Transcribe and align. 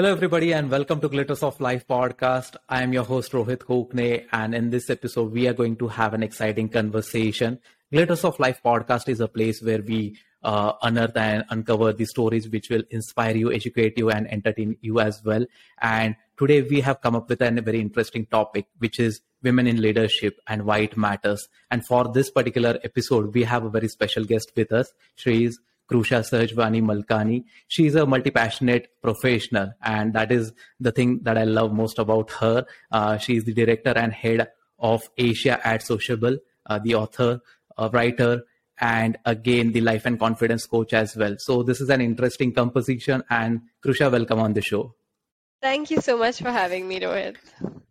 Hello, 0.00 0.12
everybody, 0.12 0.54
and 0.54 0.70
welcome 0.70 0.98
to 1.02 1.10
Glitters 1.10 1.42
of 1.42 1.60
Life 1.60 1.86
podcast. 1.86 2.56
I 2.70 2.82
am 2.82 2.94
your 2.94 3.04
host, 3.04 3.32
Rohit 3.32 3.58
Kokne, 3.58 4.24
and 4.32 4.54
in 4.54 4.70
this 4.70 4.88
episode, 4.88 5.30
we 5.30 5.46
are 5.46 5.52
going 5.52 5.76
to 5.76 5.88
have 5.88 6.14
an 6.14 6.22
exciting 6.22 6.70
conversation. 6.70 7.58
Glitters 7.92 8.24
of 8.24 8.40
Life 8.40 8.62
podcast 8.64 9.10
is 9.10 9.20
a 9.20 9.28
place 9.28 9.60
where 9.60 9.82
we 9.82 10.16
uh, 10.42 10.72
unearth 10.80 11.18
and 11.18 11.44
uncover 11.50 11.92
the 11.92 12.06
stories 12.06 12.48
which 12.48 12.70
will 12.70 12.82
inspire 12.88 13.36
you, 13.36 13.52
educate 13.52 13.98
you, 13.98 14.08
and 14.08 14.26
entertain 14.32 14.78
you 14.80 15.00
as 15.00 15.20
well. 15.22 15.44
And 15.82 16.16
today, 16.38 16.62
we 16.62 16.80
have 16.80 17.02
come 17.02 17.14
up 17.14 17.28
with 17.28 17.42
a 17.42 17.50
very 17.60 17.82
interesting 17.82 18.24
topic, 18.24 18.68
which 18.78 18.98
is 18.98 19.20
women 19.42 19.66
in 19.66 19.82
leadership 19.82 20.40
and 20.46 20.64
why 20.64 20.78
it 20.78 20.96
matters. 20.96 21.46
And 21.70 21.84
for 21.84 22.10
this 22.10 22.30
particular 22.30 22.78
episode, 22.84 23.34
we 23.34 23.44
have 23.44 23.66
a 23.66 23.68
very 23.68 23.88
special 23.88 24.24
guest 24.24 24.50
with 24.56 24.72
us. 24.72 24.94
She 25.16 25.44
is 25.44 25.58
Krusha 25.90 26.20
Sahajwani 26.20 26.82
Malkani. 26.82 27.44
She's 27.68 27.94
a 27.94 28.06
multi-passionate 28.06 28.88
professional, 29.02 29.72
and 29.82 30.12
that 30.14 30.30
is 30.30 30.52
the 30.78 30.92
thing 30.92 31.20
that 31.22 31.36
I 31.36 31.44
love 31.44 31.72
most 31.72 31.98
about 31.98 32.30
her. 32.32 32.64
Uh, 32.92 33.18
she's 33.18 33.44
the 33.44 33.54
director 33.54 33.92
and 33.96 34.12
head 34.12 34.48
of 34.78 35.02
Asia 35.18 35.60
at 35.66 35.82
Sociabble, 35.82 36.38
uh, 36.66 36.78
the 36.78 36.94
author, 36.94 37.40
uh, 37.76 37.90
writer, 37.92 38.42
and 38.80 39.18
again 39.26 39.72
the 39.72 39.80
life 39.80 40.06
and 40.06 40.18
confidence 40.18 40.66
coach 40.66 40.94
as 40.94 41.16
well. 41.16 41.36
So 41.38 41.62
this 41.62 41.80
is 41.80 41.90
an 41.90 42.00
interesting 42.00 42.52
composition. 42.52 43.22
And 43.28 43.62
Krusha, 43.84 44.10
welcome 44.10 44.38
on 44.38 44.54
the 44.54 44.62
show. 44.62 44.94
Thank 45.60 45.90
you 45.90 46.00
so 46.00 46.16
much 46.16 46.38
for 46.38 46.50
having 46.50 46.88
me, 46.88 47.00
Rohit. 47.00 47.36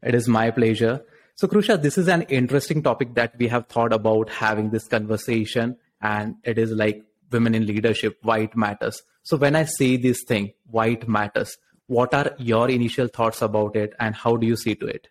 It 0.01 0.15
is 0.15 0.27
my 0.27 0.49
pleasure. 0.49 1.05
So, 1.35 1.47
Krusha, 1.47 1.81
this 1.81 1.97
is 1.97 2.07
an 2.07 2.23
interesting 2.23 2.81
topic 2.81 3.13
that 3.13 3.35
we 3.37 3.47
have 3.47 3.67
thought 3.67 3.93
about 3.93 4.29
having 4.29 4.71
this 4.71 4.87
conversation, 4.87 5.77
and 6.01 6.35
it 6.43 6.57
is 6.57 6.71
like 6.71 7.05
women 7.31 7.55
in 7.55 7.65
leadership, 7.65 8.17
why 8.21 8.39
it 8.39 8.55
matters. 8.55 9.01
So 9.23 9.37
when 9.37 9.55
I 9.55 9.63
say 9.63 9.97
this 9.97 10.23
thing, 10.23 10.53
why 10.69 10.87
it 10.87 11.07
matters, 11.07 11.57
what 11.87 12.13
are 12.13 12.35
your 12.37 12.69
initial 12.69 13.07
thoughts 13.07 13.41
about 13.41 13.75
it 13.75 13.93
and 13.99 14.15
how 14.15 14.37
do 14.37 14.45
you 14.45 14.55
see 14.55 14.75
to 14.75 14.85
it? 14.85 15.07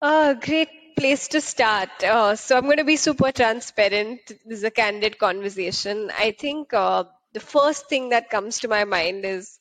Uh, 0.00 0.34
great 0.34 0.68
place 0.96 1.28
to 1.28 1.40
start. 1.40 1.90
Uh, 2.02 2.36
so 2.36 2.56
I'm 2.56 2.64
going 2.64 2.78
to 2.78 2.84
be 2.84 2.96
super 2.96 3.32
transparent. 3.32 4.20
This 4.44 4.58
is 4.58 4.64
a 4.64 4.70
candid 4.70 5.18
conversation. 5.18 6.10
I 6.16 6.32
think 6.32 6.72
uh, 6.72 7.04
the 7.32 7.40
first 7.40 7.88
thing 7.88 8.10
that 8.10 8.30
comes 8.30 8.60
to 8.60 8.68
my 8.68 8.84
mind 8.84 9.24
is 9.24 9.58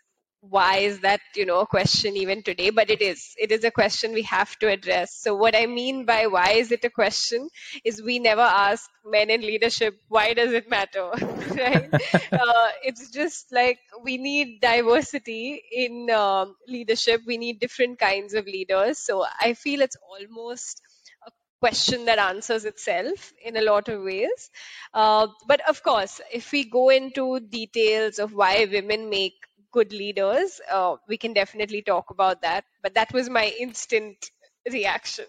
why 0.49 0.77
is 0.77 0.99
that 1.01 1.19
you 1.35 1.45
know 1.45 1.59
a 1.59 1.65
question 1.65 2.15
even 2.17 2.43
today 2.43 2.69
but 2.69 2.89
it 2.89 3.01
is. 3.01 3.33
It 3.37 3.51
is 3.51 3.63
a 3.63 3.71
question 3.71 4.13
we 4.13 4.23
have 4.23 4.57
to 4.59 4.67
address. 4.67 5.15
So 5.15 5.35
what 5.35 5.55
i 5.55 5.65
mean 5.65 6.05
by 6.05 6.27
why 6.27 6.51
is 6.51 6.71
it 6.71 6.83
a 6.83 6.89
question 6.89 7.49
is 7.83 8.01
we 8.01 8.19
never 8.19 8.41
ask 8.41 8.89
men 9.05 9.29
in 9.29 9.41
leadership 9.41 9.95
why 10.07 10.33
does 10.33 10.51
it 10.53 10.69
matter? 10.69 11.11
Right? 11.55 11.89
Uh, 12.31 12.69
it's 12.83 13.09
just 13.11 13.51
like 13.51 13.79
we 14.03 14.17
need 14.17 14.61
diversity 14.61 15.61
in 15.71 16.09
uh, 16.11 16.45
leadership. 16.67 17.21
We 17.25 17.37
need 17.37 17.59
different 17.59 17.99
kinds 17.99 18.33
of 18.33 18.45
leaders. 18.45 18.99
So 18.99 19.25
i 19.39 19.53
feel 19.53 19.81
it's 19.81 19.97
almost 20.09 20.81
a 21.27 21.31
question 21.59 22.05
that 22.05 22.19
answers 22.19 22.65
itself 22.65 23.31
in 23.43 23.57
a 23.57 23.61
lot 23.61 23.87
of 23.89 24.03
ways. 24.03 24.49
Uh, 24.93 25.27
but 25.47 25.61
of 25.69 25.81
course, 25.83 26.21
if 26.31 26.51
we 26.51 26.63
go 26.69 26.89
into 26.89 27.39
details 27.39 28.19
of 28.19 28.33
why 28.33 28.67
women 28.71 29.09
make 29.09 29.33
good 29.75 29.93
leaders, 29.99 30.57
uh, 30.71 30.95
we 31.13 31.17
can 31.25 31.37
definitely 31.41 31.83
talk 31.91 32.15
about 32.17 32.41
that. 32.47 32.65
But 32.81 32.95
that 32.95 33.13
was 33.19 33.29
my 33.29 33.45
instant 33.59 34.31
reaction. 34.71 35.25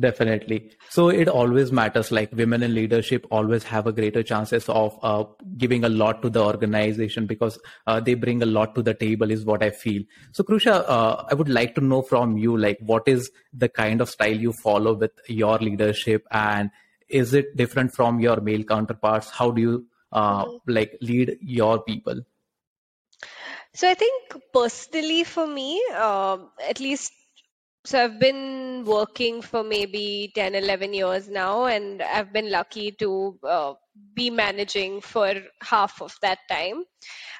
Definitely. 0.00 0.58
So 0.88 1.08
it 1.22 1.28
always 1.28 1.70
matters. 1.70 2.10
Like 2.10 2.32
women 2.32 2.62
in 2.62 2.74
leadership 2.74 3.26
always 3.30 3.64
have 3.64 3.86
a 3.86 3.92
greater 3.92 4.22
chances 4.22 4.68
of 4.70 4.98
uh, 5.02 5.24
giving 5.64 5.84
a 5.84 5.90
lot 6.02 6.22
to 6.22 6.30
the 6.30 6.42
organization 6.42 7.26
because 7.26 7.58
uh, 7.86 8.00
they 8.00 8.14
bring 8.14 8.42
a 8.42 8.46
lot 8.46 8.74
to 8.76 8.82
the 8.82 8.94
table, 8.94 9.30
is 9.30 9.44
what 9.44 9.62
I 9.62 9.70
feel. 9.70 10.02
So, 10.32 10.44
Krusha, 10.44 10.76
uh, 10.96 11.24
I 11.30 11.34
would 11.34 11.50
like 11.58 11.74
to 11.74 11.84
know 11.90 12.00
from 12.12 12.38
you, 12.38 12.56
like, 12.56 12.78
what 12.80 13.06
is 13.06 13.30
the 13.52 13.68
kind 13.68 14.00
of 14.00 14.08
style 14.08 14.40
you 14.46 14.54
follow 14.62 14.94
with 14.94 15.12
your 15.28 15.58
leadership, 15.58 16.24
and 16.30 16.70
is 17.08 17.34
it 17.34 17.52
different 17.56 17.94
from 17.98 18.24
your 18.28 18.40
male 18.40 18.64
counterparts? 18.72 19.30
How 19.42 19.50
do 19.50 19.60
you 19.60 19.86
uh, 20.12 20.46
mm-hmm. 20.46 20.72
like 20.78 20.96
lead 21.02 21.36
your 21.58 21.82
people? 21.90 22.24
So 23.76 23.86
I 23.90 23.92
think 23.94 24.34
personally 24.54 25.22
for 25.22 25.46
me, 25.46 25.84
um, 25.88 26.48
at 26.66 26.80
least, 26.80 27.12
so 27.84 28.02
I've 28.02 28.18
been 28.18 28.86
working 28.86 29.42
for 29.42 29.62
maybe 29.62 30.32
10, 30.34 30.54
11 30.54 30.94
years 30.94 31.28
now, 31.28 31.66
and 31.66 32.00
I've 32.00 32.32
been 32.32 32.50
lucky 32.50 32.92
to 32.92 33.38
uh, 33.46 33.74
be 34.14 34.30
managing 34.30 35.02
for 35.02 35.34
half 35.62 36.00
of 36.00 36.16
that 36.22 36.38
time. 36.50 36.84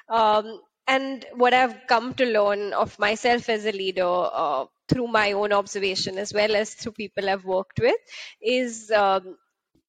Um, 0.09 0.61
and 0.87 1.25
what 1.33 1.55
I've 1.55 1.75
come 1.87 2.13
to 2.13 2.25
learn 2.25 2.71
of 2.73 2.99
myself 2.99 3.49
as 3.49 3.65
a 3.65 3.71
leader 3.71 4.05
uh, 4.05 4.65
through 4.87 5.07
my 5.07 5.31
own 5.31 5.51
observation 5.51 6.19
as 6.19 6.35
well 6.35 6.55
as 6.55 6.75
through 6.75 6.91
people 6.91 7.31
I've 7.31 7.45
worked 7.45 7.79
with 7.79 7.99
is 8.39 8.91
um, 8.91 9.37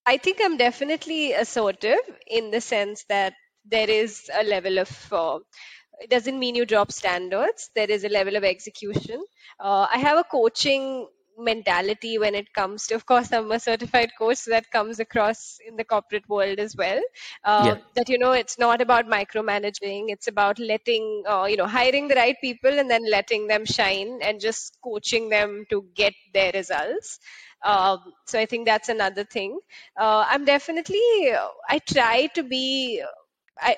I 0.06 0.16
think 0.16 0.38
I'm 0.42 0.56
definitely 0.56 1.34
assertive 1.34 2.00
in 2.26 2.50
the 2.50 2.62
sense 2.62 3.04
that 3.10 3.34
there 3.66 3.90
is 3.90 4.30
a 4.34 4.44
level 4.44 4.78
of 4.78 5.12
uh, 5.12 5.38
it 6.00 6.10
doesn't 6.10 6.38
mean 6.38 6.54
you 6.54 6.66
drop 6.66 6.92
standards. 6.92 7.70
There 7.74 7.90
is 7.90 8.04
a 8.04 8.08
level 8.08 8.36
of 8.36 8.44
execution. 8.44 9.22
Uh, 9.58 9.86
I 9.92 9.98
have 9.98 10.18
a 10.18 10.24
coaching 10.24 11.08
mentality 11.38 12.18
when 12.18 12.34
it 12.34 12.52
comes 12.52 12.86
to 12.88 12.94
of 12.94 13.06
course 13.06 13.32
i'm 13.32 13.50
a 13.52 13.60
certified 13.60 14.10
coach 14.18 14.38
so 14.38 14.50
that 14.50 14.70
comes 14.70 14.98
across 14.98 15.58
in 15.66 15.76
the 15.76 15.84
corporate 15.84 16.28
world 16.28 16.58
as 16.58 16.74
well 16.76 17.00
uh, 17.44 17.74
yeah. 17.76 17.76
that 17.94 18.08
you 18.08 18.18
know 18.18 18.32
it's 18.32 18.58
not 18.58 18.80
about 18.80 19.06
micromanaging 19.06 20.06
it's 20.08 20.26
about 20.26 20.58
letting 20.58 21.22
uh, 21.28 21.44
you 21.44 21.56
know 21.56 21.66
hiring 21.66 22.08
the 22.08 22.14
right 22.16 22.36
people 22.40 22.78
and 22.78 22.90
then 22.90 23.08
letting 23.08 23.46
them 23.46 23.64
shine 23.64 24.18
and 24.20 24.40
just 24.40 24.76
coaching 24.82 25.28
them 25.28 25.64
to 25.70 25.84
get 25.94 26.12
their 26.34 26.50
results 26.52 27.20
um, 27.64 27.98
so 28.26 28.38
i 28.38 28.44
think 28.46 28.66
that's 28.66 28.88
another 28.88 29.24
thing 29.24 29.58
uh, 29.96 30.24
i'm 30.28 30.44
definitely 30.44 31.32
i 31.68 31.78
try 31.78 32.26
to 32.34 32.42
be 32.42 33.02
I, 33.60 33.76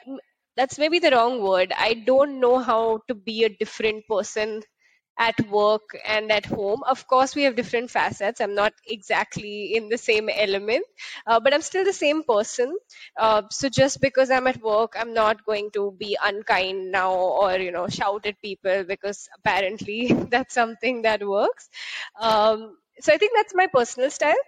that's 0.56 0.78
maybe 0.78 0.98
the 0.98 1.10
wrong 1.10 1.40
word. 1.42 1.72
I 1.76 1.94
don't 1.94 2.40
know 2.40 2.58
how 2.58 3.00
to 3.08 3.14
be 3.14 3.44
a 3.44 3.48
different 3.48 4.06
person 4.08 4.62
at 5.18 5.38
work 5.50 5.82
and 6.06 6.32
at 6.32 6.46
home. 6.46 6.82
Of 6.88 7.06
course, 7.06 7.34
we 7.34 7.42
have 7.42 7.54
different 7.56 7.90
facets. 7.90 8.40
I'm 8.40 8.54
not 8.54 8.72
exactly 8.86 9.74
in 9.76 9.88
the 9.90 9.98
same 9.98 10.30
element, 10.30 10.84
uh, 11.26 11.40
but 11.40 11.52
I'm 11.52 11.60
still 11.60 11.84
the 11.84 11.92
same 11.92 12.22
person. 12.22 12.74
Uh, 13.18 13.42
so 13.50 13.68
just 13.68 14.00
because 14.00 14.30
I'm 14.30 14.46
at 14.46 14.62
work, 14.62 14.94
I'm 14.98 15.12
not 15.12 15.44
going 15.44 15.70
to 15.72 15.92
be 15.98 16.16
unkind 16.22 16.90
now 16.90 17.14
or 17.14 17.56
you 17.58 17.70
know 17.70 17.88
shout 17.88 18.24
at 18.26 18.40
people 18.40 18.84
because 18.84 19.28
apparently 19.38 20.06
that's 20.30 20.54
something 20.54 21.02
that 21.02 21.26
works. 21.26 21.68
Um, 22.18 22.76
so 23.00 23.12
I 23.12 23.18
think 23.18 23.32
that's 23.34 23.54
my 23.54 23.66
personal 23.66 24.10
style 24.10 24.42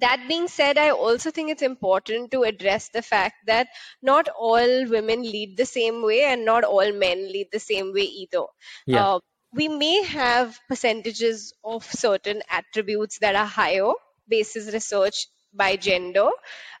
that 0.00 0.26
being 0.28 0.48
said, 0.48 0.78
I 0.78 0.90
also 0.90 1.30
think 1.30 1.50
it's 1.50 1.62
important 1.62 2.30
to 2.32 2.42
address 2.42 2.88
the 2.88 3.02
fact 3.02 3.46
that 3.46 3.68
not 4.02 4.28
all 4.28 4.86
women 4.88 5.22
lead 5.22 5.56
the 5.56 5.66
same 5.66 6.02
way 6.02 6.24
and 6.24 6.44
not 6.44 6.64
all 6.64 6.92
men 6.92 7.30
lead 7.32 7.48
the 7.52 7.60
same 7.60 7.92
way 7.92 8.02
either. 8.02 8.44
Yeah. 8.86 9.06
Uh, 9.06 9.18
we 9.52 9.68
may 9.68 10.02
have 10.02 10.58
percentages 10.68 11.52
of 11.62 11.84
certain 11.84 12.42
attributes 12.50 13.18
that 13.20 13.36
are 13.36 13.46
higher 13.46 13.92
basis 14.28 14.72
research 14.72 15.26
by 15.52 15.76
gender 15.76 16.28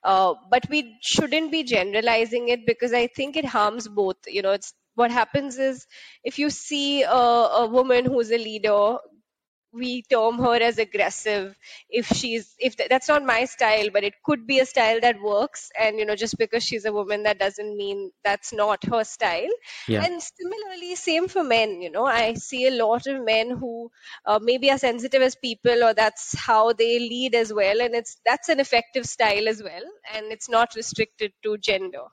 uh, 0.02 0.34
but 0.50 0.68
we 0.68 0.98
shouldn't 1.00 1.50
be 1.52 1.62
generalizing 1.62 2.48
it 2.48 2.66
because 2.66 2.92
i 2.92 3.06
think 3.06 3.36
it 3.36 3.44
harms 3.44 3.86
both 3.86 4.16
you 4.26 4.42
know 4.42 4.50
it's 4.52 4.72
what 4.94 5.10
happens 5.10 5.58
is 5.58 5.86
if 6.24 6.38
you 6.38 6.50
see 6.50 7.02
a, 7.02 7.08
a 7.62 7.66
woman 7.68 8.04
who's 8.04 8.30
a 8.30 8.38
leader 8.38 8.96
we 9.74 10.02
term 10.02 10.38
her 10.38 10.54
as 10.54 10.78
aggressive 10.78 11.56
if 11.90 12.06
she's 12.08 12.54
if 12.58 12.76
th- 12.76 12.88
that's 12.88 13.08
not 13.08 13.24
my 13.24 13.44
style 13.44 13.88
but 13.92 14.04
it 14.04 14.14
could 14.24 14.46
be 14.46 14.60
a 14.60 14.66
style 14.66 15.00
that 15.00 15.20
works. 15.20 15.70
And 15.78 15.98
you 15.98 16.06
know 16.06 16.16
just 16.16 16.38
because 16.38 16.62
she's 16.64 16.84
a 16.84 16.92
woman 16.92 17.24
that 17.24 17.38
doesn't 17.38 17.76
mean 17.76 18.10
that's 18.22 18.52
not 18.52 18.84
her 18.90 19.04
style. 19.04 19.54
Yeah. 19.88 20.04
and 20.04 20.22
similarly 20.22 20.94
same 20.94 21.28
for 21.28 21.42
men 21.42 21.82
you 21.82 21.90
know. 21.90 22.06
I 22.06 22.34
see 22.34 22.66
a 22.66 22.70
lot 22.70 23.06
of 23.06 23.24
men 23.24 23.50
who 23.50 23.90
uh, 24.26 24.38
maybe 24.42 24.70
are 24.70 24.78
sensitive 24.78 25.22
as 25.22 25.34
people 25.34 25.84
or 25.84 25.94
that's 25.94 26.34
how 26.38 26.72
they 26.72 26.98
lead 26.98 27.34
as 27.34 27.52
well. 27.52 27.80
And 27.80 27.94
it's 27.94 28.16
that's 28.24 28.48
an 28.48 28.60
effective 28.60 29.06
style 29.06 29.48
as 29.48 29.62
well. 29.62 29.82
And 30.14 30.32
it's 30.32 30.48
not 30.48 30.74
restricted 30.76 31.32
to 31.42 31.58
gender 31.58 32.04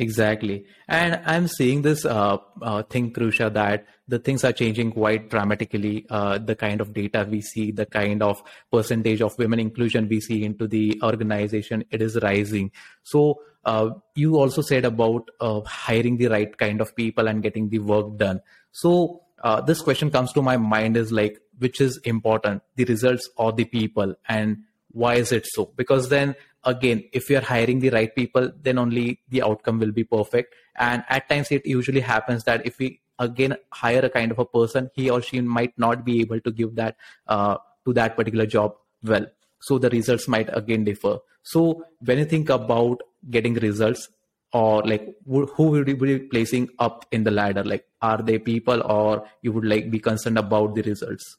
Exactly. 0.00 0.64
And 0.88 1.20
I'm 1.26 1.46
seeing 1.46 1.82
this 1.82 2.06
uh, 2.06 2.38
uh, 2.62 2.82
thing, 2.84 3.12
Krusha, 3.12 3.52
that 3.52 3.84
the 4.08 4.18
things 4.18 4.44
are 4.44 4.52
changing 4.52 4.92
quite 4.92 5.28
dramatically. 5.28 6.06
Uh, 6.08 6.38
the 6.38 6.56
kind 6.56 6.80
of 6.80 6.94
data 6.94 7.26
we 7.30 7.42
see, 7.42 7.70
the 7.70 7.84
kind 7.84 8.22
of 8.22 8.42
percentage 8.72 9.20
of 9.20 9.36
women 9.36 9.60
inclusion 9.60 10.08
we 10.08 10.22
see 10.22 10.42
into 10.42 10.66
the 10.66 10.98
organization, 11.02 11.84
it 11.90 12.00
is 12.00 12.18
rising. 12.22 12.70
So 13.02 13.42
uh, 13.66 13.90
you 14.14 14.38
also 14.38 14.62
said 14.62 14.86
about 14.86 15.30
uh, 15.38 15.60
hiring 15.66 16.16
the 16.16 16.28
right 16.28 16.56
kind 16.56 16.80
of 16.80 16.96
people 16.96 17.28
and 17.28 17.42
getting 17.42 17.68
the 17.68 17.80
work 17.80 18.16
done. 18.16 18.40
So 18.72 19.24
uh, 19.44 19.60
this 19.60 19.82
question 19.82 20.10
comes 20.10 20.32
to 20.32 20.40
my 20.40 20.56
mind 20.56 20.96
is 20.96 21.12
like, 21.12 21.38
which 21.58 21.78
is 21.78 21.98
important, 22.04 22.62
the 22.76 22.86
results 22.86 23.28
or 23.36 23.52
the 23.52 23.66
people? 23.66 24.14
And 24.26 24.62
why 24.92 25.16
is 25.16 25.30
it 25.30 25.46
so? 25.46 25.74
Because 25.76 26.08
then 26.08 26.36
again 26.64 27.02
if 27.12 27.30
you're 27.30 27.40
hiring 27.40 27.78
the 27.80 27.90
right 27.90 28.14
people 28.14 28.50
then 28.62 28.78
only 28.78 29.20
the 29.28 29.42
outcome 29.42 29.78
will 29.78 29.92
be 29.92 30.04
perfect. 30.04 30.54
And 30.76 31.04
at 31.08 31.28
times 31.28 31.50
it 31.50 31.66
usually 31.66 32.00
happens 32.00 32.44
that 32.44 32.66
if 32.66 32.78
we 32.78 33.00
again 33.18 33.56
hire 33.72 34.00
a 34.00 34.10
kind 34.10 34.30
of 34.30 34.38
a 34.38 34.44
person 34.44 34.90
he 34.94 35.10
or 35.10 35.20
she 35.22 35.40
might 35.40 35.78
not 35.78 36.04
be 36.04 36.20
able 36.20 36.40
to 36.40 36.50
give 36.50 36.74
that 36.76 36.96
uh, 37.26 37.56
to 37.84 37.92
that 37.94 38.16
particular 38.16 38.46
job 38.46 38.74
well. 39.02 39.26
So 39.60 39.78
the 39.78 39.90
results 39.90 40.26
might 40.28 40.48
again 40.56 40.84
differ. 40.84 41.18
So 41.42 41.84
when 42.00 42.18
you 42.18 42.24
think 42.24 42.48
about 42.48 43.02
getting 43.30 43.54
results 43.54 44.08
or 44.52 44.82
like 44.82 45.14
who 45.26 45.64
would 45.70 45.88
you 45.88 45.96
be 45.96 46.18
placing 46.18 46.68
up 46.78 47.06
in 47.12 47.24
the 47.24 47.30
ladder? 47.30 47.64
Like 47.64 47.86
are 48.02 48.22
they 48.22 48.38
people 48.38 48.82
or 48.82 49.24
you 49.42 49.52
would 49.52 49.64
like 49.64 49.90
be 49.90 49.98
concerned 49.98 50.38
about 50.38 50.74
the 50.74 50.82
results 50.82 51.36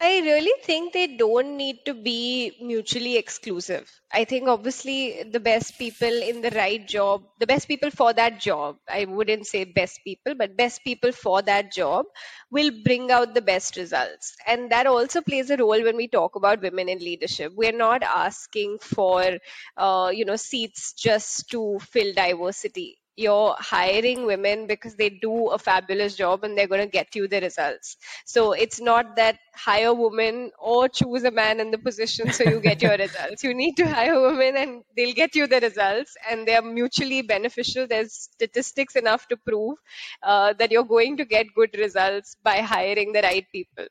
I 0.00 0.20
really 0.20 0.52
think 0.62 0.92
they 0.92 1.16
don't 1.16 1.56
need 1.56 1.84
to 1.86 1.94
be 1.94 2.56
mutually 2.60 3.16
exclusive. 3.16 3.90
I 4.12 4.24
think 4.24 4.46
obviously 4.48 5.22
the 5.24 5.40
best 5.40 5.78
people 5.78 6.12
in 6.22 6.42
the 6.42 6.50
right 6.50 6.86
job, 6.86 7.22
the 7.40 7.46
best 7.46 7.66
people 7.66 7.90
for 7.90 8.12
that 8.12 8.38
job, 8.38 8.76
I 8.88 9.06
wouldn't 9.06 9.46
say 9.46 9.64
best 9.64 10.00
people, 10.04 10.34
but 10.34 10.56
best 10.56 10.84
people 10.84 11.10
for 11.10 11.40
that 11.42 11.72
job 11.72 12.06
will 12.50 12.70
bring 12.84 13.10
out 13.10 13.34
the 13.34 13.40
best 13.42 13.76
results. 13.76 14.36
And 14.46 14.70
that 14.70 14.86
also 14.86 15.22
plays 15.22 15.50
a 15.50 15.56
role 15.56 15.82
when 15.82 15.96
we 15.96 16.06
talk 16.06 16.36
about 16.36 16.60
women 16.62 16.88
in 16.88 16.98
leadership. 16.98 17.52
We're 17.56 17.72
not 17.72 18.02
asking 18.02 18.78
for, 18.80 19.38
uh, 19.76 20.10
you 20.14 20.24
know, 20.26 20.36
seats 20.36 20.92
just 20.92 21.48
to 21.50 21.78
fill 21.80 22.12
diversity 22.12 22.98
you're 23.16 23.54
hiring 23.58 24.26
women 24.26 24.66
because 24.66 24.96
they 24.96 25.08
do 25.08 25.48
a 25.48 25.58
fabulous 25.58 26.16
job 26.16 26.44
and 26.44 26.56
they're 26.56 26.66
going 26.66 26.80
to 26.80 26.90
get 26.90 27.14
you 27.14 27.28
the 27.28 27.40
results. 27.40 27.96
So 28.24 28.52
it's 28.52 28.80
not 28.80 29.16
that 29.16 29.38
hire 29.54 29.94
women 29.94 30.50
or 30.58 30.88
choose 30.88 31.24
a 31.24 31.30
man 31.30 31.60
in 31.60 31.70
the 31.70 31.78
position 31.78 32.32
so 32.32 32.44
you 32.44 32.60
get 32.60 32.82
your 32.82 32.96
results. 32.98 33.44
You 33.44 33.54
need 33.54 33.76
to 33.76 33.88
hire 33.88 34.20
women 34.20 34.56
and 34.56 34.82
they'll 34.96 35.14
get 35.14 35.34
you 35.34 35.46
the 35.46 35.60
results 35.60 36.16
and 36.30 36.46
they're 36.46 36.62
mutually 36.62 37.22
beneficial. 37.22 37.86
There's 37.86 38.12
statistics 38.12 38.96
enough 38.96 39.28
to 39.28 39.36
prove 39.36 39.78
uh, 40.22 40.54
that 40.54 40.70
you're 40.70 40.84
going 40.84 41.16
to 41.18 41.24
get 41.24 41.46
good 41.54 41.76
results 41.78 42.36
by 42.42 42.58
hiring 42.58 43.12
the 43.12 43.22
right 43.22 43.46
people. 43.52 43.86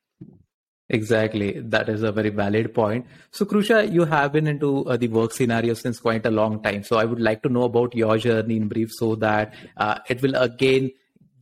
Exactly. 0.89 1.59
That 1.59 1.89
is 1.89 2.03
a 2.03 2.12
very 2.12 2.30
valid 2.30 2.74
point. 2.74 3.06
So, 3.31 3.45
Krusha, 3.45 3.91
you 3.91 4.06
have 4.06 4.33
been 4.33 4.47
into 4.47 4.85
uh, 4.85 4.97
the 4.97 5.07
work 5.07 5.31
scenario 5.31 5.74
since 5.74 6.00
quite 6.00 6.25
a 6.25 6.30
long 6.31 6.62
time. 6.62 6.83
So, 6.83 6.97
I 6.97 7.06
would 7.06 7.21
like 7.21 7.41
to 7.44 7.50
know 7.50 7.63
about 7.63 7.95
your 7.95 8.18
journey 8.18 8.57
in 8.57 8.68
brief 8.68 8.91
so 8.91 9.15
that 9.15 9.53
uh, 9.77 10.00
it 10.09 10.21
will 10.21 10.35
again 10.35 10.91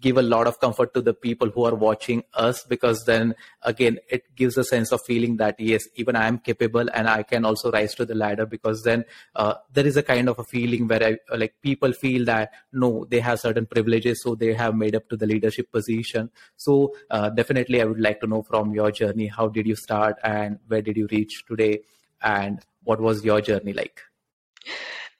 give 0.01 0.17
a 0.17 0.21
lot 0.21 0.47
of 0.47 0.59
comfort 0.59 0.93
to 0.93 1.01
the 1.01 1.13
people 1.13 1.49
who 1.49 1.63
are 1.63 1.75
watching 1.75 2.23
us 2.33 2.63
because 2.65 3.03
then 3.05 3.35
again 3.61 3.97
it 4.09 4.35
gives 4.35 4.57
a 4.57 4.63
sense 4.63 4.91
of 4.91 5.01
feeling 5.05 5.37
that 5.37 5.59
yes 5.59 5.83
even 5.95 6.15
i 6.15 6.27
am 6.27 6.39
capable 6.39 6.87
and 6.93 7.07
i 7.07 7.21
can 7.23 7.45
also 7.45 7.71
rise 7.71 7.93
to 7.93 8.05
the 8.05 8.15
ladder 8.15 8.45
because 8.45 8.83
then 8.83 9.05
uh, 9.35 9.53
there 9.71 9.85
is 9.85 9.97
a 9.97 10.03
kind 10.03 10.27
of 10.27 10.39
a 10.39 10.43
feeling 10.43 10.87
where 10.87 11.03
I, 11.03 11.37
like 11.37 11.55
people 11.61 11.93
feel 11.93 12.25
that 12.25 12.51
no 12.73 13.05
they 13.09 13.19
have 13.19 13.39
certain 13.39 13.65
privileges 13.65 14.21
so 14.23 14.35
they 14.35 14.53
have 14.53 14.75
made 14.75 14.95
up 14.95 15.07
to 15.09 15.17
the 15.17 15.25
leadership 15.25 15.71
position. 15.71 16.29
So 16.57 16.93
uh, 17.09 17.29
definitely 17.29 17.81
i 17.81 17.85
would 17.85 17.99
like 17.99 18.19
to 18.21 18.27
know 18.27 18.43
from 18.43 18.73
your 18.73 18.91
journey 18.91 19.27
how 19.27 19.47
did 19.47 19.67
you 19.67 19.75
start 19.75 20.17
and 20.23 20.59
where 20.67 20.81
did 20.81 20.97
you 20.97 21.07
reach 21.11 21.45
today 21.45 21.81
and 22.21 22.59
what 22.83 22.99
was 22.99 23.23
your 23.23 23.41
journey 23.41 23.73
like? 23.73 24.01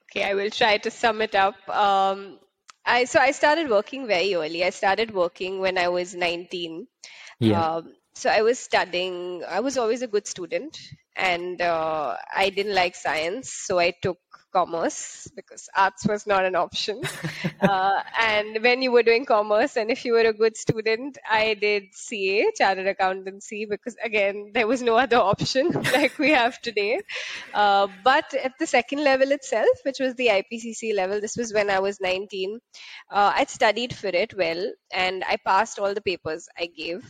Okay 0.06 0.24
i 0.24 0.34
will 0.34 0.50
try 0.50 0.78
to 0.78 0.92
sum 0.92 1.22
it 1.22 1.36
up. 1.36 1.70
Um, 1.70 2.40
I 2.86 3.06
so 3.06 3.20
I 3.20 3.32
started 3.32 3.70
working 3.70 4.08
very 4.08 4.34
early. 4.36 4.64
I 4.64 4.70
started 4.72 5.14
working 5.14 5.60
when 5.60 5.78
I 5.78 5.90
was 5.90 6.16
19. 6.16 6.88
Yeah. 7.40 7.76
Um, 7.76 7.94
so 8.14 8.30
I 8.30 8.42
was 8.42 8.60
studying. 8.60 9.44
I 9.48 9.62
was 9.62 9.78
always 9.78 10.02
a 10.02 10.08
good 10.08 10.28
student, 10.28 10.78
and 11.16 11.62
uh, 11.62 12.18
I 12.36 12.50
didn't 12.50 12.76
like 12.76 12.96
science, 12.96 13.52
so 13.52 13.80
I 13.80 13.92
took 13.92 14.20
commerce 14.52 15.28
because 15.36 15.70
arts 15.76 16.06
was 16.06 16.28
not 16.28 16.46
an 16.46 16.56
option. 16.56 17.02
uh, 17.62 18.02
and 18.20 18.62
when 18.64 18.82
you 18.82 18.92
were 18.92 19.04
doing 19.04 19.26
commerce, 19.26 19.78
and 19.78 19.90
if 19.92 20.06
you 20.06 20.14
were 20.14 20.28
a 20.30 20.34
good 20.34 20.58
student, 20.58 21.18
I 21.30 21.54
did 21.54 21.84
CA, 21.94 22.52
chartered 22.56 22.88
accountancy, 22.88 23.66
because 23.66 23.96
again, 24.04 24.52
there 24.54 24.68
was 24.68 24.82
no 24.82 24.96
other 24.96 25.18
option 25.18 25.70
like 25.94 26.18
we 26.20 26.32
have 26.32 26.62
today. 26.62 27.00
Uh, 27.54 27.88
but 28.04 28.34
at 28.34 28.54
the 28.60 28.68
second 28.68 29.04
level 29.04 29.32
itself, 29.32 29.70
which 29.84 30.00
was 30.00 30.16
the 30.16 30.28
IPCC 30.28 30.94
level, 30.96 31.22
this 31.22 31.38
was 31.38 31.54
when 31.54 31.70
I 31.70 31.80
was 31.80 32.00
19, 32.02 32.60
uh, 33.10 33.34
I 33.36 33.46
studied 33.46 33.96
for 33.96 34.08
it 34.08 34.36
well, 34.38 34.72
and 34.94 35.24
I 35.24 35.38
passed 35.46 35.80
all 35.80 35.94
the 35.94 36.02
papers 36.02 36.48
I 36.58 36.68
gave. 36.68 37.04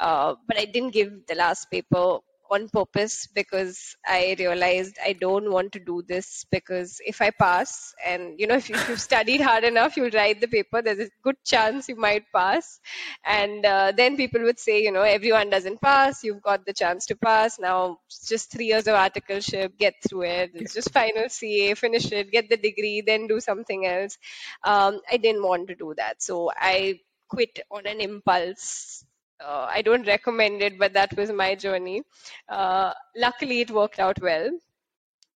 Uh, 0.00 0.36
but 0.46 0.58
I 0.58 0.64
didn't 0.64 0.92
give 0.92 1.26
the 1.26 1.34
last 1.34 1.70
paper 1.70 2.18
on 2.50 2.68
purpose 2.68 3.28
because 3.34 3.96
I 4.06 4.36
realized 4.38 4.96
I 5.04 5.12
don't 5.12 5.50
want 5.50 5.72
to 5.72 5.80
do 5.80 6.02
this 6.06 6.44
because 6.50 7.00
if 7.04 7.20
I 7.20 7.30
pass 7.30 7.94
and 8.04 8.38
you 8.38 8.46
know 8.46 8.56
if, 8.56 8.68
you, 8.68 8.76
have 8.76 9.00
studied 9.10 9.40
hard 9.40 9.64
enough 9.64 9.96
you'll 9.96 10.10
write 10.10 10.40
the 10.40 10.48
paper 10.48 10.82
there's 10.82 10.98
a 10.98 11.10
good 11.22 11.36
chance 11.44 11.88
you 11.88 11.96
might 11.96 12.24
pass. 12.34 12.80
And 13.24 13.64
uh, 13.64 13.92
then 13.96 14.16
people 14.16 14.42
would 14.42 14.58
say 14.58 14.82
you 14.82 14.92
know 14.92 15.02
everyone 15.02 15.50
doesn't 15.50 15.80
pass 15.80 16.24
you've 16.24 16.42
got 16.42 16.66
the 16.66 16.72
chance 16.72 17.06
to 17.06 17.16
pass 17.16 17.58
now 17.58 17.98
just 18.26 18.50
three 18.50 18.66
years 18.66 18.86
of 18.86 18.94
articleship 18.94 19.78
get 19.78 19.94
through 20.06 20.22
it 20.22 20.50
it's 20.54 20.74
just 20.74 20.92
final 20.92 21.28
CA 21.28 21.74
finish 21.74 22.10
it 22.12 22.30
get 22.30 22.48
the 22.48 22.56
degree 22.56 23.02
then 23.06 23.26
do 23.26 23.40
something 23.40 23.86
else. 23.86 24.18
Um, 24.62 25.00
I 25.10 25.16
didn't 25.16 25.42
want 25.42 25.68
to 25.68 25.74
do 25.74 25.94
that 25.96 26.22
so 26.22 26.50
I 26.54 27.00
quit 27.28 27.60
on 27.70 27.86
an 27.86 28.00
impulse 28.00 29.04
uh, 29.44 29.66
I 29.70 29.82
don't 29.82 30.06
recommend 30.06 30.62
it, 30.62 30.78
but 30.78 30.92
that 30.94 31.16
was 31.16 31.30
my 31.32 31.54
journey. 31.54 32.02
Uh, 32.48 32.92
luckily, 33.16 33.60
it 33.60 33.70
worked 33.70 33.98
out 33.98 34.20
well. 34.20 34.50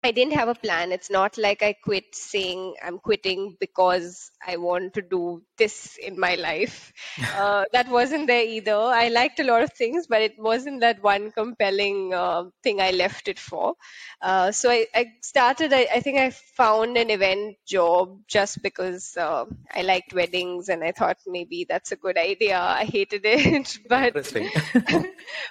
I 0.05 0.11
didn't 0.11 0.33
have 0.33 0.49
a 0.49 0.55
plan. 0.55 0.91
It's 0.91 1.09
not 1.09 1.37
like 1.37 1.63
I 1.63 1.73
quit 1.73 2.13
saying 2.13 2.75
I'm 2.83 2.99
quitting 2.99 3.55
because 3.57 4.31
I 4.45 4.57
want 4.57 4.95
to 4.95 5.01
do 5.01 5.41
this 5.57 5.97
in 5.97 6.19
my 6.19 6.35
life. 6.35 6.91
Uh, 7.35 7.65
that 7.73 7.87
wasn't 7.89 8.27
there 8.27 8.43
either. 8.43 8.75
I 8.75 9.07
liked 9.07 9.39
a 9.39 9.43
lot 9.43 9.63
of 9.63 9.73
things, 9.73 10.07
but 10.07 10.21
it 10.21 10.33
wasn't 10.37 10.81
that 10.81 11.01
one 11.01 11.31
compelling 11.31 12.13
uh, 12.13 12.43
thing 12.63 12.79
I 12.79 12.91
left 12.91 13.27
it 13.27 13.39
for. 13.39 13.73
Uh, 14.21 14.51
so 14.51 14.69
I, 14.69 14.85
I 14.93 15.05
started, 15.21 15.73
I, 15.73 15.87
I, 15.93 15.99
think 15.99 16.19
I 16.19 16.29
found 16.29 16.97
an 16.97 17.09
event 17.09 17.57
job 17.65 18.19
just 18.27 18.61
because 18.61 19.17
uh, 19.17 19.45
I 19.73 19.81
liked 19.81 20.13
weddings 20.13 20.69
and 20.69 20.83
I 20.83 20.91
thought 20.91 21.17
maybe 21.25 21.65
that's 21.67 21.91
a 21.91 21.95
good 21.95 22.17
idea. 22.17 22.59
I 22.59 22.85
hated 22.85 23.21
it, 23.25 23.79
but 23.89 24.15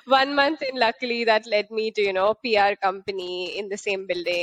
one 0.07 0.35
month 0.35 0.63
in, 0.63 0.79
luckily, 0.79 1.25
that 1.25 1.47
led 1.47 1.71
me 1.71 1.91
to, 1.93 2.03
you 2.03 2.13
know, 2.13 2.29
a 2.29 2.35
PR 2.35 2.77
company 2.81 3.59
in 3.59 3.69
the 3.69 3.79
same 3.79 4.07
building. 4.07 4.42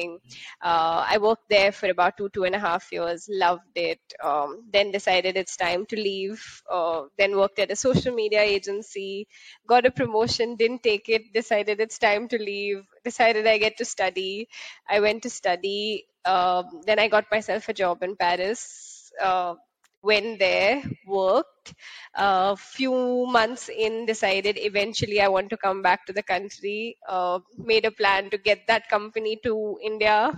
Uh, 0.61 1.05
I 1.07 1.17
worked 1.17 1.49
there 1.49 1.71
for 1.71 1.89
about 1.89 2.17
two, 2.17 2.29
two 2.29 2.43
and 2.43 2.55
a 2.55 2.59
half 2.59 2.91
years, 2.91 3.27
loved 3.29 3.75
it. 3.75 3.99
Um, 4.23 4.63
then 4.71 4.91
decided 4.91 5.37
it's 5.37 5.57
time 5.57 5.85
to 5.87 5.95
leave. 5.95 6.63
Uh, 6.69 7.03
then 7.17 7.35
worked 7.35 7.59
at 7.59 7.71
a 7.71 7.75
social 7.75 8.13
media 8.13 8.41
agency, 8.41 9.27
got 9.67 9.85
a 9.85 9.91
promotion, 9.91 10.55
didn't 10.55 10.83
take 10.83 11.09
it, 11.09 11.33
decided 11.33 11.79
it's 11.79 11.97
time 11.97 12.27
to 12.29 12.37
leave, 12.37 12.83
decided 13.03 13.47
I 13.47 13.57
get 13.57 13.77
to 13.77 13.85
study. 13.85 14.47
I 14.89 14.99
went 14.99 15.23
to 15.23 15.29
study. 15.29 16.05
Um, 16.25 16.81
then 16.85 16.99
I 16.99 17.07
got 17.07 17.25
myself 17.31 17.69
a 17.69 17.73
job 17.73 18.03
in 18.03 18.15
Paris. 18.15 19.11
Uh, 19.21 19.55
went 20.01 20.39
there, 20.39 20.83
worked. 21.05 21.73
A 22.15 22.21
uh, 22.21 22.55
few 22.55 23.25
months 23.27 23.69
in, 23.69 24.05
decided 24.05 24.57
eventually 24.57 25.21
I 25.21 25.27
want 25.27 25.49
to 25.51 25.57
come 25.57 25.81
back 25.81 26.05
to 26.07 26.13
the 26.13 26.23
country. 26.23 26.97
Uh, 27.07 27.39
made 27.57 27.85
a 27.85 27.91
plan 27.91 28.29
to 28.31 28.37
get 28.37 28.65
that 28.67 28.89
company 28.89 29.39
to 29.43 29.77
India. 29.83 30.31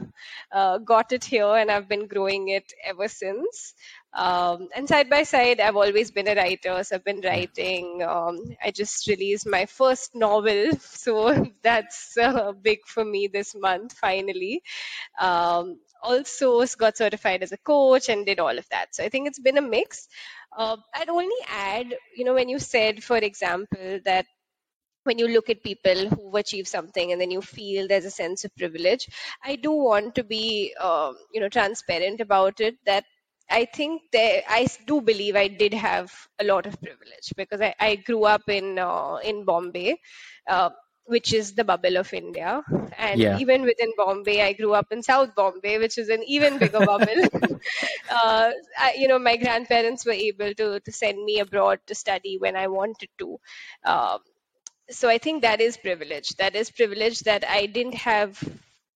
Uh, 0.52 0.78
got 0.80 1.12
it 1.12 1.24
here, 1.24 1.56
and 1.56 1.72
I've 1.72 1.88
been 1.88 2.08
growing 2.08 2.50
it 2.50 2.74
ever 2.84 3.08
since. 3.08 3.74
Um, 4.14 4.68
and 4.76 4.88
side 4.90 5.10
by 5.10 5.24
side, 5.24 5.62
I've 5.62 5.78
always 5.78 6.12
been 6.12 6.28
a 6.28 6.36
writer. 6.36 6.84
So 6.84 6.96
I've 6.96 7.06
been 7.06 7.22
writing. 7.22 8.04
Um, 8.04 8.40
I 8.64 8.72
just 8.72 9.08
released 9.08 9.48
my 9.48 9.66
first 9.66 10.16
novel, 10.16 10.72
so 10.80 11.52
that's 11.64 12.18
uh, 12.18 12.52
big 12.52 12.80
for 12.86 13.06
me 13.06 13.28
this 13.28 13.56
month. 13.56 13.94
Finally, 13.94 14.64
um, 15.20 15.80
also 16.02 16.66
got 16.78 16.98
certified 16.98 17.44
as 17.44 17.52
a 17.52 17.58
coach 17.58 18.10
and 18.10 18.26
did 18.26 18.40
all 18.40 18.58
of 18.58 18.68
that. 18.70 18.96
So 18.96 19.04
I 19.04 19.10
think 19.10 19.28
it's 19.28 19.40
been 19.40 19.58
a 19.58 19.62
mix. 19.62 20.08
Uh, 20.56 20.78
I'd 20.94 21.10
only 21.10 21.36
add, 21.48 21.96
you 22.16 22.26
know, 22.26 22.34
when 22.34 22.50
you 22.50 22.60
said, 22.60 23.04
for 23.04 23.18
example, 23.18 24.00
that 24.06 24.26
when 25.04 25.18
you 25.18 25.28
look 25.28 25.50
at 25.50 25.64
people 25.64 26.10
who've 26.10 26.36
achieved 26.36 26.68
something 26.68 27.12
and 27.12 27.20
then 27.20 27.32
you 27.32 27.42
feel 27.42 27.88
there's 27.88 28.06
a 28.06 28.12
sense 28.12 28.46
of 28.46 28.56
privilege, 28.56 29.10
I 29.44 29.56
do 29.56 29.72
want 29.72 30.16
to 30.16 30.24
be, 30.24 30.74
uh, 30.80 31.14
you 31.34 31.42
know, 31.42 31.50
transparent 31.50 32.22
about 32.22 32.62
it 32.62 32.76
that 32.86 33.06
I 33.50 33.66
think 33.66 34.04
that 34.14 34.44
I 34.50 34.68
do 34.86 35.02
believe 35.02 35.36
I 35.36 35.48
did 35.48 35.74
have 35.74 36.14
a 36.40 36.46
lot 36.46 36.66
of 36.66 36.80
privilege 36.82 37.34
because 37.36 37.62
I, 37.62 37.76
I 37.80 37.96
grew 37.96 38.24
up 38.24 38.48
in 38.48 38.80
uh, 38.80 39.18
in 39.24 39.44
Bombay. 39.44 39.98
Uh, 40.48 40.70
which 41.12 41.34
is 41.34 41.54
the 41.56 41.64
bubble 41.66 41.98
of 41.98 42.14
India. 42.14 42.64
And 42.98 43.20
yeah. 43.20 43.38
even 43.38 43.64
within 43.64 43.92
Bombay, 43.98 44.42
I 44.42 44.54
grew 44.54 44.74
up 44.74 44.94
in 44.94 45.04
South 45.04 45.36
Bombay, 45.36 45.78
which 45.78 45.98
is 45.98 46.08
an 46.08 46.24
even 46.26 46.58
bigger 46.58 46.86
bubble. 46.86 47.24
uh, 48.10 48.52
I, 48.80 48.94
you 48.98 49.10
know, 49.10 49.20
my 49.20 49.36
grandparents 49.36 50.06
were 50.06 50.14
able 50.30 50.54
to, 50.54 50.80
to 50.80 50.92
send 50.92 51.22
me 51.22 51.40
abroad 51.40 51.80
to 51.88 51.96
study 51.96 52.38
when 52.38 52.56
I 52.56 52.68
wanted 52.68 53.10
to. 53.18 53.40
Um, 53.84 54.20
so 54.90 55.10
I 55.10 55.18
think 55.18 55.42
that 55.42 55.60
is 55.60 55.76
privilege. 55.76 56.30
That 56.38 56.56
is 56.56 56.72
privilege 56.72 57.20
that 57.32 57.44
I 57.46 57.66
didn't 57.66 57.96
have 57.96 58.42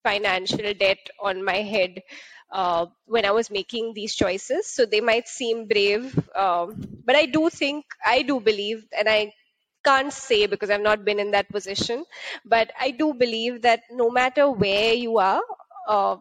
financial 0.05 0.73
debt 0.73 1.09
on 1.19 1.43
my 1.43 1.57
head 1.73 2.01
uh, 2.49 2.85
when 3.07 3.25
I 3.25 3.31
was 3.31 3.51
making 3.51 3.93
these 3.93 4.15
choices. 4.15 4.67
So 4.67 4.85
they 4.85 5.01
might 5.01 5.27
seem 5.27 5.67
brave, 5.67 6.17
um, 6.33 6.81
but 7.03 7.17
I 7.17 7.25
do 7.25 7.49
think, 7.49 7.83
I 8.05 8.21
do 8.21 8.39
believe, 8.39 8.85
and 8.97 9.09
I 9.09 9.33
can't 9.85 10.11
say 10.11 10.45
because 10.47 10.69
I've 10.69 10.81
not 10.81 11.05
been 11.05 11.19
in 11.19 11.31
that 11.31 11.49
position, 11.49 12.05
but 12.43 12.71
I 12.79 12.91
do 12.91 13.13
believe 13.13 13.61
that 13.61 13.83
no 13.91 14.09
matter 14.09 14.49
where 14.49 14.93
you 14.93 15.19
are, 15.19 15.41
uh, 15.87 16.17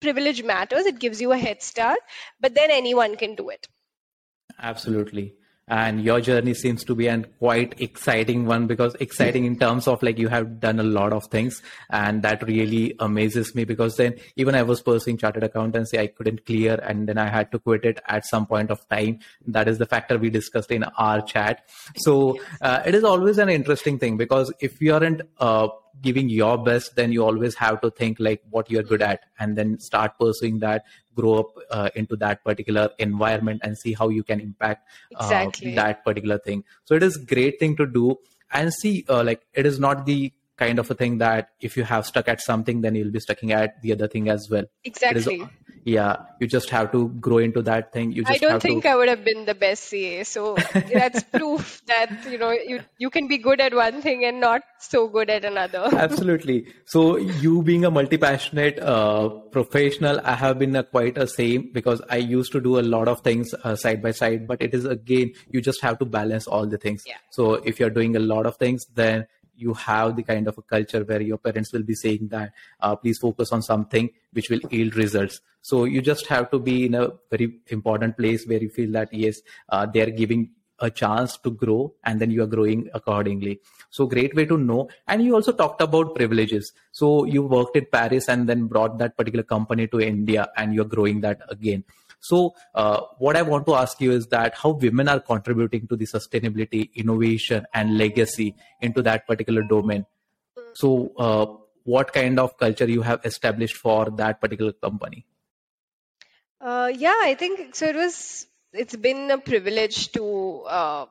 privilege 0.00 0.42
matters. 0.42 0.84
It 0.84 0.98
gives 0.98 1.20
you 1.20 1.32
a 1.32 1.38
head 1.38 1.62
start, 1.62 1.98
but 2.40 2.54
then 2.54 2.70
anyone 2.70 3.16
can 3.16 3.34
do 3.34 3.48
it. 3.48 3.68
Absolutely 4.58 5.34
and 5.68 6.02
your 6.02 6.20
journey 6.20 6.54
seems 6.54 6.84
to 6.84 6.94
be 6.94 7.06
an 7.06 7.26
quite 7.38 7.80
exciting 7.80 8.46
one 8.46 8.66
because 8.66 8.94
exciting 8.96 9.44
in 9.44 9.58
terms 9.58 9.86
of 9.86 10.02
like 10.02 10.18
you 10.18 10.28
have 10.28 10.60
done 10.60 10.80
a 10.80 10.82
lot 10.82 11.12
of 11.12 11.24
things. 11.30 11.62
And 11.90 12.22
that 12.22 12.42
really 12.42 12.94
amazes 12.98 13.54
me 13.54 13.64
because 13.64 13.96
then 13.96 14.14
even 14.36 14.54
i 14.54 14.62
was 14.62 14.82
pursuing 14.82 15.16
chartered 15.16 15.44
accountancy 15.44 15.98
i 15.98 16.06
couldn't 16.06 16.44
clear 16.46 16.74
and 16.82 17.08
then 17.08 17.18
i 17.18 17.28
had 17.28 17.50
to 17.52 17.58
quit 17.58 17.84
it 17.84 18.00
at 18.08 18.26
some 18.26 18.46
point 18.46 18.70
of 18.70 18.86
time. 18.88 19.20
That 19.46 19.68
is 19.68 19.78
the 19.78 19.86
factor 19.86 20.18
we 20.18 20.30
discussed 20.30 20.70
in 20.70 20.84
our 20.84 21.22
chat. 21.22 21.64
So 21.96 22.38
uh, 22.60 22.82
it 22.84 22.94
is 22.94 23.04
always 23.04 23.38
an 23.38 23.48
interesting 23.48 23.98
thing 23.98 24.16
because 24.16 24.52
if 24.60 24.80
you 24.80 24.94
aren't 24.94 25.22
uh, 25.38 25.68
giving 26.00 26.28
your 26.28 26.56
best 26.56 26.96
then 26.96 27.12
you 27.12 27.24
always 27.24 27.54
have 27.54 27.80
to 27.80 27.90
think 27.90 28.18
like 28.18 28.42
what 28.50 28.70
you're 28.70 28.82
good 28.82 29.02
at 29.02 29.20
and 29.38 29.56
then 29.56 29.78
start 29.78 30.18
pursuing 30.18 30.58
that 30.60 30.84
grow 31.14 31.40
up 31.40 31.46
uh, 31.70 31.90
into 31.94 32.16
that 32.16 32.42
particular 32.44 32.90
environment 32.98 33.60
and 33.62 33.76
see 33.76 33.92
how 33.92 34.08
you 34.08 34.22
can 34.22 34.40
impact 34.40 34.88
uh, 35.16 35.24
exactly. 35.24 35.74
that 35.74 36.04
particular 36.04 36.38
thing. 36.38 36.64
So 36.84 36.94
it 36.94 37.02
is 37.02 37.16
great 37.16 37.60
thing 37.60 37.76
to 37.76 37.86
do. 37.86 38.16
And 38.50 38.72
see 38.72 39.04
uh, 39.08 39.22
like 39.24 39.42
it 39.54 39.64
is 39.64 39.78
not 39.78 40.04
the 40.04 40.32
kind 40.56 40.78
of 40.78 40.90
a 40.90 40.94
thing 40.94 41.18
that 41.18 41.50
if 41.60 41.76
you 41.76 41.84
have 41.84 42.06
stuck 42.06 42.28
at 42.28 42.40
something 42.40 42.82
then 42.82 42.94
you'll 42.94 43.10
be 43.10 43.20
stucking 43.20 43.52
at 43.52 43.80
the 43.82 43.92
other 43.92 44.08
thing 44.08 44.28
as 44.28 44.48
well. 44.50 44.64
Exactly 44.84 45.46
yeah 45.84 46.16
you 46.40 46.46
just 46.46 46.70
have 46.70 46.90
to 46.92 47.08
grow 47.20 47.38
into 47.38 47.62
that 47.62 47.92
thing. 47.92 48.12
You 48.12 48.24
just 48.24 48.42
i 48.42 48.46
don't 48.46 48.60
think 48.60 48.82
to... 48.84 48.90
i 48.90 48.96
would 48.96 49.08
have 49.08 49.24
been 49.24 49.44
the 49.44 49.54
best 49.54 49.88
ca 49.88 50.22
so 50.24 50.56
that's 50.74 51.22
proof 51.36 51.82
that 51.86 52.10
you 52.30 52.38
know 52.38 52.50
you 52.50 52.80
you 52.98 53.10
can 53.10 53.28
be 53.28 53.38
good 53.38 53.60
at 53.60 53.74
one 53.74 54.00
thing 54.02 54.24
and 54.24 54.40
not 54.40 54.62
so 54.78 55.08
good 55.08 55.30
at 55.30 55.44
another. 55.44 55.88
Absolutely. 55.92 56.66
So 56.86 57.16
you 57.16 57.62
being 57.62 57.84
a 57.84 57.90
multi-passionate 57.90 58.78
uh, 58.80 59.28
professional 59.56 60.20
i 60.24 60.34
have 60.34 60.58
been 60.58 60.74
a, 60.76 60.82
quite 60.82 61.18
a 61.18 61.26
same 61.26 61.70
because 61.72 62.00
i 62.08 62.16
used 62.16 62.52
to 62.52 62.60
do 62.60 62.78
a 62.78 62.86
lot 62.94 63.08
of 63.08 63.20
things 63.20 63.54
uh, 63.64 63.76
side 63.76 64.02
by 64.02 64.10
side 64.10 64.46
but 64.46 64.60
it 64.62 64.74
is 64.74 64.84
again 64.84 65.32
you 65.50 65.60
just 65.60 65.80
have 65.82 65.98
to 65.98 66.04
balance 66.04 66.46
all 66.46 66.66
the 66.66 66.78
things. 66.78 67.04
Yeah. 67.06 67.16
so 67.30 67.54
if 67.54 67.78
you're 67.80 67.90
doing 67.90 68.16
a 68.16 68.20
lot 68.20 68.46
of 68.46 68.56
things 68.56 68.86
then 68.94 69.26
you 69.62 69.74
have 69.74 70.16
the 70.16 70.22
kind 70.22 70.48
of 70.48 70.58
a 70.58 70.62
culture 70.62 71.02
where 71.04 71.20
your 71.20 71.38
parents 71.38 71.72
will 71.72 71.82
be 71.82 71.94
saying 71.94 72.28
that 72.28 72.52
uh, 72.80 72.96
please 72.96 73.18
focus 73.18 73.52
on 73.52 73.62
something 73.62 74.10
which 74.32 74.50
will 74.50 74.60
yield 74.70 74.96
results. 74.96 75.40
So 75.60 75.84
you 75.84 76.02
just 76.02 76.26
have 76.26 76.50
to 76.50 76.58
be 76.58 76.86
in 76.86 76.94
a 76.94 77.10
very 77.30 77.60
important 77.68 78.16
place 78.16 78.46
where 78.46 78.60
you 78.60 78.68
feel 78.68 78.92
that 78.92 79.12
yes 79.12 79.40
uh, 79.68 79.86
they 79.86 80.00
are 80.00 80.10
giving 80.10 80.50
a 80.80 80.90
chance 80.90 81.36
to 81.38 81.50
grow 81.50 81.94
and 82.04 82.20
then 82.20 82.30
you 82.30 82.42
are 82.42 82.52
growing 82.54 82.88
accordingly. 82.92 83.60
So 83.90 84.06
great 84.06 84.34
way 84.34 84.46
to 84.46 84.58
know. 84.58 84.88
And 85.06 85.22
you 85.22 85.34
also 85.34 85.52
talked 85.52 85.80
about 85.80 86.14
privileges. 86.16 86.72
So 86.90 87.24
you 87.24 87.42
worked 87.42 87.76
in 87.76 87.86
paris 87.92 88.28
and 88.28 88.48
then 88.48 88.66
brought 88.66 88.98
that 88.98 89.16
particular 89.16 89.44
company 89.44 89.86
to 89.86 90.00
india 90.00 90.48
and 90.56 90.74
you're 90.74 90.92
growing 90.96 91.20
that 91.20 91.40
again 91.48 91.84
so, 92.22 92.54
uh, 92.76 93.00
what 93.18 93.36
I 93.36 93.42
want 93.42 93.66
to 93.66 93.74
ask 93.74 94.00
you 94.00 94.12
is 94.12 94.28
that 94.28 94.54
how 94.54 94.70
women 94.70 95.08
are 95.08 95.18
contributing 95.18 95.88
to 95.88 95.96
the 95.96 96.06
sustainability, 96.06 96.94
innovation, 96.94 97.66
and 97.74 97.98
legacy 97.98 98.54
into 98.80 99.02
that 99.02 99.26
particular 99.26 99.62
domain. 99.64 100.06
So, 100.74 101.10
uh, 101.18 101.46
what 101.82 102.12
kind 102.12 102.38
of 102.38 102.56
culture 102.58 102.88
you 102.88 103.02
have 103.02 103.26
established 103.26 103.76
for 103.76 104.08
that 104.10 104.40
particular 104.40 104.70
company? 104.70 105.26
Uh, 106.60 106.92
yeah, 106.94 107.18
I 107.22 107.34
think 107.34 107.74
so. 107.74 107.86
It 107.86 107.96
was. 107.96 108.46
It's 108.72 108.94
been 108.94 109.30
a 109.32 109.38
privilege 109.38 110.12
to 110.12 110.62
uh, 110.68 111.06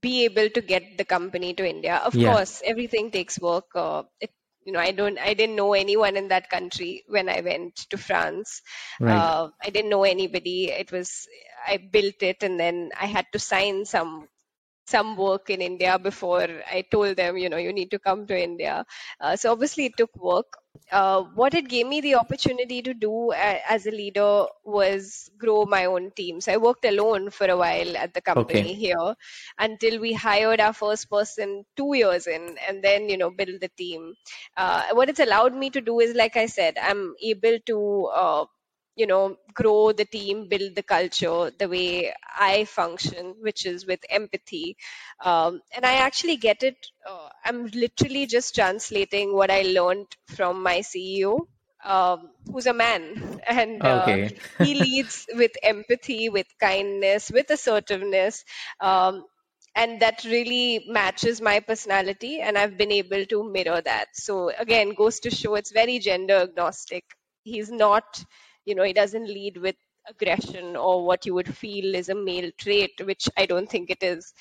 be 0.00 0.24
able 0.24 0.48
to 0.50 0.60
get 0.60 0.96
the 0.96 1.04
company 1.04 1.52
to 1.54 1.68
India. 1.68 1.96
Of 1.96 2.14
yeah. 2.14 2.32
course, 2.32 2.62
everything 2.64 3.10
takes 3.10 3.40
work. 3.40 3.66
Uh, 3.74 4.04
it 4.20 4.30
know 4.74 4.80
i 4.80 4.90
don't 4.90 5.18
i 5.18 5.32
didn't 5.34 5.56
know 5.56 5.72
anyone 5.72 6.16
in 6.16 6.28
that 6.28 6.50
country 6.50 7.04
when 7.08 7.28
i 7.28 7.40
went 7.40 7.76
to 7.90 7.96
france 7.96 8.60
right. 9.00 9.16
uh, 9.16 9.48
i 9.64 9.70
didn't 9.70 9.90
know 9.90 10.04
anybody 10.04 10.70
it 10.70 10.92
was 10.92 11.26
i 11.66 11.76
built 11.78 12.22
it 12.22 12.42
and 12.42 12.60
then 12.60 12.90
i 13.00 13.06
had 13.06 13.26
to 13.32 13.38
sign 13.38 13.84
some 13.84 14.28
some 14.86 15.16
work 15.16 15.50
in 15.50 15.60
India 15.62 15.98
before 15.98 16.48
I 16.70 16.82
told 16.90 17.16
them, 17.16 17.36
you 17.36 17.48
know, 17.48 17.56
you 17.56 17.72
need 17.72 17.90
to 17.92 17.98
come 17.98 18.26
to 18.26 18.42
India. 18.42 18.84
Uh, 19.20 19.36
so 19.36 19.52
obviously 19.52 19.86
it 19.86 19.96
took 19.96 20.14
work. 20.16 20.58
Uh, 20.92 21.22
what 21.34 21.54
it 21.54 21.68
gave 21.68 21.86
me 21.86 22.00
the 22.00 22.16
opportunity 22.16 22.82
to 22.82 22.92
do 22.92 23.32
a, 23.32 23.62
as 23.68 23.86
a 23.86 23.90
leader 23.90 24.44
was 24.64 25.30
grow 25.38 25.64
my 25.64 25.86
own 25.86 26.10
team. 26.10 26.40
So 26.40 26.52
I 26.52 26.56
worked 26.58 26.84
alone 26.84 27.30
for 27.30 27.46
a 27.46 27.56
while 27.56 27.96
at 27.96 28.12
the 28.12 28.20
company 28.20 28.60
okay. 28.60 28.74
here 28.74 29.14
until 29.58 30.00
we 30.00 30.12
hired 30.12 30.60
our 30.60 30.72
first 30.72 31.08
person 31.08 31.64
two 31.76 31.94
years 31.94 32.26
in, 32.26 32.56
and 32.68 32.82
then 32.82 33.08
you 33.08 33.16
know 33.16 33.30
build 33.30 33.60
the 33.60 33.70
team. 33.78 34.14
Uh, 34.56 34.82
what 34.92 35.08
it's 35.08 35.20
allowed 35.20 35.54
me 35.54 35.70
to 35.70 35.80
do 35.80 36.00
is, 36.00 36.14
like 36.14 36.36
I 36.36 36.46
said, 36.46 36.76
I'm 36.80 37.14
able 37.22 37.58
to 37.66 38.10
uh, 38.14 38.44
you 38.96 39.06
know 39.06 39.36
grow 39.52 39.92
the 39.92 40.04
team 40.04 40.48
build 40.48 40.74
the 40.74 40.82
culture 40.82 41.50
the 41.58 41.68
way 41.68 42.12
i 42.38 42.64
function 42.64 43.34
which 43.40 43.66
is 43.66 43.86
with 43.86 44.00
empathy. 44.08 44.76
Um, 45.24 45.60
and 45.74 45.84
i 45.84 45.94
actually 45.94 46.36
get 46.36 46.62
it 46.62 46.76
uh, 47.08 47.28
i'm 47.44 47.66
literally 47.68 48.26
just 48.26 48.54
translating 48.54 49.34
what 49.34 49.50
i 49.50 49.62
learned 49.62 50.08
from 50.26 50.62
my 50.62 50.78
ceo 50.80 51.46
um, 51.84 52.30
who's 52.50 52.66
a 52.66 52.72
man. 52.72 53.40
And 53.46 53.86
uh, 53.86 54.18
okay. 54.18 54.38
he 54.58 54.74
leads 54.74 55.26
with 55.34 55.52
empathy 55.62 56.30
with 56.30 56.46
kindness 56.58 57.30
with 57.30 57.50
assertiveness 57.50 58.42
um, 58.80 59.24
and 59.76 60.00
that 60.00 60.24
really 60.24 60.84
matches 60.88 61.40
my 61.40 61.60
personality 61.60 62.40
and 62.40 62.56
i've 62.56 62.78
been 62.78 62.92
able 62.92 63.24
to 63.26 63.44
mirror 63.50 63.80
that. 63.80 64.08
So 64.14 64.50
again 64.50 64.94
goes 64.94 65.20
to 65.20 65.30
show 65.30 65.54
it's 65.56 65.72
very 65.72 65.98
gender 65.98 66.34
agnostic. 66.48 67.04
He's 67.42 67.70
not 67.70 68.24
you 68.64 68.74
know 68.74 68.84
he 68.84 68.92
doesn't 68.92 69.26
lead 69.26 69.56
with 69.56 69.76
aggression 70.08 70.76
or 70.76 71.04
what 71.04 71.24
you 71.24 71.34
would 71.34 71.56
feel 71.56 71.94
is 71.94 72.08
a 72.08 72.14
male 72.14 72.50
trait 72.58 72.92
which 73.04 73.28
i 73.38 73.46
don't 73.46 73.70
think 73.70 73.90
it 73.90 74.02
is. 74.02 74.32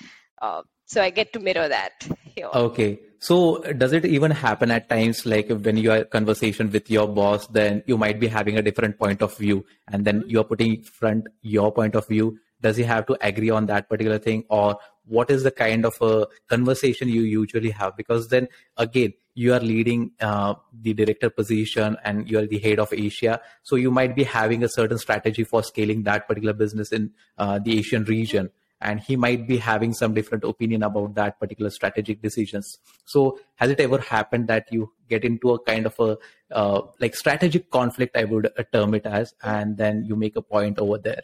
Uh, 0.41 0.61
so 0.85 1.01
i 1.01 1.09
get 1.09 1.31
to 1.31 1.39
mirror 1.39 1.67
that 1.69 1.91
here. 2.35 2.49
Okay. 2.53 2.99
So 3.19 3.59
does 3.59 3.93
it 3.93 4.05
even 4.05 4.31
happen 4.31 4.71
at 4.71 4.89
times 4.89 5.25
like 5.25 5.49
when 5.49 5.77
you 5.77 5.91
are 5.91 6.03
conversation 6.03 6.69
with 6.69 6.89
your 6.91 7.07
boss 7.07 7.47
then 7.47 7.83
you 7.85 7.97
might 7.97 8.19
be 8.19 8.27
having 8.27 8.57
a 8.57 8.61
different 8.61 8.99
point 8.99 9.21
of 9.21 9.37
view 9.37 9.65
and 9.87 10.03
then 10.03 10.23
you're 10.27 10.43
putting 10.43 10.83
front 10.83 11.27
your 11.41 11.71
point 11.71 11.95
of 11.95 12.07
view? 12.07 12.37
Does 12.59 12.75
he 12.77 12.83
have 12.83 13.05
to 13.07 13.17
agree 13.21 13.49
on 13.49 13.65
that 13.67 13.87
particular 13.89 14.19
thing 14.19 14.43
or 14.49 14.77
what 15.05 15.29
is 15.29 15.43
the 15.43 15.51
kind 15.51 15.85
of 15.85 15.95
a 16.01 16.27
conversation 16.49 17.07
you 17.07 17.21
usually 17.21 17.69
have? 17.69 17.95
Because 17.95 18.27
then 18.27 18.47
again 18.75 19.13
you 19.35 19.53
are 19.53 19.59
leading 19.59 20.11
uh, 20.19 20.53
the 20.81 20.93
director 20.93 21.29
position 21.29 21.97
and 22.03 22.29
you 22.29 22.39
are 22.39 22.45
the 22.45 22.59
head 22.59 22.79
of 22.79 22.93
asia. 22.93 23.41
So 23.63 23.75
you 23.75 23.91
might 23.91 24.15
be 24.15 24.23
having 24.23 24.63
a 24.63 24.69
certain 24.69 24.97
strategy 24.97 25.43
for 25.43 25.63
scaling 25.63 26.03
that 26.03 26.27
particular 26.27 26.53
business 26.53 26.91
in 26.91 27.11
uh, 27.37 27.59
the 27.59 27.79
asian 27.79 28.03
region. 28.03 28.51
And 28.79 28.99
he 28.99 29.15
might 29.15 29.47
be 29.47 29.57
having 29.57 29.93
some 29.93 30.13
different 30.13 30.43
opinion 30.43 30.83
about 30.83 31.15
that 31.15 31.39
particular 31.39 31.69
strategic 31.69 32.21
decisions. 32.21 32.79
So 33.05 33.39
has 33.55 33.71
it 33.71 33.79
ever 33.79 33.97
happened 33.99 34.49
that 34.49 34.67
you 34.71 34.91
get 35.09 35.23
into 35.23 35.51
a 35.51 35.59
kind 35.59 35.85
of 35.85 35.97
a 35.99 36.17
uh, 36.51 36.81
like 36.99 37.15
strategic 37.15 37.71
conflict 37.71 38.17
i 38.17 38.25
would 38.25 38.51
term 38.73 38.93
it 38.93 39.05
as 39.05 39.33
and 39.41 39.77
then 39.77 40.03
you 40.03 40.15
make 40.15 40.35
a 40.35 40.41
point 40.41 40.79
over 40.79 40.97
there? 40.97 41.23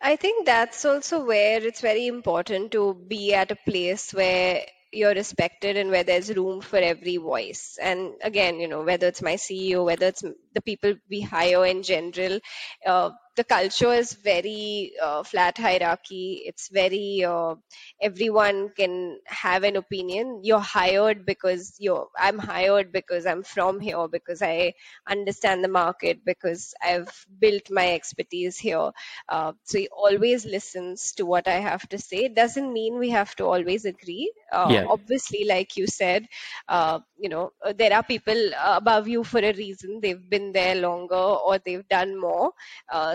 I 0.00 0.16
think 0.16 0.46
that's 0.46 0.84
also 0.84 1.24
where 1.24 1.64
it's 1.64 1.80
very 1.80 2.08
important 2.08 2.72
to 2.72 2.94
be 2.94 3.34
at 3.34 3.52
a 3.52 3.56
place 3.56 4.12
where 4.12 4.64
you're 4.92 5.14
respected 5.14 5.76
and 5.76 5.90
where 5.90 6.04
there's 6.04 6.34
room 6.34 6.60
for 6.60 6.78
every 6.78 7.18
voice. 7.18 7.78
And 7.82 8.14
again, 8.22 8.60
you 8.60 8.68
know, 8.68 8.82
whether 8.82 9.08
it's 9.08 9.22
my 9.22 9.34
CEO, 9.36 9.84
whether 9.84 10.06
it's 10.08 10.22
the 10.22 10.62
people 10.62 10.94
we 11.10 11.20
hire 11.22 11.66
in 11.66 11.82
general, 11.82 12.40
uh, 12.86 13.10
the 13.36 13.44
culture 13.44 13.92
is 13.92 14.12
very 14.12 14.92
uh, 15.02 15.22
flat 15.22 15.56
hierarchy. 15.56 16.42
It's 16.44 16.68
very 16.68 17.24
uh, 17.24 17.54
everyone 18.00 18.70
can 18.76 19.18
have 19.26 19.64
an 19.64 19.76
opinion. 19.76 20.40
You're 20.42 20.60
hired 20.60 21.24
because 21.24 21.74
you're 21.78 22.08
i'm 22.18 22.38
hired 22.38 22.92
because 22.92 23.26
i'm 23.26 23.42
from 23.42 23.80
here 23.80 24.06
because 24.08 24.42
i 24.42 24.72
understand 25.08 25.64
the 25.64 25.68
market 25.68 26.24
because 26.24 26.74
i've 26.82 27.10
built 27.40 27.70
my 27.70 27.92
expertise 27.94 28.58
here. 28.58 28.90
Uh, 29.28 29.52
so 29.64 29.78
he 29.78 29.88
always 29.88 30.44
listens 30.44 31.12
to 31.12 31.24
what 31.26 31.48
i 31.48 31.58
have 31.60 31.88
to 31.88 31.98
say. 31.98 32.24
It 32.24 32.34
doesn't 32.34 32.72
mean 32.72 32.98
we 32.98 33.10
have 33.10 33.34
to 33.36 33.44
always 33.46 33.84
agree. 33.84 34.32
Uh, 34.52 34.68
yeah. 34.70 34.84
obviously 34.86 35.44
like 35.44 35.76
you 35.78 35.86
said 35.86 36.26
uh, 36.68 36.98
you 37.18 37.28
know 37.30 37.52
uh, 37.64 37.72
there 37.72 37.94
are 37.94 38.02
people 38.02 38.50
above 38.62 39.08
you 39.08 39.24
for 39.24 39.38
a 39.38 39.52
reason. 39.54 40.00
They've 40.02 40.28
been 40.28 40.52
there 40.52 40.74
longer 40.74 41.14
or 41.14 41.58
they've 41.58 41.88
done 41.88 42.18
more 42.20 42.52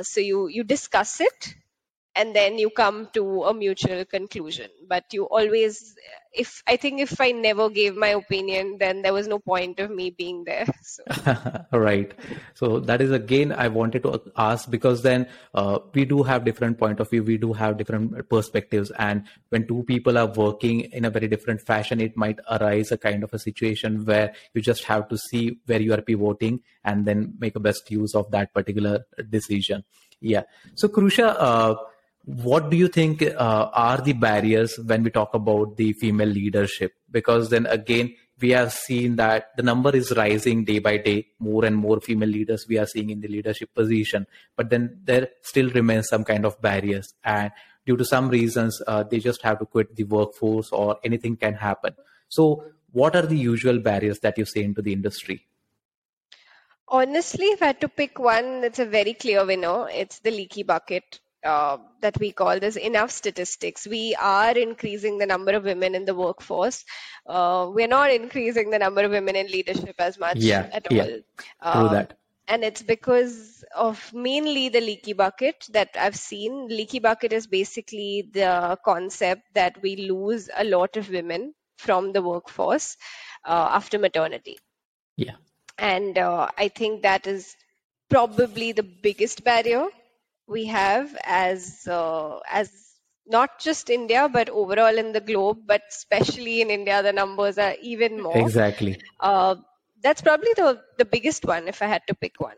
so 0.07 0.21
you 0.21 0.47
you 0.47 0.63
discuss 0.63 1.21
it 1.21 1.55
and 2.17 2.35
then 2.35 2.57
you 2.57 2.69
come 2.69 3.07
to 3.13 3.43
a 3.43 3.53
mutual 3.53 4.03
conclusion. 4.05 4.69
But 4.87 5.13
you 5.13 5.25
always 5.25 5.95
if 6.37 6.63
i 6.67 6.75
think 6.75 6.99
if 6.99 7.19
i 7.19 7.31
never 7.31 7.69
gave 7.69 7.95
my 7.95 8.09
opinion 8.09 8.77
then 8.79 9.01
there 9.01 9.13
was 9.13 9.27
no 9.27 9.39
point 9.39 9.79
of 9.79 9.89
me 9.89 10.09
being 10.09 10.43
there 10.43 10.67
so. 10.83 11.03
right. 11.71 12.13
So 12.53 12.79
that 12.79 13.01
is 13.01 13.11
again 13.11 13.51
i 13.51 13.67
wanted 13.67 14.03
to 14.03 14.21
ask 14.35 14.69
because 14.69 15.01
then 15.01 15.27
uh, 15.53 15.79
we 15.93 16.05
do 16.05 16.23
have 16.23 16.45
different 16.45 16.77
point 16.77 16.99
of 16.99 17.09
view 17.09 17.23
we 17.23 17.37
do 17.37 17.53
have 17.53 17.77
different 17.77 18.29
perspectives 18.29 18.91
and 18.91 19.23
when 19.49 19.67
two 19.67 19.83
people 19.83 20.17
are 20.17 20.27
working 20.27 20.81
in 20.81 21.05
a 21.05 21.09
very 21.09 21.27
different 21.27 21.61
fashion 21.61 21.99
it 21.99 22.15
might 22.15 22.39
arise 22.51 22.91
a 22.91 22.97
kind 22.97 23.23
of 23.23 23.33
a 23.33 23.39
situation 23.39 24.05
where 24.05 24.33
you 24.53 24.61
just 24.61 24.83
have 24.83 25.07
to 25.09 25.17
see 25.17 25.59
where 25.65 25.81
you 25.81 25.93
are 25.93 26.01
pivoting 26.01 26.61
and 26.83 27.05
then 27.05 27.33
make 27.39 27.55
a 27.55 27.59
best 27.59 27.89
use 27.91 28.15
of 28.15 28.29
that 28.31 28.53
particular 28.53 29.05
decision. 29.29 29.83
Yeah. 30.19 30.43
So 30.75 30.87
krusha 30.87 31.35
uh, 31.37 31.75
what 32.27 32.69
do 32.69 32.75
you 32.75 32.89
think 32.89 33.23
uh, 33.23 33.69
are 33.71 34.01
the 34.01 34.11
barriers 34.11 34.77
when 34.85 35.01
we 35.01 35.09
talk 35.09 35.33
about 35.33 35.77
the 35.77 35.93
female 35.93 36.27
leadership? 36.27 36.91
Because 37.09 37.49
then 37.49 37.65
again 37.67 38.13
we 38.41 38.49
have 38.49 38.73
seen 38.73 39.15
that 39.15 39.55
the 39.55 39.63
number 39.63 39.95
is 39.95 40.11
rising 40.11 40.65
day 40.65 40.79
by 40.79 40.97
day. 40.97 41.27
More 41.39 41.63
and 41.63 41.77
more 41.77 42.01
female 42.01 42.27
leaders 42.27 42.65
we 42.67 42.77
are 42.79 42.85
seeing 42.85 43.11
in 43.11 43.21
the 43.21 43.29
leadership 43.29 43.73
position. 43.73 44.27
But 44.57 44.69
then 44.69 44.99
there 45.05 45.29
still 45.41 45.69
remains 45.69 46.09
some 46.09 46.25
kind 46.25 46.45
of 46.45 46.61
barriers. 46.61 47.13
And 47.23 47.53
due 47.85 47.95
to 47.95 48.03
some 48.03 48.27
reasons 48.27 48.81
uh, 48.85 49.03
they 49.03 49.19
just 49.19 49.41
have 49.43 49.59
to 49.59 49.65
quit 49.65 49.95
the 49.95 50.03
workforce 50.03 50.69
or 50.73 50.97
anything 51.05 51.37
can 51.37 51.53
happen. 51.53 51.95
So 52.27 52.65
what 52.91 53.15
are 53.15 53.25
the 53.25 53.37
usual 53.37 53.79
barriers 53.79 54.19
that 54.19 54.37
you 54.37 54.43
see 54.43 54.63
into 54.63 54.81
the 54.81 54.91
industry? 54.91 55.47
Honestly 56.89 57.45
if 57.45 57.63
i 57.63 57.67
had 57.67 57.79
to 57.79 57.87
pick 57.87 58.19
one 58.19 58.65
it's 58.65 58.79
a 58.79 58.85
very 58.85 59.13
clear 59.13 59.45
winner. 59.45 59.87
It's 59.89 60.19
the 60.19 60.31
leaky 60.31 60.63
bucket 60.63 61.21
uh, 61.47 61.77
that 62.01 62.19
we 62.19 62.31
call 62.31 62.59
this 62.59 62.75
enough 62.75 63.11
statistics. 63.11 63.87
We 63.87 64.15
are 64.19 64.57
increasing 64.57 65.17
the 65.17 65.25
number 65.25 65.53
of 65.53 65.63
women 65.63 65.95
in 65.95 66.05
the 66.05 66.15
workforce. 66.15 66.85
Uh, 67.25 67.69
we're 67.73 67.87
not 67.87 68.11
increasing 68.11 68.69
the 68.69 68.79
number 68.79 69.03
of 69.03 69.11
women 69.11 69.35
in 69.35 69.47
leadership 69.47 69.95
as 69.99 70.19
much 70.19 70.37
yeah, 70.37 70.69
at 70.73 70.91
yeah. 70.91 71.03
all. 71.03 71.19
Uh, 71.61 71.93
that. 71.93 72.17
And 72.49 72.63
it's 72.63 72.81
because 72.81 73.63
of 73.75 74.13
mainly 74.13 74.69
the 74.69 74.79
leaky 74.79 75.13
bucket 75.13 75.67
that 75.71 75.89
I've 75.99 76.15
seen. 76.15 76.67
Leaky 76.69 76.99
bucket 76.99 77.33
is 77.33 77.47
basically 77.47 78.29
the 78.33 78.77
concept 78.85 79.41
that 79.53 79.81
we 79.81 79.95
lose 80.09 80.49
a 80.55 80.63
lot 80.63 80.95
of 80.95 81.09
women 81.09 81.53
from 81.77 82.13
the 82.13 82.21
workforce 82.21 82.97
uh, 83.45 83.69
after 83.71 83.99
maternity. 83.99 84.57
Yeah. 85.17 85.35
And 85.77 86.17
uh, 86.17 86.47
I 86.57 86.69
think 86.69 87.03
that 87.03 87.27
is 87.27 87.55
probably 88.09 88.71
the 88.71 88.83
biggest 88.83 89.43
barrier 89.43 89.87
we 90.47 90.65
have 90.65 91.15
as 91.23 91.87
uh, 91.87 92.39
as 92.49 92.71
not 93.25 93.59
just 93.59 93.89
India 93.89 94.29
but 94.29 94.49
overall 94.49 94.97
in 94.97 95.11
the 95.11 95.21
globe, 95.21 95.59
but 95.65 95.81
especially 95.89 96.61
in 96.61 96.69
India, 96.71 97.03
the 97.03 97.13
numbers 97.13 97.57
are 97.57 97.75
even 97.81 98.21
more. 98.21 98.49
Exactly. 98.49 98.97
Uh, 99.19 99.55
that's 100.01 100.21
probably 100.21 100.53
the 100.55 100.81
the 100.97 101.05
biggest 101.05 101.45
one 101.45 101.67
if 101.67 101.81
I 101.81 101.87
had 101.87 102.03
to 102.07 102.15
pick 102.15 102.39
one. 102.39 102.57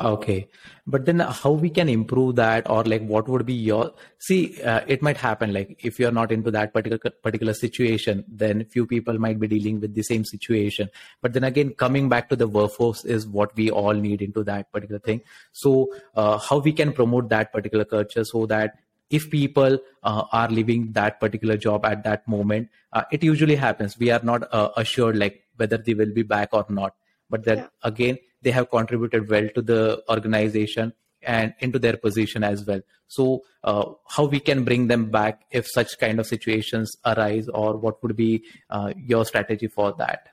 Okay, 0.00 0.46
but 0.86 1.06
then 1.06 1.18
how 1.18 1.50
we 1.50 1.70
can 1.70 1.88
improve 1.88 2.36
that, 2.36 2.70
or 2.70 2.84
like 2.84 3.02
what 3.02 3.28
would 3.28 3.44
be 3.44 3.52
your 3.52 3.92
see? 4.18 4.62
Uh, 4.62 4.80
it 4.86 5.02
might 5.02 5.16
happen 5.16 5.52
like 5.52 5.80
if 5.84 5.98
you're 5.98 6.12
not 6.12 6.30
into 6.30 6.52
that 6.52 6.72
particular 6.72 7.00
particular 7.20 7.52
situation, 7.52 8.24
then 8.28 8.64
few 8.66 8.86
people 8.86 9.18
might 9.18 9.40
be 9.40 9.48
dealing 9.48 9.80
with 9.80 9.94
the 9.94 10.04
same 10.04 10.24
situation. 10.24 10.88
But 11.20 11.32
then 11.32 11.42
again, 11.42 11.70
coming 11.70 12.08
back 12.08 12.28
to 12.28 12.36
the 12.36 12.46
workforce 12.46 13.04
is 13.04 13.26
what 13.26 13.56
we 13.56 13.72
all 13.72 13.92
need 13.92 14.22
into 14.22 14.44
that 14.44 14.70
particular 14.70 15.00
thing. 15.00 15.20
So 15.50 15.92
uh, 16.14 16.38
how 16.38 16.58
we 16.58 16.72
can 16.72 16.92
promote 16.92 17.28
that 17.30 17.52
particular 17.52 17.84
culture 17.84 18.22
so 18.22 18.46
that 18.46 18.78
if 19.10 19.28
people 19.30 19.80
uh, 20.04 20.24
are 20.30 20.48
leaving 20.48 20.92
that 20.92 21.18
particular 21.18 21.56
job 21.56 21.84
at 21.84 22.04
that 22.04 22.28
moment, 22.28 22.68
uh, 22.92 23.02
it 23.10 23.24
usually 23.24 23.56
happens. 23.56 23.98
We 23.98 24.12
are 24.12 24.20
not 24.22 24.46
uh, 24.54 24.70
assured 24.76 25.16
like 25.16 25.42
whether 25.56 25.76
they 25.76 25.94
will 25.94 26.12
be 26.12 26.22
back 26.22 26.50
or 26.52 26.64
not. 26.68 26.94
But 27.28 27.44
then 27.44 27.58
yeah. 27.58 27.66
again 27.82 28.18
they 28.42 28.50
have 28.50 28.70
contributed 28.70 29.28
well 29.28 29.48
to 29.54 29.62
the 29.62 30.02
organization 30.08 30.92
and 31.22 31.54
into 31.60 31.78
their 31.78 31.96
position 31.96 32.44
as 32.44 32.64
well 32.64 32.80
so 33.08 33.42
uh, 33.64 33.84
how 34.06 34.24
we 34.24 34.38
can 34.38 34.64
bring 34.64 34.86
them 34.86 35.10
back 35.10 35.42
if 35.50 35.66
such 35.66 35.98
kind 35.98 36.20
of 36.20 36.26
situations 36.26 36.96
arise 37.04 37.48
or 37.48 37.76
what 37.76 38.02
would 38.02 38.16
be 38.16 38.44
uh, 38.70 38.92
your 38.96 39.24
strategy 39.24 39.66
for 39.66 39.92
that 39.98 40.28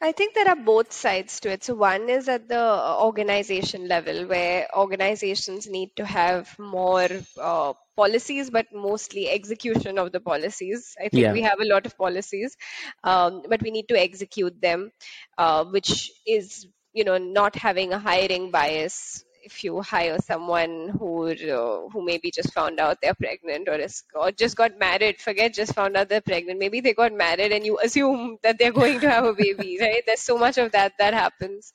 I 0.00 0.12
think 0.12 0.34
there 0.34 0.48
are 0.48 0.56
both 0.56 0.92
sides 0.92 1.40
to 1.40 1.50
it. 1.50 1.64
So, 1.64 1.74
one 1.74 2.10
is 2.10 2.28
at 2.28 2.48
the 2.48 2.96
organization 3.00 3.88
level 3.88 4.26
where 4.26 4.68
organizations 4.76 5.66
need 5.66 5.96
to 5.96 6.04
have 6.04 6.54
more 6.58 7.08
uh, 7.40 7.72
policies, 7.96 8.50
but 8.50 8.66
mostly 8.74 9.30
execution 9.30 9.98
of 9.98 10.12
the 10.12 10.20
policies. 10.20 10.94
I 10.98 11.08
think 11.08 11.22
yeah. 11.22 11.32
we 11.32 11.40
have 11.42 11.60
a 11.60 11.64
lot 11.64 11.86
of 11.86 11.96
policies, 11.96 12.58
um, 13.04 13.42
but 13.48 13.62
we 13.62 13.70
need 13.70 13.88
to 13.88 13.98
execute 13.98 14.60
them, 14.60 14.92
uh, 15.38 15.64
which 15.64 16.10
is 16.26 16.66
you 16.96 17.04
know 17.04 17.18
not 17.18 17.54
having 17.54 17.92
a 17.92 17.98
hiring 17.98 18.50
bias 18.50 19.24
if 19.46 19.62
you 19.62 19.80
hire 19.80 20.18
someone 20.28 20.72
who 20.98 21.10
uh, 21.28 21.88
who 21.90 22.04
maybe 22.04 22.30
just 22.38 22.52
found 22.52 22.80
out 22.80 22.98
they're 23.00 23.14
pregnant 23.14 23.68
or 23.68 23.76
is, 23.76 24.02
or 24.14 24.32
just 24.32 24.56
got 24.56 24.78
married 24.78 25.20
forget 25.20 25.54
just 25.54 25.74
found 25.74 25.96
out 25.96 26.08
they're 26.08 26.28
pregnant. 26.32 26.58
Maybe 26.58 26.80
they 26.80 26.94
got 26.94 27.12
married 27.12 27.52
and 27.52 27.64
you 27.64 27.78
assume 27.78 28.38
that 28.42 28.58
they're 28.58 28.72
going 28.80 28.98
to 29.00 29.10
have 29.10 29.24
a 29.24 29.34
baby 29.34 29.78
right? 29.80 30.02
There's 30.04 30.26
so 30.32 30.36
much 30.36 30.58
of 30.58 30.72
that 30.72 30.94
that 30.98 31.14
happens. 31.14 31.72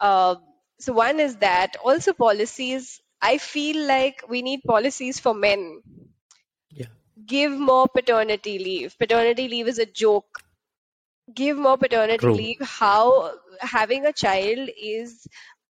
Uh, 0.00 0.36
so 0.78 0.94
one 0.94 1.20
is 1.20 1.36
that 1.36 1.76
also 1.84 2.14
policies 2.14 3.00
i 3.22 3.36
feel 3.36 3.86
like 3.86 4.22
we 4.28 4.40
need 4.42 4.62
policies 4.66 5.20
for 5.20 5.34
men. 5.34 5.82
Yeah. 6.70 6.86
Give 7.26 7.52
more 7.52 7.86
paternity 7.86 8.58
leave. 8.58 8.96
Paternity 8.98 9.48
leave 9.48 9.68
is 9.68 9.78
a 9.78 9.84
joke. 9.84 10.40
Give 11.34 11.58
more 11.58 11.76
paternity 11.76 12.18
True. 12.18 12.34
leave. 12.34 12.62
How 12.62 13.32
having 13.60 14.06
a 14.06 14.12
child 14.12 14.68
is 14.80 15.26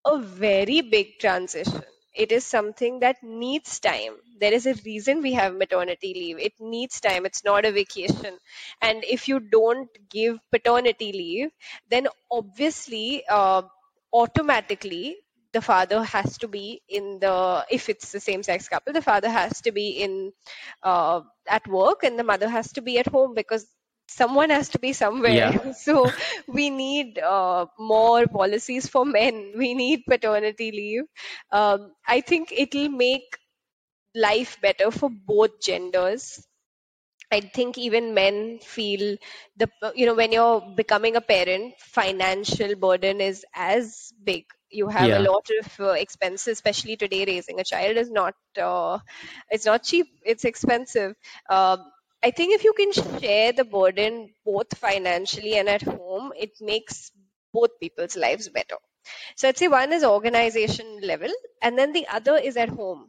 a 0.05 0.17
very 0.19 0.81
big 0.81 1.19
transition. 1.19 1.83
It 2.13 2.31
is 2.31 2.45
something 2.45 3.01
that 3.01 3.21
needs 3.21 3.79
time. 3.79 4.13
There 4.39 4.53
is 4.53 4.65
a 4.65 4.73
reason 4.85 5.21
we 5.21 5.33
have 5.33 5.55
maternity 5.55 6.13
leave. 6.15 6.39
It 6.39 6.53
needs 6.59 6.99
time. 6.99 7.25
It's 7.25 7.43
not 7.43 7.65
a 7.65 7.71
vacation. 7.71 8.37
And 8.81 9.03
if 9.03 9.27
you 9.27 9.39
don't 9.39 9.89
give 10.09 10.39
paternity 10.51 11.11
leave 11.11 11.49
then 11.89 12.07
obviously 12.31 13.23
uh, 13.29 13.61
automatically 14.13 15.17
the 15.53 15.61
father 15.61 16.03
has 16.03 16.37
to 16.39 16.47
be 16.47 16.81
in 16.89 17.19
the 17.19 17.65
if 17.69 17.89
it's 17.89 18.11
the 18.11 18.19
same 18.19 18.43
sex 18.43 18.67
couple 18.67 18.93
the 18.93 19.01
father 19.01 19.29
has 19.29 19.61
to 19.61 19.71
be 19.71 19.89
in 19.89 20.31
uh, 20.83 21.21
at 21.47 21.67
work 21.67 22.03
and 22.03 22.17
the 22.19 22.23
mother 22.23 22.49
has 22.49 22.71
to 22.73 22.81
be 22.81 22.99
at 22.99 23.07
home 23.07 23.33
because 23.33 23.65
someone 24.07 24.49
has 24.49 24.69
to 24.69 24.79
be 24.79 24.93
somewhere 24.93 25.31
yeah. 25.31 25.71
so 25.85 26.09
we 26.47 26.69
need 26.69 27.19
uh, 27.19 27.65
more 27.77 28.25
policies 28.27 28.87
for 28.87 29.05
men 29.05 29.53
we 29.57 29.73
need 29.73 30.03
paternity 30.07 30.71
leave 30.71 31.03
um, 31.51 31.91
i 32.07 32.21
think 32.21 32.51
it'll 32.51 32.89
make 32.89 33.37
life 34.15 34.59
better 34.61 34.91
for 34.91 35.09
both 35.09 35.61
genders 35.61 36.47
I 37.31 37.41
think 37.41 37.77
even 37.77 38.13
men 38.13 38.59
feel 38.59 39.17
the 39.57 39.69
you 39.95 40.05
know 40.05 40.13
when 40.13 40.31
you're 40.31 40.61
becoming 40.75 41.17
a 41.17 41.21
parent, 41.21 41.73
financial 41.79 42.75
burden 42.75 43.19
is 43.19 43.45
as 43.53 44.13
big. 44.23 44.45
You 44.69 44.87
have 44.87 45.09
yeah. 45.09 45.19
a 45.19 45.23
lot 45.27 45.47
of 45.59 45.79
uh, 45.79 45.91
expenses, 45.91 46.53
especially 46.53 46.95
today. 46.95 47.25
Raising 47.25 47.59
a 47.59 47.65
child 47.65 47.97
is 47.97 48.09
not 48.09 48.35
uh, 48.61 48.99
it's 49.49 49.65
not 49.65 49.83
cheap. 49.83 50.07
It's 50.23 50.45
expensive. 50.45 51.15
Um, 51.49 51.83
I 52.27 52.31
think 52.31 52.53
if 52.53 52.63
you 52.65 52.73
can 52.73 52.91
share 52.93 53.53
the 53.53 53.63
burden 53.63 54.33
both 54.45 54.77
financially 54.77 55.55
and 55.57 55.69
at 55.69 55.81
home, 55.81 56.33
it 56.37 56.51
makes 56.59 57.11
both 57.53 57.79
people's 57.79 58.15
lives 58.17 58.49
better. 58.49 58.77
So 59.37 59.47
I'd 59.47 59.57
say 59.57 59.69
one 59.69 59.93
is 59.93 60.03
organization 60.03 60.99
level, 61.01 61.31
and 61.61 61.77
then 61.79 61.93
the 61.93 62.07
other 62.07 62.35
is 62.37 62.57
at 62.57 62.69
home, 62.69 63.05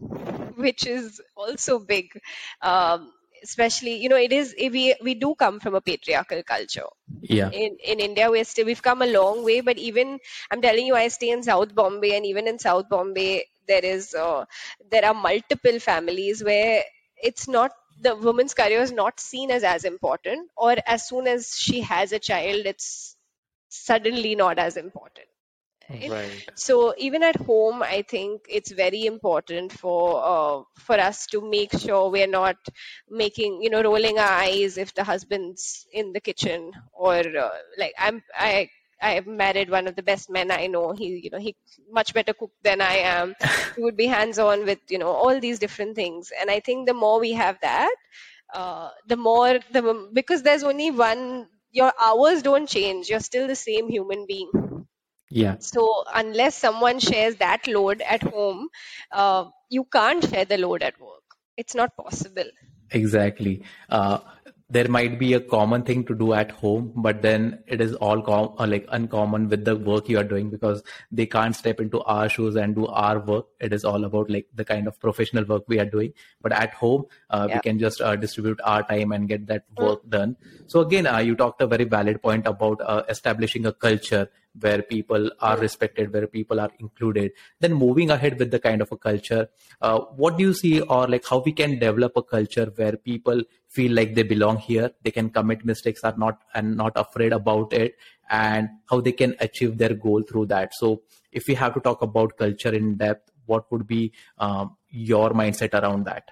which 0.56 0.86
is 0.86 1.20
also 1.36 1.78
big. 1.80 2.06
Um, 2.62 3.12
especially, 3.42 3.94
you 4.02 4.08
know, 4.08 4.20
it 4.26 4.32
is 4.32 4.54
we 4.76 4.94
we 5.02 5.14
do 5.14 5.34
come 5.34 5.58
from 5.64 5.74
a 5.74 5.80
patriarchal 5.80 6.44
culture. 6.44 6.86
Yeah. 7.22 7.50
In 7.50 7.76
in 7.94 8.00
India, 8.08 8.30
we're 8.30 8.44
still 8.52 8.66
we've 8.66 8.86
come 8.90 9.02
a 9.02 9.12
long 9.16 9.44
way, 9.44 9.60
but 9.60 9.78
even 9.78 10.18
I'm 10.50 10.62
telling 10.62 10.86
you, 10.86 10.94
I 10.94 11.08
stay 11.08 11.30
in 11.30 11.42
South 11.42 11.74
Bombay, 11.74 12.14
and 12.16 12.26
even 12.26 12.46
in 12.54 12.58
South 12.68 12.88
Bombay, 12.88 13.32
there 13.66 13.84
is 13.84 14.14
uh, 14.14 14.44
there 14.90 15.04
are 15.10 15.14
multiple 15.14 15.80
families 15.90 16.44
where 16.52 16.84
it's 17.30 17.48
not 17.48 17.72
the 18.00 18.14
woman's 18.16 18.54
career 18.54 18.80
is 18.80 18.92
not 18.92 19.20
seen 19.20 19.50
as 19.50 19.64
as 19.64 19.84
important 19.84 20.50
or 20.56 20.76
as 20.86 21.08
soon 21.08 21.26
as 21.26 21.54
she 21.56 21.80
has 21.80 22.12
a 22.12 22.18
child 22.18 22.66
it's 22.66 23.16
suddenly 23.68 24.34
not 24.34 24.58
as 24.58 24.76
important 24.76 25.28
right. 26.08 26.50
so 26.54 26.94
even 26.98 27.22
at 27.22 27.36
home 27.36 27.82
i 27.82 28.02
think 28.02 28.42
it's 28.48 28.72
very 28.72 29.06
important 29.06 29.72
for 29.72 30.22
uh, 30.24 30.62
for 30.78 30.98
us 31.00 31.26
to 31.26 31.40
make 31.40 31.72
sure 31.72 32.10
we're 32.10 32.26
not 32.26 32.56
making 33.08 33.62
you 33.62 33.70
know 33.70 33.82
rolling 33.82 34.18
our 34.18 34.34
eyes 34.44 34.76
if 34.78 34.94
the 34.94 35.04
husband's 35.04 35.86
in 35.92 36.12
the 36.12 36.20
kitchen 36.20 36.72
or 36.92 37.16
uh, 37.16 37.50
like 37.78 37.94
i'm 37.98 38.22
i 38.36 38.68
I 39.00 39.12
have 39.12 39.26
married 39.26 39.70
one 39.70 39.86
of 39.86 39.96
the 39.96 40.02
best 40.02 40.30
men 40.30 40.50
I 40.50 40.66
know. 40.66 40.92
He, 40.92 41.20
you 41.24 41.30
know, 41.30 41.38
he 41.38 41.56
much 41.90 42.14
better 42.14 42.32
cook 42.32 42.52
than 42.62 42.80
I 42.80 42.94
am. 42.98 43.34
he 43.76 43.82
would 43.82 43.96
be 43.96 44.06
hands 44.06 44.38
on 44.38 44.64
with, 44.64 44.80
you 44.88 44.98
know, 44.98 45.08
all 45.08 45.40
these 45.40 45.58
different 45.58 45.96
things. 45.96 46.32
And 46.38 46.50
I 46.50 46.60
think 46.60 46.86
the 46.86 46.94
more 46.94 47.20
we 47.20 47.32
have 47.32 47.58
that, 47.62 47.94
uh, 48.54 48.90
the 49.06 49.16
more 49.16 49.60
the 49.72 50.10
because 50.12 50.42
there's 50.42 50.64
only 50.64 50.90
one. 50.90 51.48
Your 51.70 51.92
hours 52.00 52.42
don't 52.42 52.66
change. 52.66 53.10
You're 53.10 53.20
still 53.20 53.46
the 53.46 53.54
same 53.54 53.88
human 53.90 54.26
being. 54.26 54.86
Yeah. 55.30 55.56
So 55.60 56.04
unless 56.14 56.56
someone 56.56 56.98
shares 56.98 57.36
that 57.36 57.66
load 57.66 58.00
at 58.02 58.22
home, 58.22 58.68
uh, 59.12 59.50
you 59.68 59.84
can't 59.84 60.24
share 60.24 60.44
the 60.44 60.58
load 60.58 60.82
at 60.82 61.00
work. 61.00 61.22
It's 61.56 61.74
not 61.74 61.96
possible. 61.96 62.50
Exactly. 62.90 63.62
Uh, 63.88 64.20
there 64.70 64.88
might 64.88 65.18
be 65.18 65.32
a 65.32 65.40
common 65.40 65.82
thing 65.82 66.04
to 66.04 66.14
do 66.14 66.34
at 66.34 66.50
home 66.50 66.92
but 66.94 67.22
then 67.22 67.58
it 67.66 67.80
is 67.80 67.94
all 67.94 68.20
com- 68.20 68.54
uh, 68.58 68.66
like 68.66 68.86
uncommon 68.90 69.48
with 69.48 69.64
the 69.64 69.74
work 69.74 70.08
you 70.08 70.18
are 70.18 70.24
doing 70.24 70.50
because 70.50 70.82
they 71.10 71.24
can't 71.24 71.56
step 71.56 71.80
into 71.80 72.02
our 72.02 72.28
shoes 72.28 72.54
and 72.54 72.74
do 72.74 72.86
our 72.86 73.18
work 73.18 73.46
it 73.60 73.72
is 73.72 73.84
all 73.84 74.04
about 74.04 74.28
like 74.28 74.46
the 74.54 74.64
kind 74.64 74.86
of 74.86 74.98
professional 75.00 75.44
work 75.44 75.64
we 75.68 75.78
are 75.78 75.86
doing 75.86 76.12
but 76.42 76.52
at 76.52 76.74
home 76.74 77.04
uh, 77.30 77.46
yeah. 77.48 77.56
we 77.56 77.60
can 77.60 77.78
just 77.78 78.00
uh, 78.02 78.14
distribute 78.14 78.60
our 78.64 78.82
time 78.82 79.12
and 79.12 79.28
get 79.28 79.46
that 79.46 79.64
work 79.78 80.04
mm. 80.04 80.10
done 80.10 80.36
so 80.66 80.80
again 80.80 81.06
uh, 81.06 81.18
you 81.18 81.34
talked 81.34 81.62
a 81.62 81.66
very 81.66 81.84
valid 81.84 82.20
point 82.22 82.46
about 82.46 82.80
uh, 82.82 83.02
establishing 83.08 83.64
a 83.64 83.72
culture 83.72 84.28
where 84.60 84.82
people 84.82 85.30
are 85.40 85.56
respected, 85.58 86.12
where 86.12 86.26
people 86.26 86.60
are 86.60 86.70
included. 86.78 87.32
Then 87.60 87.74
moving 87.74 88.10
ahead 88.10 88.38
with 88.38 88.50
the 88.50 88.58
kind 88.58 88.82
of 88.82 88.90
a 88.92 88.96
culture, 88.96 89.48
uh, 89.80 90.00
what 90.16 90.36
do 90.36 90.44
you 90.44 90.54
see 90.54 90.80
or 90.80 91.06
like 91.06 91.26
how 91.26 91.38
we 91.38 91.52
can 91.52 91.78
develop 91.78 92.16
a 92.16 92.22
culture 92.22 92.72
where 92.76 92.96
people 92.96 93.42
feel 93.68 93.92
like 93.92 94.14
they 94.14 94.22
belong 94.22 94.58
here, 94.58 94.90
they 95.02 95.10
can 95.10 95.30
commit 95.30 95.64
mistakes, 95.64 96.02
are 96.04 96.14
not 96.16 96.42
and 96.54 96.76
not 96.76 96.92
afraid 96.96 97.32
about 97.32 97.72
it, 97.72 97.96
and 98.30 98.68
how 98.90 99.00
they 99.00 99.12
can 99.12 99.34
achieve 99.40 99.78
their 99.78 99.94
goal 99.94 100.22
through 100.22 100.46
that. 100.46 100.74
So 100.74 101.02
if 101.32 101.46
we 101.46 101.54
have 101.54 101.74
to 101.74 101.80
talk 101.80 102.02
about 102.02 102.36
culture 102.36 102.74
in 102.74 102.96
depth, 102.96 103.30
what 103.46 103.70
would 103.72 103.86
be 103.86 104.12
um, 104.38 104.76
your 104.90 105.30
mindset 105.30 105.74
around 105.74 106.04
that? 106.04 106.30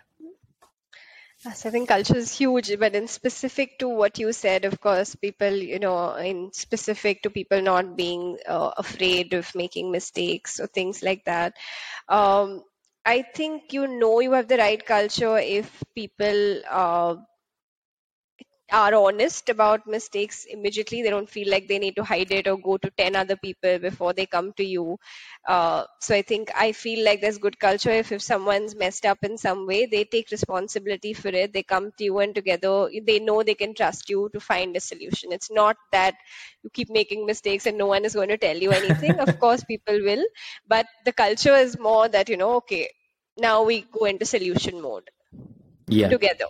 Yes, 1.47 1.65
I 1.67 1.71
think 1.71 1.89
culture 1.89 2.17
is 2.17 2.37
huge, 2.37 2.79
but 2.79 2.95
in 2.97 3.09
specific 3.09 3.79
to 3.79 3.89
what 3.89 4.19
you 4.19 4.33
said, 4.33 4.65
of 4.67 4.81
course, 4.81 5.15
people, 5.15 5.55
you 5.55 5.79
know, 5.79 6.15
in 6.17 6.53
specific 6.53 7.23
to 7.23 7.31
people 7.31 7.63
not 7.63 7.97
being 7.97 8.39
uh, 8.47 8.73
afraid 8.77 9.33
of 9.35 9.55
making 9.55 9.91
mistakes 9.93 10.61
or 10.61 10.67
things 10.67 11.03
like 11.03 11.25
that. 11.27 11.55
Um, 12.09 12.65
I 13.05 13.23
think 13.23 13.73
you 13.73 13.87
know 13.87 14.21
you 14.21 14.33
have 14.33 14.49
the 14.49 14.59
right 14.59 14.85
culture 14.85 15.39
if 15.39 15.83
people 15.95 16.63
uh, 16.71 17.17
are 18.73 18.95
honest 18.95 19.49
about 19.49 19.87
mistakes 19.87 20.45
immediately. 20.45 21.03
They 21.03 21.11
don't 21.11 21.29
feel 21.29 21.51
like 21.51 21.69
they 21.69 21.79
need 21.79 21.97
to 21.97 22.05
hide 22.05 22.33
it 22.33 22.49
or 22.49 22.57
go 22.57 22.77
to 22.79 22.91
10 22.91 23.15
other 23.15 23.37
people 23.37 23.79
before 23.79 24.13
they 24.13 24.27
come 24.27 24.53
to 24.55 24.65
you. 24.65 24.99
Uh, 25.47 25.85
so 26.01 26.15
I 26.15 26.23
think 26.23 26.51
I 26.55 26.73
feel 26.73 27.05
like 27.05 27.21
there's 27.21 27.39
good 27.39 27.59
culture 27.59 27.91
if, 27.91 28.13
if 28.13 28.23
someone's 28.23 28.75
messed 28.75 29.07
up 29.07 29.19
in 29.23 29.39
some 29.39 29.67
way, 29.67 29.87
they 29.87 30.05
take 30.05 30.31
responsibility 30.31 31.13
for 31.13 31.29
it. 31.29 31.53
They 31.53 31.63
come 31.63 31.93
to 31.99 32.05
you 32.05 32.19
and 32.19 32.35
together 32.35 32.89
they 33.05 33.21
know 33.21 33.43
they 33.43 33.55
can 33.55 33.75
trust 33.75 34.11
you 34.11 34.29
to 34.33 34.41
find 34.41 34.77
a 34.77 34.81
solution. 34.81 35.33
It's 35.33 35.51
not 35.51 35.77
that 35.93 36.15
you 36.63 36.71
keep 36.71 36.91
making 36.91 37.27
mistakes 37.27 37.67
and 37.67 37.79
no 37.79 37.87
one 37.87 38.05
is 38.05 38.15
going 38.15 38.31
to 38.31 38.39
tell 38.39 38.57
you 38.57 38.73
anything. 38.73 39.21
of 39.21 39.39
course, 39.39 39.63
people 39.65 40.01
will. 40.03 40.25
But 40.67 40.87
the 41.05 41.13
culture 41.13 41.55
is 41.55 41.79
more 41.79 42.09
that, 42.09 42.29
you 42.29 42.37
know, 42.37 42.55
okay, 42.57 42.91
now 43.37 43.63
we 43.63 43.83
go 43.83 44.07
into 44.07 44.25
solution 44.25 44.81
mode 44.81 45.09
yeah. 45.89 46.09
together 46.09 46.47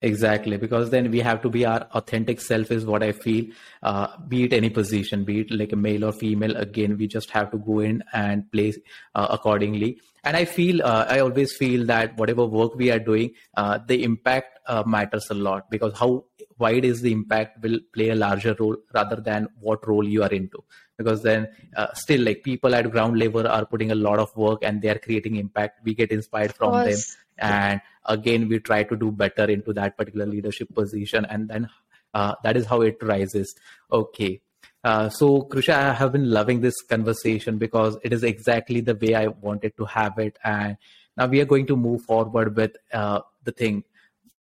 Exactly, 0.00 0.56
because 0.56 0.90
then 0.90 1.10
we 1.10 1.18
have 1.18 1.42
to 1.42 1.50
be 1.50 1.66
our 1.66 1.80
authentic 1.92 2.40
self, 2.40 2.70
is 2.70 2.86
what 2.86 3.02
I 3.02 3.10
feel. 3.10 3.46
Uh, 3.82 4.06
be 4.28 4.44
it 4.44 4.52
any 4.52 4.70
position, 4.70 5.24
be 5.24 5.40
it 5.40 5.50
like 5.50 5.72
a 5.72 5.76
male 5.76 6.04
or 6.04 6.12
female, 6.12 6.56
again, 6.56 6.96
we 6.96 7.08
just 7.08 7.30
have 7.30 7.50
to 7.50 7.58
go 7.58 7.80
in 7.80 8.04
and 8.12 8.50
play 8.52 8.74
uh, 9.16 9.26
accordingly. 9.30 10.00
And 10.22 10.36
I 10.36 10.44
feel, 10.44 10.84
uh, 10.84 11.06
I 11.08 11.18
always 11.18 11.56
feel 11.56 11.84
that 11.86 12.16
whatever 12.16 12.46
work 12.46 12.76
we 12.76 12.92
are 12.92 13.00
doing, 13.00 13.32
uh, 13.56 13.80
the 13.84 14.04
impact 14.04 14.60
uh, 14.68 14.84
matters 14.86 15.30
a 15.30 15.34
lot 15.34 15.68
because 15.68 15.98
how 15.98 16.26
wide 16.58 16.84
is 16.84 17.02
the 17.02 17.10
impact 17.10 17.60
will 17.62 17.80
play 17.92 18.10
a 18.10 18.14
larger 18.14 18.54
role 18.58 18.76
rather 18.94 19.16
than 19.16 19.48
what 19.58 19.86
role 19.88 20.06
you 20.06 20.22
are 20.22 20.30
into. 20.30 20.62
Because 20.96 21.22
then, 21.22 21.48
uh, 21.76 21.92
still, 21.94 22.20
like 22.22 22.44
people 22.44 22.74
at 22.74 22.88
ground 22.90 23.18
level 23.18 23.48
are 23.48 23.64
putting 23.64 23.90
a 23.90 23.96
lot 23.96 24.20
of 24.20 24.36
work 24.36 24.60
and 24.62 24.80
they 24.80 24.90
are 24.90 24.98
creating 24.98 25.36
impact. 25.36 25.80
We 25.84 25.94
get 25.94 26.12
inspired 26.12 26.54
from 26.54 26.84
them 26.84 26.98
and 27.38 27.80
again 28.06 28.48
we 28.48 28.58
try 28.58 28.82
to 28.82 28.96
do 28.96 29.10
better 29.10 29.44
into 29.44 29.72
that 29.72 29.96
particular 29.96 30.26
leadership 30.26 30.72
position 30.74 31.24
and 31.26 31.48
then 31.48 31.68
uh, 32.14 32.34
that 32.42 32.56
is 32.56 32.66
how 32.66 32.80
it 32.80 32.96
rises. 33.02 33.54
Okay. 33.92 34.40
Uh, 34.84 35.08
so 35.08 35.42
krusha 35.42 35.74
i 35.74 35.92
have 35.92 36.12
been 36.12 36.30
loving 36.30 36.60
this 36.60 36.80
conversation 36.82 37.58
because 37.58 37.96
it 38.04 38.12
is 38.12 38.22
exactly 38.22 38.80
the 38.80 38.94
way 38.94 39.12
i 39.12 39.26
wanted 39.26 39.72
to 39.76 39.84
have 39.84 40.16
it 40.18 40.38
and 40.44 40.76
now 41.18 41.26
we 41.26 41.40
are 41.40 41.44
going 41.44 41.66
to 41.66 41.76
move 41.76 42.02
forward 42.02 42.56
with 42.56 42.76
uh, 42.92 43.20
the 43.42 43.50
thing. 43.50 43.82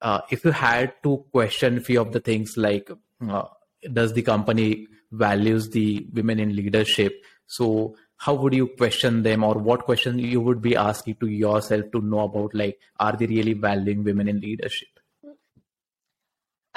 Uh, 0.02 0.20
if 0.30 0.44
you 0.44 0.50
had 0.50 0.92
to 1.02 1.24
question 1.32 1.78
a 1.78 1.80
few 1.80 2.00
of 2.00 2.12
the 2.12 2.20
things 2.20 2.56
like 2.56 2.90
uh, 3.28 3.44
does 3.92 4.12
the 4.12 4.22
company 4.22 4.86
values 5.10 5.70
the 5.70 6.06
women 6.12 6.38
in 6.38 6.54
leadership? 6.54 7.24
So 7.46 7.96
how 8.16 8.34
would 8.34 8.54
you 8.54 8.66
question 8.66 9.22
them 9.22 9.44
or 9.44 9.54
what 9.54 9.84
question 9.84 10.18
you 10.18 10.40
would 10.40 10.62
be 10.62 10.76
asking 10.76 11.16
to 11.16 11.26
yourself 11.26 11.84
to 11.92 12.00
know 12.00 12.20
about 12.20 12.54
like 12.54 12.78
are 12.98 13.16
they 13.16 13.26
really 13.26 13.52
valuing 13.52 14.04
women 14.04 14.28
in 14.28 14.40
leadership 14.40 14.88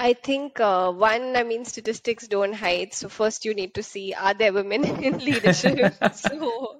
I 0.01 0.13
think 0.13 0.61
uh, 0.61 0.93
one, 0.93 1.35
I 1.35 1.43
mean, 1.43 1.65
statistics 1.65 2.25
don't 2.29 2.53
hide. 2.53 2.93
So 2.93 3.09
first, 3.09 3.43
you 3.43 3.53
need 3.53 3.73
to 3.73 3.83
see 3.83 4.13
are 4.13 4.33
there 4.33 4.53
women 4.53 4.85
in 5.03 5.17
leadership. 5.17 5.93
so 6.13 6.79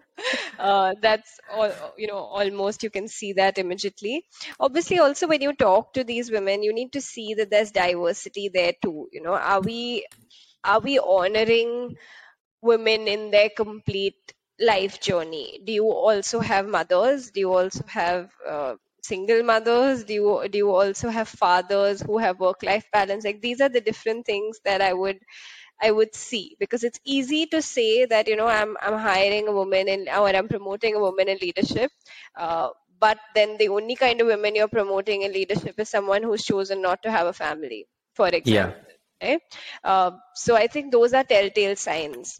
uh, 0.58 0.95
that's 1.02 1.38
all. 1.54 1.69
You 1.98 2.08
know, 2.08 2.19
almost 2.19 2.82
you 2.82 2.89
can 2.89 3.10
see 3.10 3.34
that 3.34 3.58
immediately. 3.58 4.26
Obviously, 4.58 5.00
also 5.00 5.28
when 5.28 5.41
you 5.41 5.54
talk 5.54 5.91
to 5.95 6.06
these 6.06 6.32
women, 6.32 6.63
you 6.63 6.74
need 6.74 6.93
to 6.93 7.02
see 7.02 7.34
that 7.34 7.52
there's 7.52 7.72
diversity 7.72 8.50
there 8.54 8.72
too. 8.82 9.10
You 9.12 9.22
know, 9.22 9.34
are 9.34 9.60
we 9.60 10.06
are 10.63 10.80
we 10.80 10.98
honoring 10.98 11.98
women 12.62 13.10
in 13.10 13.32
their 13.32 13.50
complete 13.50 14.34
life 14.60 15.00
journey. 15.00 15.60
Do 15.63 15.72
you 15.72 15.86
also 15.86 16.39
have 16.39 16.67
mothers? 16.67 17.32
Do 17.32 17.39
you 17.39 17.54
also 17.54 17.84
have 17.88 18.32
uh, 18.48 18.76
single 19.04 19.43
mothers? 19.43 20.04
Do 20.04 20.13
you 20.13 20.48
do 20.50 20.58
you 20.58 20.72
also 20.72 21.10
have 21.10 21.28
fathers 21.28 22.02
who 22.02 22.17
have 22.17 22.39
work 22.39 22.63
life 22.63 22.86
balance? 22.91 23.26
Like 23.26 23.41
these 23.41 23.62
are 23.62 23.69
the 23.69 23.82
different 23.82 24.26
things 24.26 24.60
that 24.65 24.82
i 24.82 24.93
would 24.93 25.19
i 25.82 25.91
would 25.91 26.13
see. 26.15 26.56
Because 26.60 26.84
it's 26.84 27.00
easy 27.06 27.45
to 27.48 27.62
say 27.62 28.06
that 28.06 28.28
you 28.28 28.36
know 28.36 28.48
i'm 28.48 28.78
i'm 28.82 28.98
hiring 28.98 29.48
a 29.48 29.52
woman 29.52 29.88
in 29.88 30.08
or 30.10 30.30
i'm 30.30 30.48
promoting 30.48 30.95
a 30.95 31.00
woman 31.00 31.30
in 31.30 31.38
leadership 31.41 31.91
uh, 32.36 32.69
but 33.00 33.17
then 33.36 33.58
the 33.58 33.69
only 33.69 33.95
kind 33.95 34.22
of 34.22 34.28
women 34.28 34.56
you're 34.56 34.67
promoting 34.80 35.22
in 35.22 35.32
leadership 35.32 35.80
is 35.80 35.89
someone 35.89 36.24
who's 36.24 36.43
chosen 36.43 36.82
not 36.82 37.02
to 37.04 37.12
have 37.12 37.28
a 37.28 37.34
family 37.34 37.88
for 38.13 38.28
example 38.28 38.91
yeah. 39.22 39.30
right? 39.30 39.41
Uh, 39.84 40.12
so 40.36 40.56
i 40.56 40.67
think 40.67 40.91
those 40.91 41.13
are 41.13 41.24
telltale 41.24 41.76
signs 41.76 42.39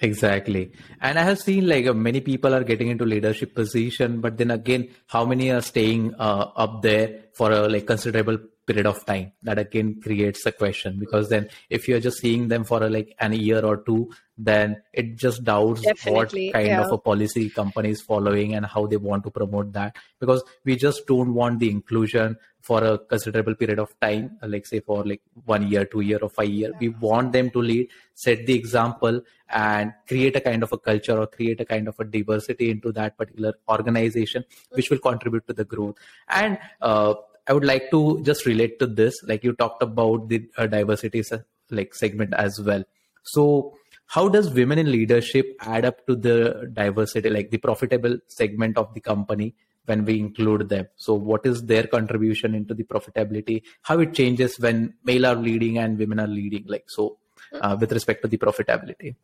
Exactly. 0.00 0.72
And 1.00 1.18
I 1.18 1.22
have 1.24 1.40
seen 1.40 1.68
like 1.68 1.86
uh, 1.86 1.92
many 1.92 2.20
people 2.20 2.54
are 2.54 2.62
getting 2.62 2.88
into 2.88 3.04
leadership 3.04 3.54
position, 3.54 4.20
but 4.20 4.38
then 4.38 4.52
again, 4.52 4.90
how 5.08 5.24
many 5.24 5.50
are 5.50 5.60
staying 5.60 6.14
uh, 6.18 6.50
up 6.54 6.82
there 6.82 7.24
for 7.34 7.50
a 7.50 7.68
like 7.68 7.86
considerable 7.86 8.38
period 8.64 8.86
of 8.86 9.04
time? 9.04 9.32
That 9.42 9.58
again 9.58 10.00
creates 10.00 10.46
a 10.46 10.52
question 10.52 11.00
because 11.00 11.28
then 11.30 11.48
if 11.68 11.88
you're 11.88 11.98
just 11.98 12.18
seeing 12.18 12.46
them 12.46 12.62
for 12.62 12.84
a, 12.84 12.88
like 12.88 13.16
an 13.18 13.32
year 13.32 13.64
or 13.64 13.78
two, 13.78 14.12
then 14.36 14.80
it 14.92 15.16
just 15.16 15.42
doubts 15.42 15.82
Definitely, 15.82 16.46
what 16.46 16.54
kind 16.54 16.66
yeah. 16.68 16.84
of 16.84 16.92
a 16.92 16.98
policy 16.98 17.50
company 17.50 17.90
is 17.90 18.00
following 18.00 18.54
and 18.54 18.66
how 18.66 18.86
they 18.86 18.96
want 18.96 19.24
to 19.24 19.32
promote 19.32 19.72
that 19.72 19.96
because 20.20 20.44
we 20.64 20.76
just 20.76 21.08
don't 21.08 21.34
want 21.34 21.58
the 21.58 21.70
inclusion 21.70 22.36
for 22.68 22.80
a 22.90 22.98
considerable 23.12 23.54
period 23.62 23.80
of 23.84 23.90
time 24.06 24.24
like 24.54 24.66
say 24.70 24.80
for 24.88 24.98
like 25.10 25.22
one 25.54 25.66
year 25.72 25.84
two 25.92 26.02
year 26.10 26.20
or 26.26 26.30
five 26.38 26.52
year 26.60 26.70
we 26.80 26.88
want 27.06 27.32
them 27.36 27.50
to 27.56 27.60
lead 27.70 27.88
set 28.24 28.44
the 28.46 28.54
example 28.62 29.20
and 29.50 29.92
create 30.06 30.36
a 30.36 30.40
kind 30.40 30.62
of 30.62 30.72
a 30.72 30.78
culture 30.78 31.18
or 31.18 31.26
create 31.26 31.60
a 31.60 31.64
kind 31.64 31.88
of 31.88 31.98
a 31.98 32.04
diversity 32.04 32.70
into 32.70 32.92
that 32.92 33.16
particular 33.16 33.54
organization 33.68 34.44
which 34.72 34.90
will 34.90 34.98
contribute 34.98 35.46
to 35.46 35.52
the 35.52 35.64
growth. 35.64 35.96
And 36.28 36.58
uh, 36.80 37.14
i 37.46 37.52
would 37.52 37.64
like 37.64 37.90
to 37.90 38.20
just 38.22 38.44
relate 38.44 38.78
to 38.78 38.86
this. 38.86 39.22
Like 39.24 39.42
you 39.42 39.52
talked 39.54 39.82
about 39.82 40.28
the 40.28 40.46
uh, 40.58 40.66
diversity 40.66 41.22
like 41.70 41.94
segment 41.94 42.34
as 42.34 42.60
well. 42.60 42.84
So 43.22 43.74
how 44.06 44.28
does 44.28 44.50
women 44.50 44.78
in 44.78 44.92
leadership 44.92 45.56
add 45.60 45.84
up 45.84 46.06
to 46.06 46.16
the 46.16 46.70
diversity 46.72 47.30
like 47.30 47.50
the 47.50 47.58
profitable 47.58 48.18
segment 48.26 48.76
of 48.76 48.92
the 48.94 49.00
company 49.00 49.54
when 49.88 50.04
we 50.04 50.18
include 50.18 50.68
them. 50.68 50.86
So 50.96 51.14
what 51.14 51.46
is 51.46 51.64
their 51.64 51.86
contribution 51.86 52.54
into 52.54 52.74
the 52.74 52.84
profitability? 52.84 53.62
How 53.82 53.98
it 54.00 54.14
changes 54.14 54.58
when 54.58 54.94
male 55.04 55.26
are 55.26 55.34
leading 55.34 55.78
and 55.78 55.98
women 55.98 56.20
are 56.20 56.26
leading 56.26 56.64
like 56.66 56.88
so 56.88 57.18
uh, 57.52 57.76
with 57.80 57.92
respect 57.92 58.22
to 58.22 58.28
the 58.28 58.38
profitability. 58.38 59.14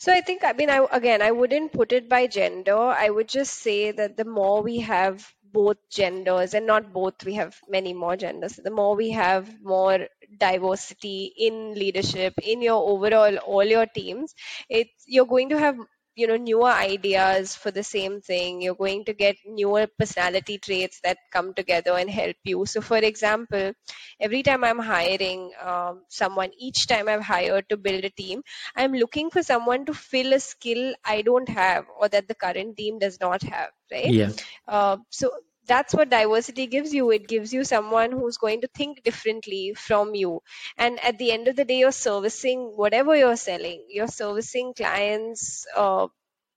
So 0.00 0.12
I 0.12 0.20
think, 0.20 0.44
I 0.44 0.52
mean, 0.52 0.70
I, 0.70 0.86
again, 0.92 1.22
I 1.22 1.32
wouldn't 1.32 1.72
put 1.72 1.92
it 1.92 2.08
by 2.08 2.28
gender. 2.28 2.76
I 2.76 3.10
would 3.10 3.28
just 3.28 3.54
say 3.54 3.90
that 3.90 4.16
the 4.16 4.24
more 4.24 4.62
we 4.62 4.78
have 4.78 5.32
both 5.52 5.76
genders 5.90 6.54
and 6.54 6.66
not 6.66 6.92
both 6.92 7.24
we 7.24 7.34
have 7.34 7.56
many 7.68 7.92
more 7.94 8.16
genders 8.16 8.56
the 8.62 8.70
more 8.70 8.94
we 8.94 9.10
have 9.10 9.48
more 9.62 10.06
diversity 10.38 11.32
in 11.36 11.74
leadership 11.74 12.34
in 12.42 12.60
your 12.60 12.82
overall 12.90 13.36
all 13.38 13.64
your 13.64 13.86
teams 13.86 14.34
it's 14.68 15.04
you're 15.06 15.26
going 15.26 15.48
to 15.48 15.58
have 15.58 15.76
you 16.18 16.26
know 16.26 16.36
newer 16.36 16.70
ideas 16.70 17.54
for 17.54 17.70
the 17.70 17.82
same 17.82 18.20
thing. 18.20 18.60
You're 18.60 18.74
going 18.74 19.04
to 19.06 19.14
get 19.14 19.36
newer 19.46 19.86
personality 19.98 20.58
traits 20.58 21.00
that 21.04 21.18
come 21.32 21.54
together 21.54 21.92
and 21.96 22.10
help 22.10 22.36
you. 22.44 22.66
So 22.66 22.80
for 22.80 22.98
example 22.98 23.72
every 24.20 24.42
time 24.42 24.64
i'm 24.64 24.78
hiring 24.78 25.52
um, 25.62 26.02
someone 26.08 26.50
each 26.58 26.86
time 26.86 27.08
i've 27.08 27.22
hired 27.22 27.68
to 27.68 27.76
build 27.76 28.04
a 28.04 28.10
team 28.10 28.42
i'm 28.76 28.92
looking 28.92 29.30
for 29.30 29.42
someone 29.42 29.84
to 29.84 29.94
fill 29.94 30.32
a 30.32 30.40
skill 30.40 30.94
i 31.04 31.22
don't 31.22 31.48
have 31.48 31.84
or 31.98 32.08
that 32.08 32.28
the 32.28 32.34
current 32.34 32.76
team 32.76 32.98
does 32.98 33.18
not 33.20 33.42
have 33.42 33.70
right? 33.90 34.12
Yeah. 34.12 34.32
Uh, 34.66 34.98
so 35.10 35.30
that's 35.68 35.94
what 35.94 36.10
diversity 36.10 36.66
gives 36.66 36.92
you. 36.94 37.10
It 37.10 37.28
gives 37.28 37.52
you 37.52 37.64
someone 37.64 38.12
who's 38.12 38.36
going 38.38 38.62
to 38.62 38.68
think 38.68 39.02
differently 39.04 39.74
from 39.74 40.14
you. 40.14 40.42
And 40.76 40.98
at 41.04 41.18
the 41.18 41.32
end 41.32 41.48
of 41.48 41.56
the 41.56 41.64
day 41.64 41.78
you're 41.80 41.92
servicing 41.92 42.60
whatever 42.76 43.14
you're 43.16 43.36
selling. 43.36 43.84
You're 43.88 44.08
servicing 44.08 44.74
clients 44.74 45.66
uh, 45.76 46.08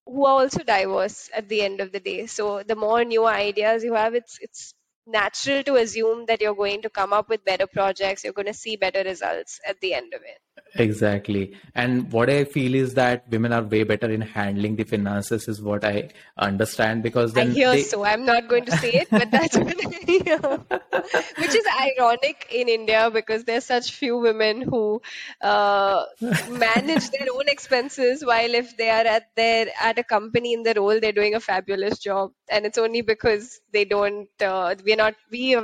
who 0.06 0.26
are 0.26 0.42
also 0.42 0.64
diverse 0.64 1.30
at 1.34 1.50
the 1.50 1.62
end 1.62 1.82
of 1.82 1.92
the 1.92 2.00
day. 2.00 2.28
So 2.28 2.64
the 2.64 2.76
more 2.76 3.04
newer 3.06 3.30
ideas 3.32 3.84
you 3.84 3.94
have 3.96 4.16
it's 4.16 4.38
it's 4.42 4.74
natural 5.08 5.64
to 5.64 5.76
assume 5.78 6.26
that 6.28 6.42
you're 6.42 6.56
going 6.56 6.82
to 6.84 6.90
come 6.90 7.14
up 7.14 7.30
with 7.30 7.46
better 7.46 7.68
projects. 7.68 8.24
You're 8.24 8.34
going 8.34 8.48
to 8.48 8.54
see 8.54 8.76
better 8.78 9.04
results 9.04 9.60
at 9.68 9.80
the 9.82 9.94
end 9.94 10.14
of 10.14 10.22
it 10.22 10.40
Exactly. 10.76 11.58
And 11.76 12.12
what 12.14 12.30
I 12.30 12.46
feel 12.46 12.76
is 12.76 12.94
that 12.94 13.30
women 13.30 13.52
are 13.52 13.64
way 13.64 13.84
better 13.84 14.10
in 14.10 14.22
handling 14.22 14.78
the 14.78 14.84
finances, 14.84 15.48
is 15.48 15.62
what 15.62 15.84
I 15.84 16.10
understand. 16.38 17.04
Because 17.04 17.34
then 17.34 17.52
I 17.52 17.54
hear 17.54 17.72
they... 17.72 17.84
so. 17.84 18.06
I'm 18.06 18.26
not 18.26 18.48
going 18.48 18.66
to 18.66 18.78
say 18.78 18.92
it, 18.92 19.10
but 19.10 19.32
that's 19.32 19.58
what 19.58 19.76
I 19.78 19.90
hear. 20.06 20.38
Which 20.38 21.56
is 21.56 21.66
ironic 21.82 22.48
in 22.52 22.70
India 22.70 23.10
because 23.12 23.44
there's 23.44 23.66
such 23.66 23.92
few 23.92 24.18
women 24.18 24.62
who 24.62 25.02
uh, 25.42 26.06
manage 26.50 27.10
their 27.12 27.28
own 27.34 27.48
expenses, 27.48 28.26
while 28.26 28.54
if 28.54 28.78
they 28.78 28.90
are 28.90 29.06
at 29.06 29.24
their 29.36 29.68
at 29.82 30.00
a 30.00 30.04
company 30.04 30.54
in 30.54 30.64
the 30.64 30.74
role, 30.76 31.00
they're 31.00 31.12
doing 31.12 31.36
a 31.36 31.42
fabulous 31.42 32.00
job. 32.00 32.32
And 32.50 32.66
it's 32.66 32.78
only 32.78 33.02
because 33.02 33.60
they 33.74 33.84
don't. 33.84 34.30
Uh, 34.40 34.76
we're 34.86 34.96
not. 34.96 35.16
We 35.30 35.58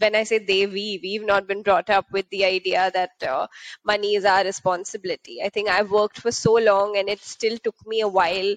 when 0.00 0.14
I 0.14 0.24
say 0.24 0.38
they, 0.38 0.66
we, 0.66 0.98
we've 1.02 1.24
not 1.24 1.46
been 1.46 1.62
brought 1.62 1.90
up 1.90 2.10
with 2.12 2.28
the 2.30 2.44
idea 2.44 2.90
that 2.92 3.10
uh, 3.26 3.46
money 3.84 4.14
is 4.14 4.24
our 4.24 4.44
responsibility. 4.44 5.40
I 5.42 5.48
think 5.48 5.68
I've 5.68 5.90
worked 5.90 6.20
for 6.20 6.32
so 6.32 6.54
long 6.54 6.96
and 6.96 7.08
it 7.08 7.20
still 7.20 7.58
took 7.58 7.76
me 7.86 8.00
a 8.00 8.08
while 8.08 8.54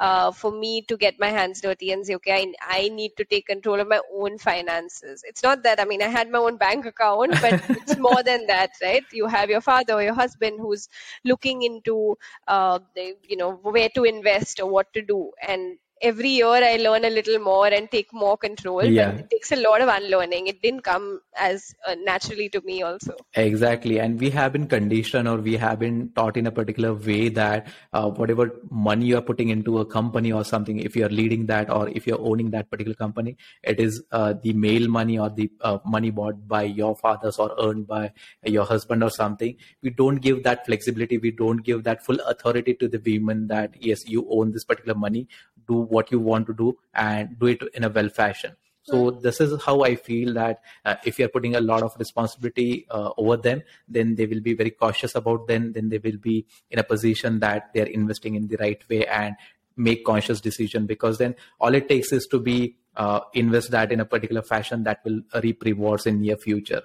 uh, 0.00 0.32
for 0.32 0.50
me 0.50 0.82
to 0.82 0.96
get 0.96 1.18
my 1.18 1.28
hands 1.28 1.60
dirty 1.60 1.92
and 1.92 2.04
say, 2.06 2.14
okay, 2.16 2.52
I, 2.60 2.78
I 2.84 2.88
need 2.88 3.12
to 3.16 3.24
take 3.24 3.46
control 3.46 3.80
of 3.80 3.88
my 3.88 4.00
own 4.12 4.38
finances. 4.38 5.22
It's 5.26 5.42
not 5.42 5.62
that, 5.64 5.80
I 5.80 5.84
mean, 5.84 6.02
I 6.02 6.08
had 6.08 6.30
my 6.30 6.38
own 6.38 6.56
bank 6.56 6.86
account, 6.86 7.40
but 7.40 7.56
it's 7.74 7.96
more 7.96 8.22
than 8.22 8.46
that, 8.46 8.70
right? 8.82 9.04
You 9.12 9.26
have 9.26 9.50
your 9.50 9.60
father 9.60 9.94
or 9.94 10.02
your 10.02 10.14
husband 10.14 10.58
who's 10.60 10.88
looking 11.24 11.62
into, 11.62 12.16
uh, 12.46 12.80
the, 12.94 13.16
you 13.22 13.36
know, 13.36 13.52
where 13.52 13.88
to 13.90 14.04
invest 14.04 14.60
or 14.60 14.66
what 14.68 14.92
to 14.94 15.02
do. 15.02 15.32
And 15.46 15.78
every 16.02 16.28
year 16.28 16.46
I 16.46 16.76
learn 16.76 17.04
a 17.04 17.10
little 17.10 17.38
more 17.38 17.68
and 17.68 17.90
take 17.90 18.12
more 18.12 18.36
control. 18.36 18.84
Yeah. 18.84 19.12
But 19.12 19.20
it 19.20 19.30
takes 19.30 19.52
a 19.52 19.56
lot 19.56 19.80
of 19.80 19.88
unlearning. 19.88 20.48
It 20.48 20.60
didn't 20.60 20.82
come 20.82 21.20
as 21.38 21.74
uh, 21.86 21.94
naturally 22.02 22.48
to 22.50 22.60
me 22.62 22.82
also. 22.82 23.14
Exactly. 23.34 24.00
And 24.00 24.20
we 24.20 24.30
have 24.30 24.52
been 24.52 24.66
conditioned 24.66 25.28
or 25.28 25.36
we 25.36 25.56
have 25.56 25.78
been 25.78 26.10
taught 26.16 26.36
in 26.36 26.46
a 26.46 26.50
particular 26.50 26.92
way 26.92 27.28
that 27.30 27.68
uh, 27.92 28.10
whatever 28.10 28.50
money 28.70 29.06
you 29.06 29.16
are 29.16 29.22
putting 29.22 29.50
into 29.50 29.78
a 29.78 29.86
company 29.86 30.32
or 30.32 30.44
something, 30.44 30.80
if 30.80 30.96
you're 30.96 31.08
leading 31.08 31.46
that 31.46 31.70
or 31.70 31.88
if 31.88 32.06
you're 32.06 32.20
owning 32.20 32.50
that 32.50 32.70
particular 32.70 32.94
company, 32.94 33.36
it 33.62 33.78
is 33.78 34.02
uh, 34.10 34.34
the 34.42 34.52
male 34.52 34.88
money 34.88 35.18
or 35.18 35.30
the 35.30 35.50
uh, 35.60 35.78
money 35.84 36.10
bought 36.10 36.48
by 36.48 36.62
your 36.62 36.96
fathers 36.96 37.38
or 37.38 37.54
earned 37.60 37.86
by 37.86 38.12
your 38.44 38.64
husband 38.64 39.02
or 39.04 39.10
something. 39.10 39.56
We 39.82 39.90
don't 39.90 40.16
give 40.16 40.42
that 40.42 40.66
flexibility. 40.66 41.18
We 41.18 41.30
don't 41.30 41.58
give 41.58 41.84
that 41.84 42.04
full 42.04 42.18
authority 42.26 42.74
to 42.74 42.88
the 42.88 42.98
women 42.98 43.46
that, 43.48 43.74
yes, 43.80 44.00
you 44.06 44.26
own 44.30 44.52
this 44.52 44.64
particular 44.64 44.98
money 44.98 45.28
do 45.72 45.78
what 45.96 46.12
you 46.16 46.20
want 46.32 46.46
to 46.52 46.54
do 46.64 46.76
and 46.94 47.38
do 47.38 47.54
it 47.54 47.62
in 47.74 47.84
a 47.84 47.88
well 48.00 48.08
fashion. 48.08 48.56
So 48.84 49.12
this 49.12 49.40
is 49.40 49.62
how 49.62 49.82
i 49.82 49.94
feel 49.94 50.34
that 50.34 50.60
uh, 50.84 50.96
if 51.04 51.18
you're 51.18 51.28
putting 51.28 51.54
a 51.54 51.60
lot 51.60 51.84
of 51.84 51.94
responsibility 51.98 52.84
uh, 52.90 53.10
over 53.16 53.36
them 53.36 53.62
then 53.88 54.16
they 54.16 54.26
will 54.26 54.40
be 54.40 54.54
very 54.54 54.70
cautious 54.70 55.14
about 55.14 55.46
them. 55.46 55.72
Then 55.72 55.88
they 55.88 55.98
will 55.98 56.18
be 56.18 56.46
in 56.70 56.80
a 56.80 56.82
position 56.82 57.38
that 57.40 57.70
they're 57.74 57.86
investing 57.86 58.34
in 58.34 58.48
the 58.48 58.56
right 58.56 58.82
way 58.88 59.06
and 59.06 59.36
make 59.76 60.04
conscious 60.04 60.40
decision 60.40 60.86
because 60.86 61.18
then 61.18 61.34
all 61.60 61.74
it 61.74 61.88
takes 61.88 62.12
is 62.12 62.26
to 62.26 62.40
be 62.40 62.76
uh, 62.96 63.20
invest 63.32 63.70
that 63.70 63.92
in 63.92 64.00
a 64.00 64.04
particular 64.04 64.42
fashion 64.42 64.82
that 64.84 65.00
will 65.04 65.20
reap 65.42 65.62
rewards 65.64 66.06
in 66.06 66.20
near 66.20 66.36
future 66.36 66.82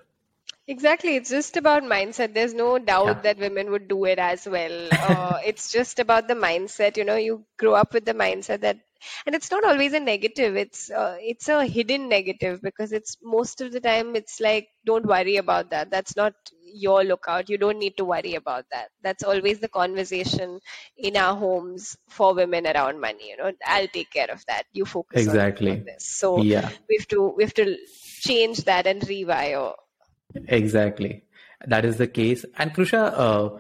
Exactly. 0.70 1.16
It's 1.16 1.30
just 1.30 1.56
about 1.56 1.84
mindset. 1.84 2.34
There's 2.34 2.54
no 2.54 2.78
doubt 2.78 3.08
yeah. 3.08 3.22
that 3.22 3.40
women 3.40 3.72
would 3.72 3.88
do 3.88 4.04
it 4.04 4.20
as 4.20 4.46
well. 4.46 4.90
Uh, 4.92 5.40
it's 5.46 5.72
just 5.72 6.00
about 6.00 6.28
the 6.28 6.34
mindset. 6.34 6.98
You 6.98 7.06
know, 7.06 7.16
you 7.16 7.46
grow 7.58 7.74
up 7.74 7.94
with 7.94 8.04
the 8.04 8.14
mindset 8.14 8.62
that, 8.62 8.78
and 9.26 9.34
it's 9.34 9.50
not 9.50 9.64
always 9.64 9.94
a 9.94 10.00
negative. 10.02 10.58
It's 10.58 10.92
uh, 10.92 11.16
it's 11.22 11.48
a 11.48 11.66
hidden 11.66 12.10
negative 12.10 12.62
because 12.62 12.92
it's 12.92 13.16
most 13.24 13.62
of 13.62 13.72
the 13.72 13.80
time 13.80 14.18
it's 14.18 14.42
like 14.42 14.68
don't 14.86 15.06
worry 15.06 15.38
about 15.38 15.70
that. 15.70 15.90
That's 15.90 16.18
not 16.18 16.34
your 16.62 17.06
lookout. 17.06 17.50
You 17.50 17.58
don't 17.58 17.80
need 17.80 17.96
to 17.98 18.04
worry 18.06 18.36
about 18.36 18.66
that. 18.74 18.90
That's 19.02 19.24
always 19.24 19.60
the 19.60 19.70
conversation 19.70 20.60
in 20.98 21.16
our 21.16 21.36
homes 21.38 21.96
for 22.10 22.34
women 22.34 22.68
around 22.68 23.00
money. 23.00 23.30
You 23.30 23.38
know, 23.38 23.52
I'll 23.66 23.88
take 23.88 24.12
care 24.12 24.30
of 24.30 24.44
that. 24.48 24.64
You 24.74 24.84
focus 24.84 25.22
exactly. 25.22 25.72
on 25.72 25.86
this. 25.86 26.06
So 26.06 26.42
yeah. 26.42 26.70
we 26.90 26.98
have 27.00 27.08
to 27.10 27.34
we 27.38 27.44
have 27.46 27.54
to 27.54 27.78
change 28.20 28.66
that 28.66 28.86
and 28.86 29.02
rewire 29.04 29.74
Exactly. 30.36 31.24
That 31.66 31.86
is 31.86 31.98
the 31.98 32.08
case. 32.08 32.46
And 32.58 32.74
Krusha, 32.74 33.14
uh, 33.14 33.60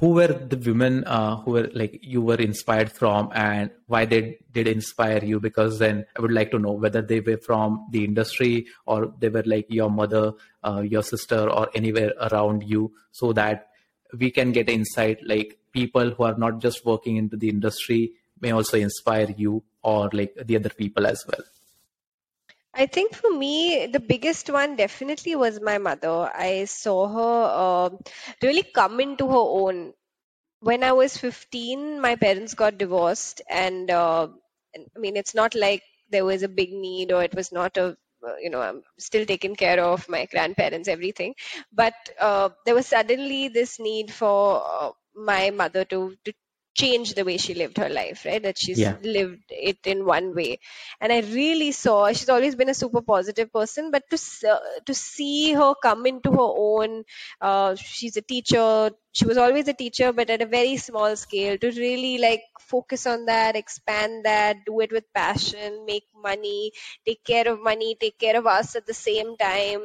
who 0.00 0.08
were 0.08 0.26
the 0.26 0.56
women 0.56 1.04
uh, 1.04 1.36
who 1.36 1.52
were 1.52 1.70
like 1.74 2.00
you 2.02 2.20
were 2.20 2.36
inspired 2.36 2.90
from 2.90 3.30
and 3.32 3.70
why 3.86 4.04
they 4.04 4.38
did 4.52 4.66
inspire 4.66 5.24
you? 5.24 5.38
Because 5.38 5.78
then 5.78 6.06
I 6.16 6.20
would 6.20 6.32
like 6.32 6.50
to 6.50 6.58
know 6.58 6.72
whether 6.72 7.02
they 7.02 7.20
were 7.20 7.36
from 7.36 7.86
the 7.90 8.04
industry 8.04 8.66
or 8.86 9.12
they 9.18 9.28
were 9.28 9.44
like 9.46 9.66
your 9.68 9.90
mother, 9.90 10.32
uh, 10.64 10.80
your 10.80 11.02
sister, 11.02 11.48
or 11.48 11.70
anywhere 11.74 12.12
around 12.20 12.64
you 12.64 12.92
so 13.12 13.32
that 13.34 13.68
we 14.18 14.30
can 14.30 14.52
get 14.52 14.68
insight 14.68 15.18
like 15.26 15.58
people 15.72 16.10
who 16.10 16.24
are 16.24 16.36
not 16.36 16.60
just 16.60 16.84
working 16.84 17.16
into 17.16 17.36
the 17.36 17.48
industry 17.48 18.12
may 18.40 18.50
also 18.50 18.76
inspire 18.76 19.32
you 19.36 19.62
or 19.82 20.10
like 20.12 20.34
the 20.44 20.56
other 20.56 20.70
people 20.70 21.06
as 21.06 21.24
well. 21.28 21.44
I 22.74 22.86
think 22.86 23.14
for 23.14 23.30
me, 23.30 23.86
the 23.86 24.00
biggest 24.00 24.50
one 24.50 24.76
definitely 24.76 25.34
was 25.36 25.60
my 25.60 25.78
mother. 25.78 26.30
I 26.34 26.64
saw 26.64 27.06
her 27.08 27.42
uh, 27.62 27.90
really 28.42 28.62
come 28.64 29.00
into 29.00 29.28
her 29.28 29.46
own. 29.60 29.94
When 30.60 30.84
I 30.84 30.92
was 30.92 31.16
15, 31.16 32.00
my 32.00 32.16
parents 32.16 32.54
got 32.54 32.78
divorced, 32.78 33.42
and 33.50 33.90
uh, 33.90 34.28
I 34.76 34.98
mean, 34.98 35.16
it's 35.16 35.34
not 35.34 35.54
like 35.54 35.82
there 36.10 36.24
was 36.24 36.42
a 36.42 36.48
big 36.48 36.72
need 36.72 37.12
or 37.12 37.22
it 37.24 37.34
was 37.34 37.52
not 37.52 37.76
a 37.78 37.96
uh, 38.26 38.36
you 38.42 38.50
know 38.50 38.60
i'm 38.60 38.82
still 38.98 39.26
taking 39.26 39.54
care 39.56 39.80
of 39.80 40.08
my 40.08 40.26
grandparents 40.26 40.88
everything 40.88 41.34
but 41.72 41.94
uh, 42.20 42.48
there 42.66 42.74
was 42.74 42.86
suddenly 42.86 43.48
this 43.48 43.78
need 43.80 44.12
for 44.12 44.62
uh, 44.66 44.90
my 45.14 45.50
mother 45.50 45.84
to 45.84 46.14
to 46.24 46.32
change 46.74 47.14
the 47.14 47.24
way 47.24 47.36
she 47.36 47.54
lived 47.54 47.78
her 47.78 47.88
life, 47.88 48.24
right? 48.24 48.42
That 48.42 48.58
she's 48.58 48.78
yeah. 48.78 48.96
lived 49.02 49.44
it 49.50 49.78
in 49.84 50.04
one 50.04 50.34
way. 50.34 50.58
And 51.00 51.12
I 51.12 51.20
really 51.20 51.72
saw 51.72 52.12
she's 52.12 52.28
always 52.28 52.54
been 52.54 52.68
a 52.68 52.74
super 52.74 53.00
positive 53.00 53.52
person, 53.52 53.90
but 53.90 54.02
to 54.10 54.50
uh, 54.50 54.58
to 54.86 54.94
see 54.94 55.52
her 55.52 55.74
come 55.82 56.06
into 56.06 56.30
her 56.32 56.38
own, 56.40 57.04
uh, 57.40 57.74
she's 57.76 58.16
a 58.16 58.22
teacher, 58.22 58.90
she 59.14 59.26
was 59.26 59.38
always 59.38 59.68
a 59.68 59.72
teacher 59.72 60.12
but 60.12 60.28
at 60.28 60.42
a 60.42 60.46
very 60.46 60.76
small 60.76 61.14
scale 61.16 61.56
to 61.56 61.70
really 61.70 62.18
like 62.18 62.42
focus 62.60 63.06
on 63.06 63.26
that 63.26 63.54
expand 63.56 64.24
that 64.24 64.56
do 64.66 64.80
it 64.80 64.90
with 64.90 65.04
passion 65.14 65.84
make 65.86 66.04
money 66.28 66.72
take 67.06 67.22
care 67.24 67.46
of 67.52 67.62
money 67.62 67.96
take 68.00 68.18
care 68.18 68.36
of 68.38 68.46
us 68.46 68.74
at 68.76 68.86
the 68.86 68.94
same 68.94 69.36
time. 69.36 69.82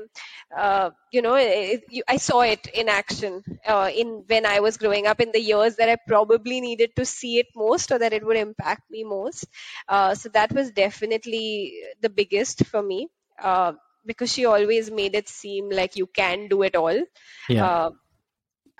Uh, 0.55 0.89
you 1.11 1.21
know 1.21 1.35
it, 1.35 1.83
you, 1.89 2.01
i 2.07 2.17
saw 2.17 2.41
it 2.41 2.67
in 2.81 2.89
action 2.89 3.43
uh, 3.67 3.89
in 4.01 4.23
when 4.27 4.45
i 4.45 4.59
was 4.59 4.77
growing 4.77 5.05
up 5.11 5.19
in 5.25 5.31
the 5.31 5.41
years 5.41 5.75
that 5.75 5.89
i 5.89 5.97
probably 6.07 6.59
needed 6.61 6.95
to 6.95 7.05
see 7.05 7.37
it 7.37 7.47
most 7.55 7.91
or 7.91 7.99
that 7.99 8.13
it 8.13 8.25
would 8.25 8.37
impact 8.37 8.89
me 8.89 9.03
most. 9.03 9.45
Uh, 9.87 10.15
so 10.15 10.29
that 10.29 10.51
was 10.51 10.71
definitely 10.71 11.73
the 12.01 12.09
biggest 12.09 12.65
for 12.65 12.81
me 12.81 13.07
uh, 13.41 13.73
because 14.05 14.31
she 14.31 14.45
always 14.45 14.89
made 14.91 15.15
it 15.15 15.27
seem 15.29 15.69
like 15.69 15.95
you 15.95 16.07
can 16.07 16.47
do 16.47 16.63
it 16.63 16.75
all. 16.75 16.99
Yeah. 17.47 17.65
Uh, 17.65 17.91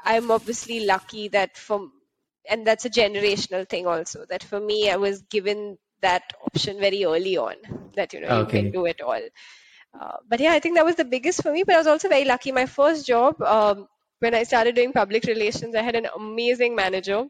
I'm 0.04 0.32
obviously 0.32 0.86
lucky 0.86 1.28
that 1.30 1.58
from, 1.58 1.92
and 2.50 2.66
that's 2.66 2.86
a 2.86 2.90
generational 2.90 3.68
thing 3.68 3.88
also, 3.88 4.26
that 4.30 4.44
for 4.44 4.60
me, 4.60 4.90
I 4.90 4.96
was 4.98 5.22
given 5.24 5.78
that 6.02 6.24
option 6.46 6.80
very 6.80 7.06
early 7.06 7.38
on 7.38 7.56
that, 7.96 8.14
you 8.14 8.22
know, 8.22 8.42
okay. 8.42 8.58
you 8.58 8.64
can 8.64 8.72
do 8.72 8.86
it 8.86 9.02
all. 9.02 9.22
Uh, 10.00 10.18
but 10.28 10.40
yeah, 10.40 10.54
I 10.54 10.60
think 10.60 10.76
that 10.76 10.86
was 10.86 10.96
the 10.96 11.06
biggest 11.06 11.42
for 11.42 11.52
me, 11.52 11.64
but 11.64 11.76
I 11.76 11.78
was 11.78 11.88
also 11.88 12.10
very 12.10 12.26
lucky. 12.26 12.52
My 12.52 12.66
first 12.66 13.08
job, 13.08 13.42
um, 13.42 13.88
when 14.20 14.36
I 14.36 14.44
started 14.44 14.76
doing 14.76 14.94
public 14.94 15.24
relations, 15.24 15.76
I 15.76 15.82
had 15.82 15.96
an 15.96 16.08
amazing 16.16 16.76
manager 16.76 17.26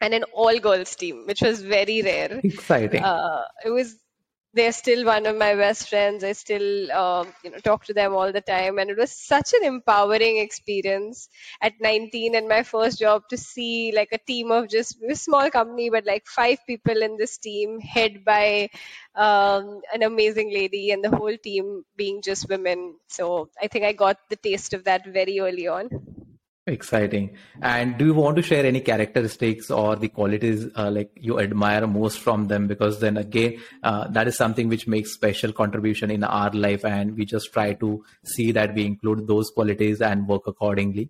and 0.00 0.14
an 0.14 0.24
all 0.32 0.58
girls 0.58 0.94
team, 0.96 1.24
which 1.26 1.42
was 1.42 1.60
very 1.60 2.02
rare. 2.02 2.40
Exciting. 2.44 3.02
Uh, 3.02 3.44
it 3.64 3.70
was 3.70 3.96
they're 4.54 4.72
still 4.72 5.04
one 5.04 5.26
of 5.26 5.36
my 5.36 5.54
best 5.54 5.88
friends. 5.88 6.24
I 6.24 6.32
still, 6.32 6.90
uh, 6.90 7.24
you 7.44 7.50
know, 7.50 7.58
talk 7.58 7.84
to 7.86 7.94
them 7.94 8.14
all 8.14 8.32
the 8.32 8.40
time, 8.40 8.78
and 8.78 8.90
it 8.90 8.96
was 8.96 9.12
such 9.12 9.52
an 9.52 9.64
empowering 9.64 10.38
experience 10.38 11.28
at 11.60 11.74
19 11.80 12.34
and 12.34 12.48
my 12.48 12.62
first 12.62 12.98
job 12.98 13.22
to 13.30 13.36
see 13.36 13.92
like 13.94 14.08
a 14.12 14.18
team 14.18 14.50
of 14.50 14.68
just 14.68 14.96
a 15.08 15.14
small 15.16 15.50
company, 15.50 15.90
but 15.90 16.06
like 16.06 16.26
five 16.26 16.58
people 16.66 17.02
in 17.02 17.16
this 17.16 17.38
team, 17.38 17.78
head 17.80 18.24
by 18.24 18.68
um, 19.14 19.80
an 19.92 20.02
amazing 20.02 20.50
lady, 20.52 20.90
and 20.92 21.04
the 21.04 21.14
whole 21.14 21.36
team 21.36 21.84
being 21.96 22.22
just 22.22 22.48
women. 22.48 22.96
So 23.08 23.50
I 23.60 23.68
think 23.68 23.84
I 23.84 23.92
got 23.92 24.16
the 24.30 24.36
taste 24.36 24.72
of 24.74 24.84
that 24.84 25.06
very 25.06 25.40
early 25.40 25.68
on. 25.68 26.17
Exciting. 26.68 27.34
And 27.62 27.96
do 27.96 28.04
you 28.04 28.14
want 28.14 28.36
to 28.36 28.42
share 28.42 28.66
any 28.66 28.80
characteristics 28.80 29.70
or 29.70 29.96
the 29.96 30.08
qualities 30.08 30.66
uh, 30.76 30.90
like 30.90 31.10
you 31.16 31.40
admire 31.40 31.86
most 31.86 32.20
from 32.20 32.48
them? 32.48 32.66
Because 32.66 33.00
then 33.00 33.16
again, 33.16 33.58
uh, 33.82 34.08
that 34.08 34.28
is 34.28 34.36
something 34.36 34.68
which 34.68 34.86
makes 34.86 35.12
special 35.12 35.50
contribution 35.52 36.10
in 36.10 36.24
our 36.24 36.50
life, 36.50 36.84
and 36.84 37.16
we 37.16 37.24
just 37.24 37.54
try 37.54 37.72
to 37.74 38.04
see 38.22 38.52
that 38.52 38.74
we 38.74 38.84
include 38.84 39.26
those 39.26 39.50
qualities 39.50 40.02
and 40.02 40.28
work 40.28 40.42
accordingly. 40.46 41.08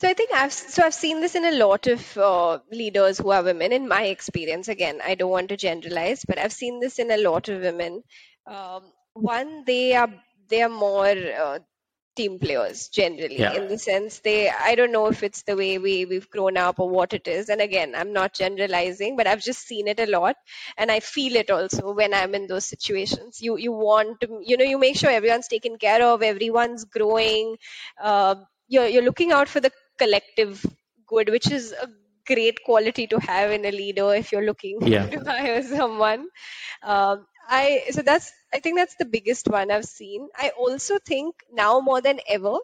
So 0.00 0.08
I 0.08 0.14
think 0.14 0.32
I've 0.32 0.52
so 0.52 0.84
I've 0.84 0.94
seen 0.94 1.20
this 1.20 1.34
in 1.34 1.44
a 1.44 1.58
lot 1.58 1.88
of 1.88 2.16
uh, 2.16 2.60
leaders 2.70 3.18
who 3.18 3.30
are 3.30 3.42
women. 3.42 3.72
In 3.72 3.88
my 3.88 4.04
experience, 4.04 4.68
again, 4.68 5.00
I 5.04 5.16
don't 5.16 5.32
want 5.32 5.48
to 5.48 5.56
generalize, 5.56 6.24
but 6.24 6.38
I've 6.38 6.52
seen 6.52 6.78
this 6.78 7.00
in 7.00 7.10
a 7.10 7.16
lot 7.16 7.48
of 7.48 7.62
women. 7.62 8.04
Um, 8.46 8.92
one, 9.14 9.64
they 9.66 9.96
are 9.96 10.08
they 10.48 10.62
are 10.62 10.68
more 10.68 11.08
uh, 11.08 11.58
team 12.18 12.38
players 12.44 12.88
generally 12.98 13.38
yeah. 13.38 13.54
in 13.58 13.68
the 13.72 13.78
sense 13.78 14.18
they 14.26 14.38
i 14.68 14.74
don't 14.78 14.96
know 14.96 15.06
if 15.14 15.22
it's 15.28 15.42
the 15.50 15.56
way 15.60 15.72
we 15.86 15.94
we've 16.12 16.28
grown 16.36 16.56
up 16.56 16.80
or 16.80 16.88
what 16.98 17.12
it 17.18 17.28
is. 17.28 17.48
And 17.48 17.60
again 17.60 17.94
i'm 18.00 18.12
not 18.12 18.34
generalizing 18.34 19.16
but 19.16 19.26
i've 19.26 19.44
just 19.48 19.66
seen 19.66 19.88
it 19.92 20.00
a 20.00 20.10
lot. 20.18 20.36
And 20.76 20.90
i 20.96 21.00
feel 21.00 21.36
it 21.42 21.50
also 21.50 21.92
when 22.00 22.14
i'm 22.14 22.34
in 22.34 22.46
those 22.46 22.64
situations. 22.64 23.40
You 23.40 23.56
you 23.66 23.72
want 23.72 24.20
to 24.22 24.40
you 24.50 24.56
know 24.56 24.68
you 24.72 24.78
make 24.78 24.96
sure 24.96 25.10
everyone's 25.10 25.48
taken 25.48 25.78
care 25.86 26.02
of 26.08 26.22
everyone's 26.22 26.84
growing. 26.84 27.56
Uh, 28.10 28.34
you're 28.68 28.88
you're 28.94 29.08
looking 29.10 29.32
out 29.32 29.48
for 29.48 29.60
the 29.60 29.72
collective 29.98 30.64
good 31.06 31.30
which 31.36 31.50
is 31.50 31.72
a 31.72 31.88
great 32.28 32.62
quality 32.64 33.06
to 33.12 33.18
have 33.30 33.50
in 33.50 33.64
a 33.64 33.74
leader 33.80 34.08
if 34.14 34.32
you're 34.32 34.48
looking 34.50 34.86
yeah. 34.94 35.06
to 35.14 35.24
hire 35.30 35.62
someone. 35.62 36.28
Um, 36.82 37.26
I 37.48 37.84
so 37.90 38.02
that's 38.02 38.30
I 38.52 38.60
think 38.60 38.76
that's 38.76 38.96
the 38.96 39.06
biggest 39.06 39.48
one 39.48 39.70
I've 39.70 39.86
seen. 39.86 40.28
I 40.36 40.50
also 40.50 40.98
think 40.98 41.34
now 41.50 41.80
more 41.80 42.00
than 42.02 42.20
ever 42.28 42.56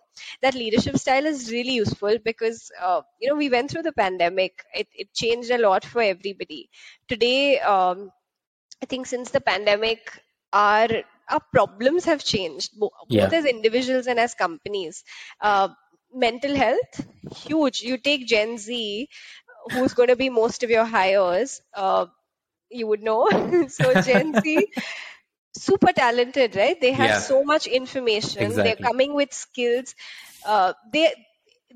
that 0.42 0.54
leadership 0.54 0.98
style 0.98 1.24
is 1.26 1.50
really 1.50 1.72
useful 1.72 2.18
because 2.22 2.70
uh, 2.80 3.00
you 3.20 3.28
know 3.28 3.36
we 3.36 3.48
went 3.48 3.70
through 3.70 3.82
the 3.82 3.92
pandemic. 3.92 4.62
It 4.74 4.88
it 4.94 5.14
changed 5.14 5.50
a 5.50 5.58
lot 5.58 5.84
for 5.84 6.02
everybody. 6.02 6.68
Today, 7.08 7.60
um, 7.60 8.10
I 8.82 8.86
think 8.86 9.06
since 9.06 9.30
the 9.30 9.40
pandemic, 9.40 10.20
our 10.52 10.88
our 11.30 11.40
problems 11.52 12.04
have 12.04 12.22
changed 12.22 12.78
both 12.78 12.92
yeah. 13.08 13.28
as 13.32 13.46
individuals 13.46 14.06
and 14.06 14.18
as 14.18 14.34
companies. 14.34 15.02
Uh, 15.40 15.68
mental 16.12 16.54
health, 16.54 17.06
huge. 17.34 17.80
You 17.80 17.96
take 17.96 18.26
Gen 18.26 18.58
Z, 18.58 19.08
who's 19.72 19.94
going 19.94 20.10
to 20.10 20.16
be 20.16 20.28
most 20.28 20.62
of 20.62 20.70
your 20.70 20.84
hires. 20.84 21.62
Uh, 21.72 22.06
you 22.74 22.86
would 22.86 23.02
know. 23.02 23.28
so 23.68 24.00
Gen 24.02 24.40
Z, 24.40 24.66
super 25.56 25.92
talented, 25.92 26.56
right? 26.56 26.80
They 26.80 26.92
have 26.92 27.08
yeah. 27.08 27.18
so 27.18 27.44
much 27.44 27.66
information. 27.66 28.42
Exactly. 28.42 28.62
They're 28.62 28.76
coming 28.76 29.14
with 29.14 29.32
skills. 29.32 29.94
Uh, 30.44 30.72
they 30.92 31.12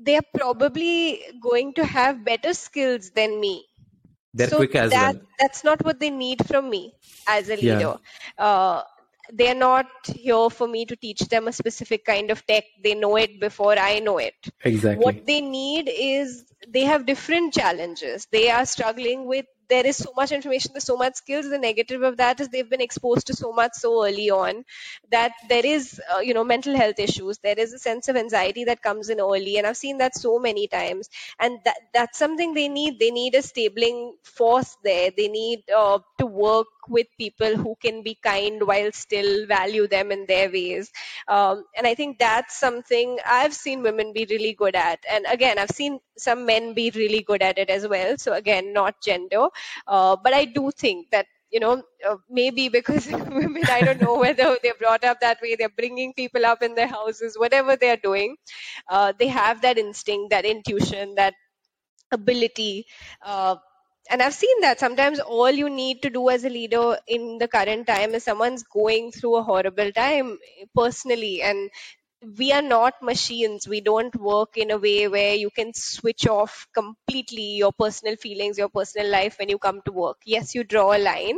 they're 0.01 0.27
probably 0.33 1.21
going 1.41 1.73
to 1.73 1.85
have 1.85 2.23
better 2.23 2.53
skills 2.53 3.11
than 3.11 3.39
me. 3.39 3.65
They're 4.33 4.47
so 4.47 4.57
quick 4.57 4.75
as 4.75 4.91
that, 4.91 5.15
well. 5.15 5.25
That's 5.39 5.63
not 5.63 5.83
what 5.83 5.99
they 5.99 6.09
need 6.09 6.45
from 6.47 6.69
me 6.69 6.93
as 7.27 7.49
a 7.49 7.55
leader. 7.55 7.97
Yeah. 8.37 8.45
Uh, 8.45 8.83
they're 9.31 9.55
not 9.55 9.87
here 10.05 10.49
for 10.49 10.67
me 10.67 10.85
to 10.85 10.95
teach 10.95 11.19
them 11.21 11.47
a 11.47 11.51
specific 11.51 12.05
kind 12.05 12.31
of 12.31 12.45
tech. 12.45 12.63
They 12.83 12.95
know 12.95 13.15
it 13.15 13.39
before 13.39 13.77
I 13.77 13.99
know 13.99 14.17
it. 14.17 14.35
Exactly. 14.63 15.03
What 15.03 15.25
they 15.25 15.41
need 15.41 15.89
is 15.89 16.45
they 16.67 16.85
have 16.85 17.05
different 17.05 17.53
challenges. 17.53 18.27
They 18.31 18.49
are 18.49 18.65
struggling 18.65 19.25
with 19.25 19.45
there 19.69 19.85
is 19.85 19.97
so 19.97 20.11
much 20.15 20.31
information, 20.31 20.71
there's 20.73 20.83
so 20.83 20.97
much 20.97 21.15
skills. 21.15 21.49
The 21.49 21.57
negative 21.57 22.01
of 22.03 22.17
that 22.17 22.39
is 22.39 22.49
they've 22.49 22.69
been 22.69 22.81
exposed 22.81 23.27
to 23.27 23.33
so 23.35 23.51
much 23.53 23.73
so 23.75 24.05
early 24.05 24.29
on 24.29 24.65
that 25.11 25.31
there 25.47 25.65
is, 25.65 26.01
uh, 26.15 26.19
you 26.19 26.33
know, 26.33 26.43
mental 26.43 26.75
health 26.75 26.99
issues. 26.99 27.37
There 27.39 27.57
is 27.57 27.73
a 27.73 27.79
sense 27.79 28.07
of 28.07 28.15
anxiety 28.15 28.65
that 28.65 28.81
comes 28.81 29.09
in 29.09 29.19
early, 29.19 29.57
and 29.57 29.67
I've 29.67 29.77
seen 29.77 29.99
that 29.99 30.15
so 30.15 30.39
many 30.39 30.67
times. 30.67 31.09
And 31.39 31.59
that 31.65 31.77
that's 31.93 32.17
something 32.17 32.53
they 32.53 32.67
need. 32.69 32.99
They 32.99 33.11
need 33.11 33.35
a 33.35 33.41
stabling 33.41 34.15
force 34.23 34.77
there. 34.83 35.11
They 35.15 35.27
need 35.27 35.63
uh, 35.75 35.99
to 36.19 36.25
work 36.25 36.67
with 36.89 37.07
people 37.17 37.55
who 37.55 37.75
can 37.81 38.03
be 38.03 38.15
kind 38.23 38.65
while 38.65 38.91
still 38.91 39.47
value 39.47 39.87
them 39.87 40.11
in 40.11 40.25
their 40.25 40.49
ways. 40.49 40.91
Um, 41.27 41.63
and 41.77 41.87
I 41.87 41.95
think 41.95 42.19
that's 42.19 42.57
something 42.59 43.19
I've 43.25 43.53
seen 43.53 43.83
women 43.83 44.13
be 44.13 44.25
really 44.29 44.53
good 44.53 44.75
at. 44.75 44.99
And 45.09 45.25
again, 45.29 45.59
I've 45.59 45.71
seen 45.71 45.99
some 46.17 46.45
men 46.45 46.73
be 46.73 46.91
really 46.95 47.21
good 47.21 47.41
at 47.41 47.57
it 47.57 47.69
as 47.69 47.87
well. 47.87 48.17
So 48.17 48.33
again, 48.33 48.73
not 48.73 49.01
gender. 49.01 49.47
Uh, 49.87 50.17
but 50.23 50.33
I 50.33 50.45
do 50.45 50.71
think 50.71 51.11
that 51.11 51.27
you 51.51 51.59
know, 51.59 51.81
uh, 52.07 52.15
maybe 52.29 52.69
because 52.69 53.07
women, 53.11 53.63
I 53.69 53.81
don't 53.81 54.01
know 54.01 54.17
whether 54.19 54.57
they're 54.61 54.75
brought 54.79 55.03
up 55.03 55.19
that 55.21 55.41
way, 55.41 55.55
they're 55.55 55.69
bringing 55.69 56.13
people 56.13 56.45
up 56.45 56.61
in 56.61 56.75
their 56.75 56.87
houses, 56.87 57.37
whatever 57.37 57.75
they're 57.75 57.97
doing, 57.97 58.35
uh, 58.87 59.13
they 59.17 59.27
have 59.27 59.61
that 59.61 59.77
instinct, 59.77 60.29
that 60.29 60.45
intuition, 60.45 61.15
that 61.15 61.33
ability. 62.11 62.85
Uh, 63.21 63.55
and 64.09 64.21
I've 64.21 64.33
seen 64.33 64.61
that 64.61 64.79
sometimes 64.79 65.19
all 65.19 65.51
you 65.51 65.69
need 65.69 66.01
to 66.03 66.09
do 66.09 66.29
as 66.29 66.43
a 66.43 66.49
leader 66.49 66.97
in 67.07 67.37
the 67.37 67.47
current 67.47 67.87
time 67.87 68.13
is 68.15 68.23
someone's 68.23 68.63
going 68.63 69.11
through 69.11 69.35
a 69.37 69.43
horrible 69.43 69.91
time 69.91 70.37
personally 70.75 71.41
and 71.41 71.69
we 72.37 72.51
are 72.51 72.61
not 72.61 73.01
machines. 73.01 73.67
We 73.67 73.81
don't 73.81 74.13
work 74.15 74.57
in 74.57 74.71
a 74.71 74.77
way 74.77 75.07
where 75.07 75.35
you 75.35 75.49
can 75.49 75.73
switch 75.73 76.27
off 76.27 76.67
completely 76.73 77.55
your 77.57 77.71
personal 77.71 78.17
feelings, 78.17 78.57
your 78.57 78.69
personal 78.69 79.09
life 79.09 79.37
when 79.39 79.49
you 79.49 79.57
come 79.57 79.81
to 79.85 79.91
work. 79.93 80.17
Yes, 80.25 80.53
you 80.55 80.63
draw 80.65 80.95
a 80.95 80.99
line. 80.99 81.37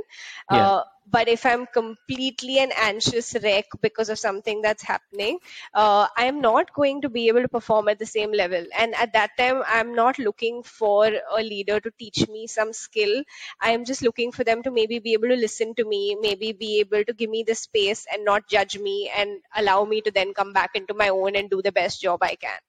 Yeah. 0.50 0.72
Uh, 0.72 0.84
but 1.16 1.28
if 1.28 1.46
i'm 1.46 1.66
completely 1.78 2.58
an 2.60 2.72
anxious 2.84 3.36
wreck 3.44 3.66
because 3.82 4.10
of 4.10 4.20
something 4.20 4.62
that's 4.62 4.84
happening 4.84 5.38
uh, 5.74 6.08
i 6.18 6.26
am 6.26 6.42
not 6.42 6.74
going 6.74 7.02
to 7.02 7.10
be 7.10 7.28
able 7.28 7.42
to 7.42 7.50
perform 7.50 7.88
at 7.88 8.00
the 8.00 8.06
same 8.06 8.32
level. 8.32 8.66
And 8.78 8.96
at 8.96 9.14
that 9.14 9.32
time 9.38 9.62
i'm 9.68 9.94
not 9.96 10.20
looking 10.20 10.64
for 10.64 11.06
a 11.08 11.44
leader 11.44 11.80
to 11.80 11.92
teach 12.00 12.28
me 12.30 12.48
some 12.48 12.74
skill. 12.74 13.24
I 13.62 13.72
am 13.72 13.86
just 13.86 14.02
looking 14.02 14.32
for 14.32 14.44
them 14.44 14.64
to 14.64 14.72
maybe 14.72 15.00
be 15.00 15.14
able 15.14 15.30
to 15.30 15.36
listen 15.36 15.76
to 15.76 15.86
me 15.86 16.16
maybe 16.20 16.54
be 16.54 16.80
able 16.80 17.04
to 17.04 17.14
give 17.14 17.30
me 17.30 17.44
the 17.44 17.56
space 17.56 18.06
and 18.12 18.26
not 18.26 18.48
judge 18.48 18.78
me 18.78 19.12
and 19.16 19.40
allow 19.56 19.84
me 19.86 20.02
to 20.02 20.12
then 20.12 20.34
come 20.34 20.54
back 20.54 20.72
into 20.76 20.94
my 20.94 21.10
own 21.10 21.36
and 21.36 21.50
do 21.50 21.62
the 21.62 21.72
best 21.72 22.02
job 22.02 22.20
i 22.24 22.36
can 22.36 22.60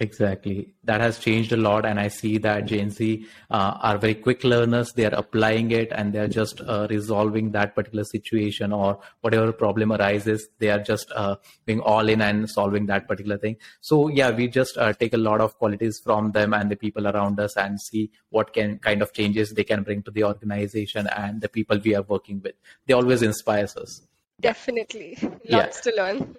Exactly. 0.00 0.74
That 0.84 1.00
has 1.00 1.18
changed 1.18 1.52
a 1.52 1.56
lot. 1.56 1.84
And 1.84 1.98
I 1.98 2.08
see 2.08 2.38
that 2.38 2.66
Gen 2.66 2.90
Z 2.90 3.26
uh, 3.50 3.78
are 3.80 3.98
very 3.98 4.14
quick 4.14 4.44
learners. 4.44 4.92
They 4.92 5.04
are 5.04 5.14
applying 5.14 5.70
it 5.70 5.92
and 5.92 6.12
they're 6.12 6.28
just 6.28 6.60
uh, 6.60 6.86
resolving 6.90 7.52
that 7.52 7.74
particular 7.74 8.04
situation 8.04 8.72
or 8.72 8.98
whatever 9.20 9.52
problem 9.52 9.92
arises. 9.92 10.48
They 10.58 10.70
are 10.70 10.78
just 10.78 11.10
uh, 11.14 11.36
being 11.66 11.80
all 11.80 12.08
in 12.08 12.22
and 12.22 12.48
solving 12.48 12.86
that 12.86 13.08
particular 13.08 13.38
thing. 13.38 13.56
So 13.80 14.08
yeah, 14.08 14.30
we 14.30 14.48
just 14.48 14.76
uh, 14.78 14.92
take 14.92 15.14
a 15.14 15.18
lot 15.18 15.40
of 15.40 15.58
qualities 15.58 16.00
from 16.02 16.32
them 16.32 16.54
and 16.54 16.70
the 16.70 16.76
people 16.76 17.06
around 17.06 17.40
us 17.40 17.56
and 17.56 17.80
see 17.80 18.10
what 18.30 18.52
can 18.52 18.78
kind 18.78 19.02
of 19.02 19.12
changes 19.12 19.52
they 19.52 19.64
can 19.64 19.82
bring 19.82 20.02
to 20.02 20.10
the 20.10 20.24
organization 20.24 21.08
and 21.08 21.40
the 21.40 21.48
people 21.48 21.78
we 21.84 21.94
are 21.94 22.02
working 22.02 22.40
with. 22.42 22.54
They 22.86 22.94
always 22.94 23.22
inspires 23.22 23.76
us. 23.76 24.02
Definitely. 24.40 25.18
Lots 25.48 25.82
yeah. 25.84 25.90
to 25.90 25.96
learn. 25.96 26.36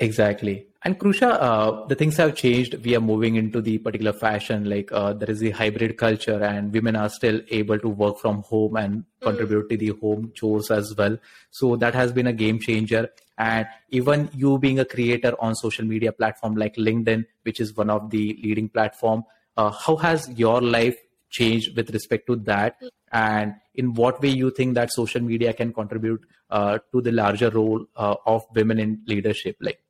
Exactly. 0.00 0.66
And 0.84 0.98
Krusha, 0.98 1.30
uh, 1.40 1.86
the 1.86 1.94
things 1.94 2.16
have 2.16 2.34
changed. 2.34 2.74
We 2.84 2.96
are 2.96 3.00
moving 3.00 3.36
into 3.36 3.60
the 3.60 3.78
particular 3.78 4.12
fashion, 4.12 4.68
like 4.68 4.90
uh, 4.90 5.12
there 5.12 5.30
is 5.30 5.38
the 5.38 5.50
hybrid 5.50 5.96
culture, 5.96 6.42
and 6.42 6.72
women 6.72 6.96
are 6.96 7.08
still 7.08 7.40
able 7.50 7.78
to 7.78 7.88
work 7.88 8.18
from 8.18 8.42
home 8.42 8.76
and 8.76 8.94
mm. 8.96 9.04
contribute 9.22 9.70
to 9.70 9.76
the 9.76 9.90
home 10.00 10.32
chores 10.34 10.72
as 10.72 10.92
well. 10.96 11.16
So 11.50 11.76
that 11.76 11.94
has 11.94 12.12
been 12.12 12.26
a 12.26 12.32
game 12.32 12.58
changer. 12.58 13.10
And 13.38 13.66
even 13.90 14.28
you 14.34 14.58
being 14.58 14.80
a 14.80 14.84
creator 14.84 15.34
on 15.38 15.54
social 15.54 15.84
media 15.84 16.10
platform 16.10 16.56
like 16.56 16.74
LinkedIn, 16.74 17.26
which 17.44 17.60
is 17.60 17.76
one 17.76 17.88
of 17.88 18.10
the 18.10 18.36
leading 18.42 18.68
platform, 18.68 19.24
uh, 19.56 19.70
how 19.70 19.96
has 19.96 20.28
your 20.30 20.60
life 20.60 20.96
changed 21.30 21.76
with 21.76 21.90
respect 21.90 22.26
to 22.26 22.36
that? 22.36 22.76
And 23.12 23.54
in 23.74 23.94
what 23.94 24.22
way 24.22 24.30
you 24.30 24.50
think 24.50 24.74
that 24.74 24.90
social 24.92 25.20
media 25.20 25.52
can 25.52 25.72
contribute 25.72 26.24
uh, 26.50 26.78
to 26.92 27.00
the 27.00 27.12
larger 27.12 27.50
role 27.50 27.84
uh, 27.96 28.14
of 28.26 28.46
women 28.54 28.78
in 28.78 29.02
leadership? 29.06 29.56
Like 29.60 29.80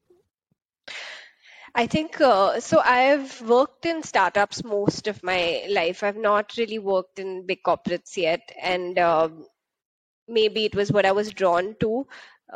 I 1.74 1.86
think 1.86 2.20
uh, 2.20 2.60
so. 2.60 2.80
I've 2.80 3.40
worked 3.42 3.86
in 3.86 4.02
startups 4.02 4.62
most 4.62 5.06
of 5.06 5.22
my 5.22 5.64
life. 5.70 6.02
I've 6.02 6.18
not 6.18 6.52
really 6.58 6.78
worked 6.78 7.18
in 7.18 7.46
big 7.46 7.62
corporates 7.62 8.16
yet, 8.16 8.52
and 8.60 8.98
um, 8.98 9.46
maybe 10.28 10.66
it 10.66 10.74
was 10.74 10.92
what 10.92 11.06
I 11.06 11.12
was 11.12 11.30
drawn 11.30 11.74
to. 11.80 12.06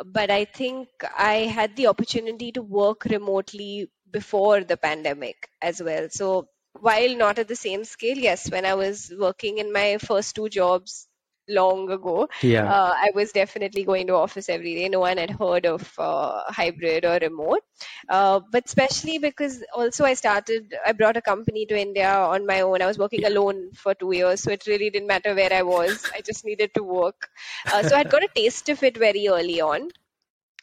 But 0.04 0.30
I 0.30 0.44
think 0.44 0.88
I 1.16 1.46
had 1.58 1.76
the 1.76 1.86
opportunity 1.86 2.52
to 2.52 2.60
work 2.60 3.06
remotely 3.06 3.90
before 4.10 4.62
the 4.62 4.76
pandemic 4.76 5.48
as 5.62 5.82
well. 5.82 6.08
So 6.10 6.48
while 6.80 7.16
not 7.16 7.38
at 7.38 7.48
the 7.48 7.56
same 7.56 7.84
scale, 7.84 8.18
yes, 8.18 8.50
when 8.50 8.64
I 8.64 8.74
was 8.74 9.12
working 9.18 9.58
in 9.58 9.72
my 9.72 9.98
first 9.98 10.34
two 10.36 10.48
jobs, 10.48 11.08
long 11.48 11.90
ago. 11.90 12.28
Yeah. 12.42 12.70
Uh, 12.72 12.92
I 12.94 13.10
was 13.14 13.32
definitely 13.32 13.84
going 13.84 14.08
to 14.08 14.14
office 14.14 14.48
every 14.48 14.74
day. 14.74 14.88
No 14.88 15.00
one 15.00 15.18
had 15.18 15.30
heard 15.30 15.66
of 15.66 15.92
uh, 15.98 16.42
hybrid 16.48 17.04
or 17.04 17.18
remote. 17.20 17.60
Uh, 18.08 18.40
but 18.50 18.64
especially 18.66 19.18
because 19.18 19.62
also 19.74 20.04
I 20.04 20.14
started, 20.14 20.74
I 20.84 20.92
brought 20.92 21.16
a 21.16 21.22
company 21.22 21.66
to 21.66 21.78
India 21.78 22.10
on 22.10 22.46
my 22.46 22.62
own. 22.62 22.82
I 22.82 22.86
was 22.86 22.98
working 22.98 23.24
alone 23.24 23.70
for 23.74 23.94
two 23.94 24.12
years, 24.12 24.40
so 24.40 24.50
it 24.50 24.66
really 24.66 24.90
didn't 24.90 25.08
matter 25.08 25.34
where 25.34 25.52
I 25.52 25.62
was. 25.62 26.10
I 26.14 26.20
just 26.20 26.44
needed 26.44 26.74
to 26.74 26.82
work. 26.82 27.28
Uh, 27.72 27.82
so 27.82 27.94
I 27.94 27.98
had 27.98 28.10
got 28.10 28.24
a 28.24 28.28
taste 28.34 28.68
of 28.68 28.82
it 28.82 28.96
very 28.96 29.28
early 29.28 29.60
on 29.60 29.90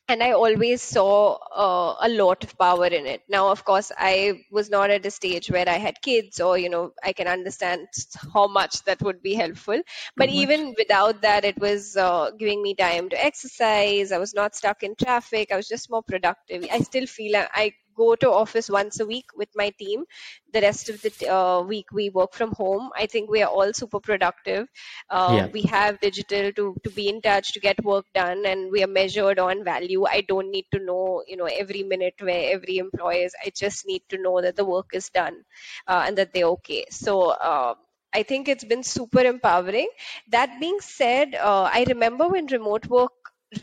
and 0.10 0.22
I 0.22 0.32
always 0.34 0.82
saw 0.82 1.36
uh, 1.36 1.96
a 2.02 2.10
lot 2.10 2.44
of 2.44 2.58
power 2.58 2.88
in 2.88 3.06
it. 3.06 3.22
Now, 3.30 3.50
of 3.50 3.64
course, 3.64 3.92
I 3.98 4.44
was 4.52 4.70
not 4.70 4.90
at 4.90 5.06
a 5.06 5.12
stage 5.12 5.50
where 5.50 5.68
I 5.68 5.78
had 5.78 6.02
kids, 6.02 6.40
or 6.42 6.58
you 6.58 6.70
know, 6.70 6.92
I 7.04 7.14
can 7.14 7.28
understand 7.28 7.88
how 8.34 8.48
much 8.48 8.84
that 8.84 9.02
would 9.02 9.22
be 9.22 9.34
helpful. 9.34 9.82
But 10.18 10.30
even 10.30 10.76
without 10.78 11.22
that, 11.22 11.46
it 11.46 11.58
was 11.60 11.96
uh, 11.96 12.32
giving 12.38 12.62
me 12.62 12.76
time 12.76 13.10
to 13.10 13.24
exercise. 13.26 14.12
I 14.12 14.18
was 14.18 14.34
not 14.34 14.56
stuck 14.56 14.84
in 14.84 14.96
traffic. 14.96 15.52
I 15.52 15.56
was 15.56 15.68
just 15.70 15.90
more 15.90 16.04
productive. 16.04 16.66
I 16.72 16.80
still 16.80 17.06
feel 17.08 17.38
I, 17.38 17.48
I 17.54 17.74
go 17.96 18.16
to 18.16 18.32
office 18.32 18.70
once 18.70 19.00
a 19.00 19.06
week 19.06 19.26
with 19.36 19.50
my 19.56 19.70
team. 19.80 20.06
The 20.54 20.62
rest 20.62 20.90
of 20.90 21.02
the 21.02 21.12
uh, 21.30 21.62
week 21.62 21.88
we 21.92 22.10
work 22.10 22.34
from 22.34 22.52
home. 22.52 22.90
I 22.96 23.06
think 23.08 23.30
we 23.30 23.42
are 23.44 23.50
all 23.50 23.74
super 23.74 24.00
productive. 24.00 24.68
Uh, 25.10 25.44
Yeah. 25.44 25.50
we 25.52 25.62
have 25.64 26.00
digital 26.00 26.52
to, 26.54 26.76
to 26.84 26.90
be 26.92 27.08
in 27.10 27.22
touch 27.22 27.54
to 27.54 27.60
get 27.60 27.84
work 27.84 28.06
done 28.14 28.46
and 28.46 28.72
we 28.72 28.84
are 28.84 28.88
measured 28.88 29.40
on 29.40 29.64
value. 29.64 30.06
I 30.06 30.22
don't 30.22 30.52
need 30.52 30.66
to 30.74 30.80
know 30.80 31.24
you 31.28 31.38
know 31.38 31.46
every 31.46 31.84
minute 31.84 32.16
where 32.20 32.54
every 32.54 32.78
employee 32.78 33.24
is. 33.24 33.34
I 33.46 33.52
just 33.56 33.86
need 33.88 34.04
to 34.10 34.18
know 34.18 34.42
that 34.42 34.56
the 34.56 34.66
work 34.66 34.90
is 34.94 35.10
done 35.10 35.44
uh, 35.88 36.04
and 36.08 36.18
that 36.18 36.34
they're 36.34 36.54
okay. 36.58 36.86
So 36.90 37.30
uh, 37.30 37.76
I 38.14 38.24
think 38.24 38.48
it's 38.48 38.64
been 38.64 38.84
super 38.84 39.22
empowering. 39.22 39.90
That 40.30 40.60
being 40.60 40.80
said, 40.82 41.36
uh, 41.36 41.70
I 41.72 41.86
remember 41.88 42.28
when 42.28 42.48
remote 42.48 42.88
work 42.88 43.12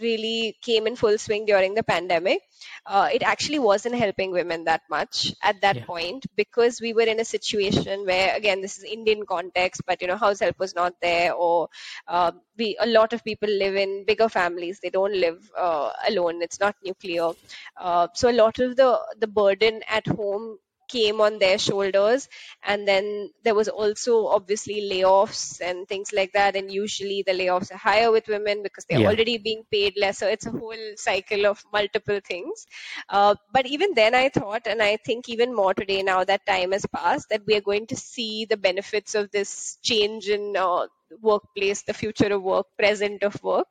really 0.01 0.57
came 0.63 0.87
in 0.87 0.97
full 0.97 1.19
swing 1.19 1.47
during 1.47 1.75
the 1.75 1.83
pandemic, 1.83 2.41
uh, 2.87 3.09
it 3.13 3.23
actually 3.23 3.59
wasn't 3.59 3.95
helping 3.95 4.31
women 4.31 4.65
that 4.65 4.83
much 4.91 5.33
at 5.43 5.61
that 5.63 5.77
Yeah. 5.77 5.87
point 5.87 6.27
because 6.37 6.81
we 6.81 6.93
were 6.93 7.03
in 7.15 7.21
a 7.21 7.25
situation 7.25 8.05
where, 8.07 8.35
again, 8.37 8.61
this 8.61 8.79
is 8.79 8.85
Indian 8.85 9.25
context, 9.27 9.83
but 9.87 10.01
you 10.03 10.09
know, 10.09 10.17
house 10.17 10.41
help 10.41 10.59
was 10.59 10.75
not 10.75 10.95
there, 11.01 11.33
or 11.35 11.69
uh, 12.07 12.33
we 12.57 12.77
a 12.81 12.87
lot 12.87 13.13
of 13.13 13.25
people 13.25 13.49
live 13.49 13.75
in 13.77 14.05
bigger 14.07 14.29
families. 14.29 14.81
They 14.81 14.91
don't 14.91 15.15
live 15.15 15.51
uh, 15.57 15.91
alone. 16.07 16.43
It's 16.43 16.61
not 16.61 16.77
nuclear. 16.85 17.31
Uh, 17.77 18.09
so 18.15 18.31
a 18.31 18.33
lot 18.45 18.59
of 18.59 18.77
the 18.77 18.99
the 19.19 19.27
burden 19.27 19.83
at 19.89 20.07
home 20.07 20.59
came 20.95 21.21
on 21.21 21.39
their 21.39 21.59
shoulders. 21.59 22.29
And 22.63 22.87
then 22.89 23.31
there 23.45 23.55
was 23.55 23.69
also 23.69 24.27
obviously 24.27 24.89
layoffs 24.93 25.61
and 25.61 25.87
things 25.89 26.13
like 26.13 26.33
that. 26.33 26.57
And 26.57 26.71
usually 26.71 27.23
the 27.27 27.33
layoffs 27.33 27.73
are 27.73 27.77
higher 27.89 28.11
with 28.11 28.29
women 28.29 28.63
because 28.63 28.85
they're 28.89 28.99
Yeah. 28.99 29.11
already 29.11 29.39
being 29.39 29.63
paid 29.71 29.95
less. 29.97 30.19
So 30.19 30.29
it's 30.29 30.47
a 30.47 30.51
whole 30.51 30.85
cycle 30.97 31.47
of 31.47 31.63
multiple 31.73 32.21
things. 32.27 32.67
Uh, 33.09 33.35
but 33.53 33.67
even 33.67 33.95
then 33.95 34.15
i 34.15 34.29
thought 34.29 34.67
and 34.67 34.83
i 34.83 34.97
think 35.07 35.29
even 35.29 35.55
more 35.55 35.75
today 35.75 36.03
now 36.03 36.23
that 36.25 36.45
time 36.47 36.73
has 36.73 36.87
passed 36.95 37.29
that 37.31 37.43
we 37.47 37.55
are 37.57 37.61
going 37.71 37.87
to 37.87 37.97
see 37.97 38.45
the 38.47 38.57
benefits 38.57 39.15
of 39.15 39.31
this 39.31 39.79
change 39.83 40.29
in 40.29 40.55
uh, 40.57 40.87
workplace 41.21 41.83
the 41.83 41.95
future 41.95 42.33
of 42.33 42.43
work 42.43 42.67
present 42.79 43.23
of 43.23 43.43
work. 43.43 43.69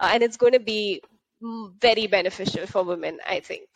Uh, 0.00 0.10
and 0.12 0.22
it's 0.22 0.36
going 0.36 0.52
to 0.52 0.60
be 0.60 1.02
very 1.80 2.06
beneficial 2.06 2.66
for 2.66 2.82
women 2.84 3.18
i 3.26 3.40
think 3.40 3.68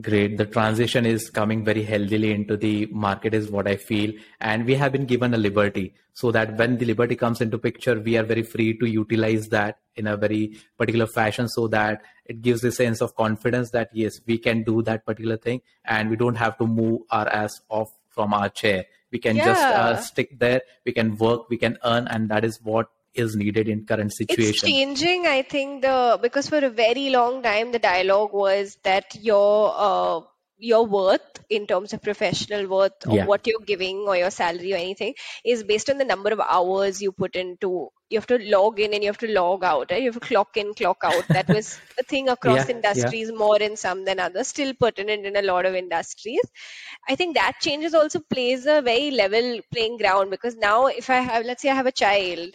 Great. 0.00 0.38
The 0.38 0.46
transition 0.46 1.06
is 1.06 1.30
coming 1.30 1.64
very 1.64 1.84
healthily 1.84 2.32
into 2.32 2.56
the 2.56 2.86
market 2.86 3.32
is 3.32 3.48
what 3.48 3.68
I 3.68 3.76
feel. 3.76 4.12
And 4.40 4.66
we 4.66 4.74
have 4.74 4.90
been 4.90 5.06
given 5.06 5.32
a 5.34 5.36
liberty 5.36 5.94
so 6.12 6.32
that 6.32 6.56
when 6.58 6.78
the 6.78 6.84
liberty 6.84 7.14
comes 7.14 7.40
into 7.40 7.58
picture, 7.58 8.00
we 8.00 8.16
are 8.16 8.24
very 8.24 8.42
free 8.42 8.76
to 8.78 8.86
utilize 8.86 9.46
that 9.50 9.78
in 9.94 10.08
a 10.08 10.16
very 10.16 10.58
particular 10.76 11.06
fashion 11.06 11.48
so 11.48 11.68
that 11.68 12.02
it 12.24 12.42
gives 12.42 12.64
a 12.64 12.72
sense 12.72 13.00
of 13.00 13.14
confidence 13.14 13.70
that 13.70 13.90
yes, 13.92 14.20
we 14.26 14.36
can 14.36 14.64
do 14.64 14.82
that 14.82 15.06
particular 15.06 15.36
thing 15.36 15.60
and 15.84 16.10
we 16.10 16.16
don't 16.16 16.34
have 16.34 16.58
to 16.58 16.66
move 16.66 17.02
our 17.10 17.28
ass 17.28 17.60
off 17.68 17.92
from 18.08 18.34
our 18.34 18.48
chair. 18.48 18.86
We 19.12 19.20
can 19.20 19.36
just 19.36 19.62
uh, 19.62 19.96
stick 19.98 20.40
there. 20.40 20.62
We 20.84 20.90
can 20.90 21.16
work, 21.18 21.48
we 21.48 21.56
can 21.56 21.78
earn. 21.84 22.08
And 22.08 22.28
that 22.30 22.44
is 22.44 22.60
what 22.60 22.88
is 23.14 23.36
needed 23.36 23.68
in 23.68 23.86
current 23.86 24.12
It's 24.28 24.50
situation. 24.50 24.68
changing, 24.68 25.26
I 25.26 25.42
think, 25.42 25.82
the 25.82 26.18
because 26.20 26.48
for 26.48 26.58
a 26.58 26.70
very 26.70 27.10
long 27.10 27.42
time 27.42 27.72
the 27.72 27.78
dialogue 27.78 28.32
was 28.32 28.76
that 28.84 29.14
your 29.14 29.72
uh, 29.76 30.20
your 30.58 30.86
worth 30.86 31.40
in 31.50 31.66
terms 31.66 31.92
of 31.92 32.02
professional 32.02 32.66
worth 32.68 33.06
or 33.08 33.16
Yeah. 33.16 33.26
what 33.26 33.46
you're 33.46 33.66
giving 33.66 33.98
or 34.08 34.16
your 34.16 34.30
salary 34.30 34.72
or 34.72 34.76
anything 34.76 35.14
is 35.44 35.62
based 35.62 35.90
on 35.90 35.98
the 35.98 36.04
number 36.04 36.30
of 36.30 36.40
hours 36.40 37.02
you 37.02 37.12
put 37.12 37.34
into 37.36 37.88
you 38.08 38.18
have 38.18 38.26
to 38.28 38.38
log 38.38 38.78
in 38.80 38.94
and 38.94 39.02
you 39.02 39.08
have 39.08 39.18
to 39.18 39.32
log 39.32 39.64
out 39.64 39.90
right? 39.90 40.00
you 40.02 40.12
have 40.12 40.20
to 40.20 40.26
clock 40.28 40.56
in 40.56 40.72
clock 40.74 40.98
out 41.02 41.24
that 41.28 41.48
was 41.48 41.80
a 41.98 42.04
thing 42.04 42.28
across 42.28 42.68
Yeah, 42.68 42.68
yeah. 42.68 42.76
industries 42.76 43.32
more 43.32 43.56
in 43.60 43.76
some 43.76 44.04
than 44.04 44.20
others 44.20 44.48
still 44.48 44.72
pertinent 44.74 45.26
in 45.26 45.36
a 45.36 45.42
lot 45.42 45.66
of 45.66 45.74
industries 45.74 46.40
i 47.08 47.14
think 47.16 47.34
that 47.34 47.54
changes 47.60 47.94
also 47.94 48.20
plays 48.34 48.66
a 48.66 48.80
very 48.82 49.10
level 49.10 49.60
playing 49.72 49.96
ground 49.98 50.30
because 50.30 50.56
now 50.56 50.86
if 50.86 51.10
i 51.10 51.20
have 51.30 51.44
let's 51.44 51.62
say 51.62 51.70
i 51.70 51.74
have 51.74 51.86
a 51.86 51.92
child 52.04 52.54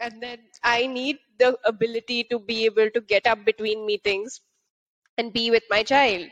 and 0.00 0.22
then 0.22 0.38
I 0.62 0.86
need 0.86 1.18
the 1.38 1.58
ability 1.64 2.24
to 2.30 2.38
be 2.38 2.64
able 2.66 2.90
to 2.90 3.00
get 3.00 3.26
up 3.26 3.44
between 3.44 3.86
meetings 3.86 4.40
and 5.18 5.32
be 5.32 5.50
with 5.50 5.64
my 5.70 5.82
child. 5.84 6.28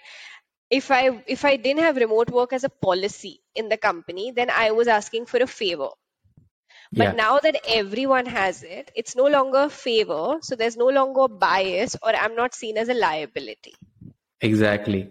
If 0.71 0.91
I 0.91 1.25
if 1.29 1.45
I 1.45 1.57
didn't 1.57 1.83
have 1.85 1.97
remote 1.97 2.31
work 2.31 2.53
as 2.53 2.65
a 2.65 2.71
policy 2.71 3.43
in 3.55 3.69
the 3.71 3.79
company, 3.79 4.33
then 4.33 4.51
I 4.51 4.73
was 4.73 4.89
asking 4.89 5.27
for 5.27 5.39
a 5.43 5.47
favor. 5.47 5.91
But 6.97 7.13
Yeah. 7.13 7.15
now 7.15 7.39
that 7.39 7.61
everyone 7.69 8.27
has 8.27 8.65
it, 8.65 8.91
it's 8.97 9.15
no 9.15 9.27
longer 9.29 9.65
a 9.65 9.71
favor, 9.71 10.39
so 10.43 10.57
there's 10.57 10.77
no 10.77 10.87
longer 10.89 11.29
bias, 11.29 11.95
or 12.03 12.09
I'm 12.17 12.35
not 12.35 12.53
seen 12.53 12.79
as 12.79 12.89
a 12.89 12.95
liability. 12.95 13.75
Exactly. 14.41 15.11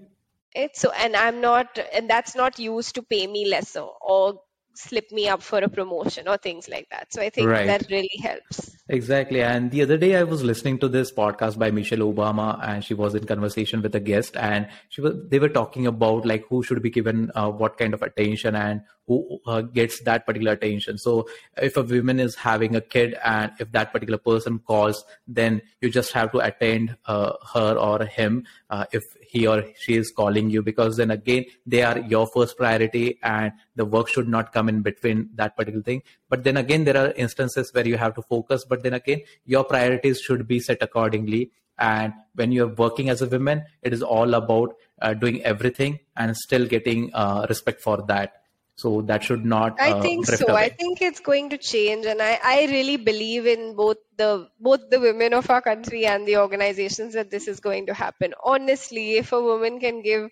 It's 0.56 0.80
so, 0.82 0.92
and 0.92 1.16
I'm 1.16 1.42
not, 1.42 1.78
and 1.78 2.10
that's 2.10 2.36
not 2.36 2.58
used 2.60 2.96
to 2.96 3.04
pay 3.04 3.28
me 3.28 3.46
lesser 3.48 3.82
or 3.82 4.42
slip 4.74 5.12
me 5.12 5.28
up 5.28 5.42
for 5.42 5.60
a 5.60 5.70
promotion 5.70 6.28
or 6.28 6.38
things 6.38 6.68
like 6.68 6.90
that. 6.90 7.14
So 7.14 7.22
I 7.22 7.30
think 7.30 7.48
Right. 7.48 7.68
that 7.68 7.86
really 7.90 8.10
helps. 8.22 8.76
Exactly. 8.90 9.42
And 9.42 9.72
the 9.72 9.82
other 9.82 9.98
day 9.98 10.16
I 10.16 10.24
was 10.24 10.44
listening 10.44 10.80
to 10.80 10.88
this 10.88 11.12
podcast 11.12 11.58
by 11.58 11.72
Michelle 11.72 12.00
Obama 12.00 12.60
and 12.68 12.84
she 12.84 12.94
was 12.94 13.16
in 13.16 13.26
conversation 13.26 13.82
with 13.82 13.96
a 13.96 14.00
guest 14.00 14.36
and 14.36 14.68
she 14.90 15.02
was, 15.02 15.16
they 15.30 15.40
were 15.40 15.50
talking 15.50 15.88
about 15.88 16.26
like 16.26 16.46
who 16.50 16.64
should 16.64 16.82
be 16.82 16.90
given 16.90 17.32
uh, 17.36 17.50
what 17.50 17.78
kind 17.78 17.94
of 17.94 18.02
attention 18.02 18.56
and 18.56 18.82
who 19.08 19.40
uh, 19.46 19.62
gets 19.62 20.02
that 20.02 20.26
particular 20.26 20.54
attention. 20.54 20.98
So 20.98 21.28
if 21.58 21.78
a 21.78 21.84
woman 21.84 22.20
is 22.20 22.36
having 22.36 22.76
a 22.76 22.82
kid 22.82 23.16
and 23.24 23.52
if 23.60 23.72
that 23.72 23.94
particular 23.94 24.18
person 24.18 24.60
calls, 24.60 25.04
then 25.28 25.62
you 25.82 25.90
just 25.90 26.12
have 26.14 26.32
to 26.32 26.40
attend 26.40 26.96
uh, 27.06 27.34
her 27.54 27.76
or 27.78 28.06
him 28.06 28.46
uh, 28.70 28.86
if 28.92 29.04
he 29.34 29.48
or 29.48 29.64
she 29.84 29.96
is 29.98 30.12
calling 30.12 30.50
you 30.56 30.62
because 30.62 30.98
then 30.98 31.12
again 31.12 31.46
they 31.66 31.82
are 31.82 31.98
your 32.14 32.26
first 32.28 32.56
priority 32.56 33.20
and 33.24 33.52
the 33.76 33.86
work 33.86 34.08
should 34.08 34.28
not 34.28 34.54
come 34.54 34.70
in 34.70 34.82
between 34.84 35.30
that 35.36 35.58
particular 35.58 35.82
thing. 35.82 36.04
But 36.30 36.44
then 36.44 36.58
again 36.58 36.84
there 36.84 36.98
are 36.98 37.12
instances 37.14 37.74
where 37.74 37.88
you 37.88 37.98
have 37.98 38.14
to 38.16 38.22
focus 38.22 38.64
but 38.64 38.84
then 38.84 38.94
again 38.94 39.22
your 39.46 39.64
priorities 39.64 40.22
should 40.22 40.48
be 40.48 40.60
set 40.60 40.78
accordingly. 40.82 41.52
And 41.80 42.14
when 42.36 42.52
you're 42.52 42.76
working 42.76 43.10
as 43.10 43.24
a 43.24 43.28
woman 43.28 43.64
it 43.82 43.92
is 43.92 44.04
all 44.04 44.36
about 44.36 44.76
uh, 45.02 45.16
doing 45.16 45.42
everything 45.42 46.00
and 46.16 46.38
still 46.38 46.68
getting 46.68 47.12
uh, 47.14 47.48
respect 47.50 47.82
for 47.82 48.04
that 48.08 48.43
so 48.76 49.02
that 49.04 49.24
should 49.24 49.46
not 49.46 49.80
I 49.80 49.92
uh, 49.92 50.02
think 50.02 50.26
drift 50.26 50.44
so. 50.46 50.52
away. 50.52 50.64
I 50.64 50.70
think 50.70 51.02
it's 51.02 51.20
going 51.20 51.52
to 51.52 51.58
change, 51.58 52.06
and 52.08 52.22
I, 52.22 52.40
I 52.44 52.66
really 52.66 52.98
believe 52.98 53.46
in 53.46 53.76
both 53.76 53.98
the 54.18 54.50
both 54.60 54.90
the 54.90 55.00
women 55.00 55.34
of 55.34 55.50
our 55.50 55.62
country 55.62 56.06
and 56.08 56.28
the 56.28 56.38
organizations 56.38 57.14
that 57.14 57.30
this 57.30 57.48
is 57.48 57.60
going 57.60 57.86
to 57.88 57.94
happen. 57.94 58.34
Honestly, 58.44 59.14
if 59.14 59.32
a 59.32 59.42
woman 59.42 59.80
can 59.80 60.02
give 60.02 60.30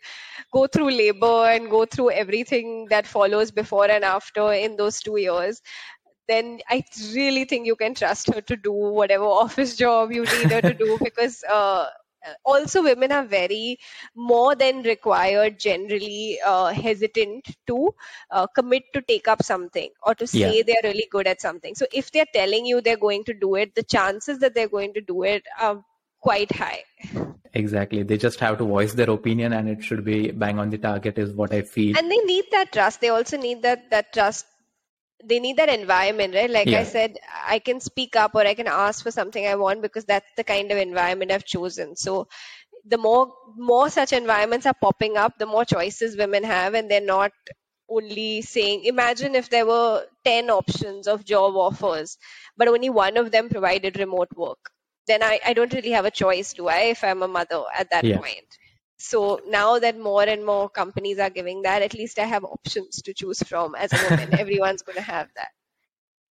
go 0.51 0.65
through 0.65 0.89
labor 0.89 1.45
and 1.49 1.69
go 1.69 1.85
through 1.85 2.11
everything 2.11 2.87
that 2.89 3.05
follows 3.05 3.51
before 3.51 3.89
and 3.89 4.03
after 4.03 4.51
in 4.53 4.75
those 4.75 4.99
two 5.01 5.17
years, 5.17 5.61
then 6.27 6.59
I 6.67 6.83
really 7.13 7.45
think 7.45 7.67
you 7.67 7.75
can 7.75 7.93
trust 7.93 8.33
her 8.33 8.41
to 8.41 8.55
do 8.55 8.71
whatever 8.71 9.25
office 9.45 9.75
job 9.75 10.11
you 10.11 10.23
need 10.23 10.51
her 10.51 10.61
to 10.61 10.73
do 10.73 10.97
because 11.03 11.43
uh, 11.43 11.85
also 12.45 12.83
women 12.83 13.11
are 13.11 13.25
very 13.25 13.77
more 14.15 14.55
than 14.55 14.81
required 14.83 15.59
generally 15.59 16.39
uh, 16.45 16.67
hesitant 16.67 17.45
to 17.67 17.93
uh, 18.31 18.47
commit 18.47 18.83
to 18.93 19.01
take 19.01 19.27
up 19.27 19.43
something 19.43 19.89
or 20.03 20.15
to 20.15 20.27
say 20.27 20.57
Yeah. 20.57 20.63
they're 20.65 20.91
really 20.91 21.07
good 21.11 21.27
at 21.27 21.41
something. 21.41 21.75
So 21.75 21.85
if 21.91 22.11
they're 22.11 22.33
telling 22.33 22.65
you 22.65 22.81
they're 22.81 22.97
going 22.97 23.23
to 23.25 23.33
do 23.33 23.55
it 23.55 23.75
the 23.75 23.83
chances 23.83 24.39
that 24.39 24.53
they're 24.55 24.67
going 24.69 24.93
to 24.93 25.01
do 25.01 25.23
it 25.23 25.43
are 25.59 25.83
quite 26.21 26.51
high. 26.55 26.83
Exactly. 27.53 28.03
They 28.03 28.17
just 28.17 28.39
have 28.39 28.57
to 28.59 28.63
voice 28.63 28.93
their 28.93 29.09
opinion 29.09 29.53
and 29.53 29.67
it 29.67 29.83
should 29.83 30.05
be 30.05 30.31
bang 30.31 30.59
on 30.59 30.69
the 30.69 30.77
target 30.77 31.17
is 31.17 31.33
what 31.33 31.53
i 31.53 31.61
feel. 31.61 31.97
And 31.97 32.09
they 32.09 32.17
need 32.19 32.45
that 32.51 32.71
trust. 32.71 33.01
They 33.01 33.09
also 33.09 33.37
need 33.37 33.63
that 33.63 33.89
that 33.89 34.13
trust 34.13 34.45
they 35.25 35.39
need 35.39 35.57
that 35.57 35.69
environment 35.69 36.33
right 36.33 36.49
like 36.49 36.67
i 36.69 36.83
said 36.83 37.17
i 37.47 37.59
can 37.59 37.79
speak 37.79 38.15
up 38.15 38.35
or 38.35 38.41
i 38.41 38.53
can 38.53 38.67
ask 38.67 39.03
for 39.03 39.11
something 39.11 39.45
i 39.45 39.55
want 39.55 39.81
because 39.81 40.05
that's 40.05 40.31
the 40.37 40.43
kind 40.43 40.71
of 40.71 40.77
environment 40.77 41.31
i've 41.31 41.45
chosen 41.45 41.95
so 41.95 42.27
the 42.85 42.97
more 42.97 43.31
more 43.57 43.89
such 43.89 44.13
environments 44.13 44.65
are 44.65 44.75
popping 44.81 45.17
up 45.17 45.37
the 45.37 45.45
more 45.45 45.65
choices 45.65 46.17
women 46.17 46.43
have 46.43 46.73
and 46.73 46.89
they're 46.89 47.01
not 47.01 47.31
only 47.91 48.41
saying, 48.41 48.85
imagine 48.85 49.35
if 49.35 49.49
there 49.49 49.65
were 49.65 50.05
10 50.25 50.49
options 50.49 51.07
of 51.07 51.25
job 51.25 51.55
offers, 51.55 52.17
but 52.57 52.67
only 52.67 52.89
one 52.89 53.17
of 53.17 53.31
them 53.31 53.49
provided 53.49 53.99
remote 53.99 54.29
work. 54.35 54.71
Then 55.07 55.21
I, 55.23 55.39
I 55.45 55.53
don't 55.53 55.73
really 55.73 55.91
have 55.91 56.05
a 56.05 56.11
choice, 56.11 56.53
do 56.53 56.67
I, 56.67 56.93
if 56.95 57.03
I'm 57.03 57.21
a 57.21 57.27
mother 57.27 57.63
at 57.77 57.89
that 57.91 58.05
yeah. 58.05 58.17
point? 58.17 58.47
So 59.01 59.41
now 59.47 59.79
that 59.79 59.97
more 59.97 60.23
and 60.23 60.45
more 60.45 60.69
companies 60.69 61.19
are 61.19 61.29
giving 61.29 61.63
that, 61.63 61.81
at 61.81 61.93
least 61.93 62.19
I 62.19 62.25
have 62.25 62.43
options 62.43 63.01
to 63.01 63.13
choose 63.13 63.41
from 63.43 63.75
as 63.75 63.91
a 63.93 64.09
woman. 64.09 64.33
Everyone's 64.39 64.83
going 64.83 64.97
to 64.97 65.01
have 65.01 65.27
that. 65.35 65.49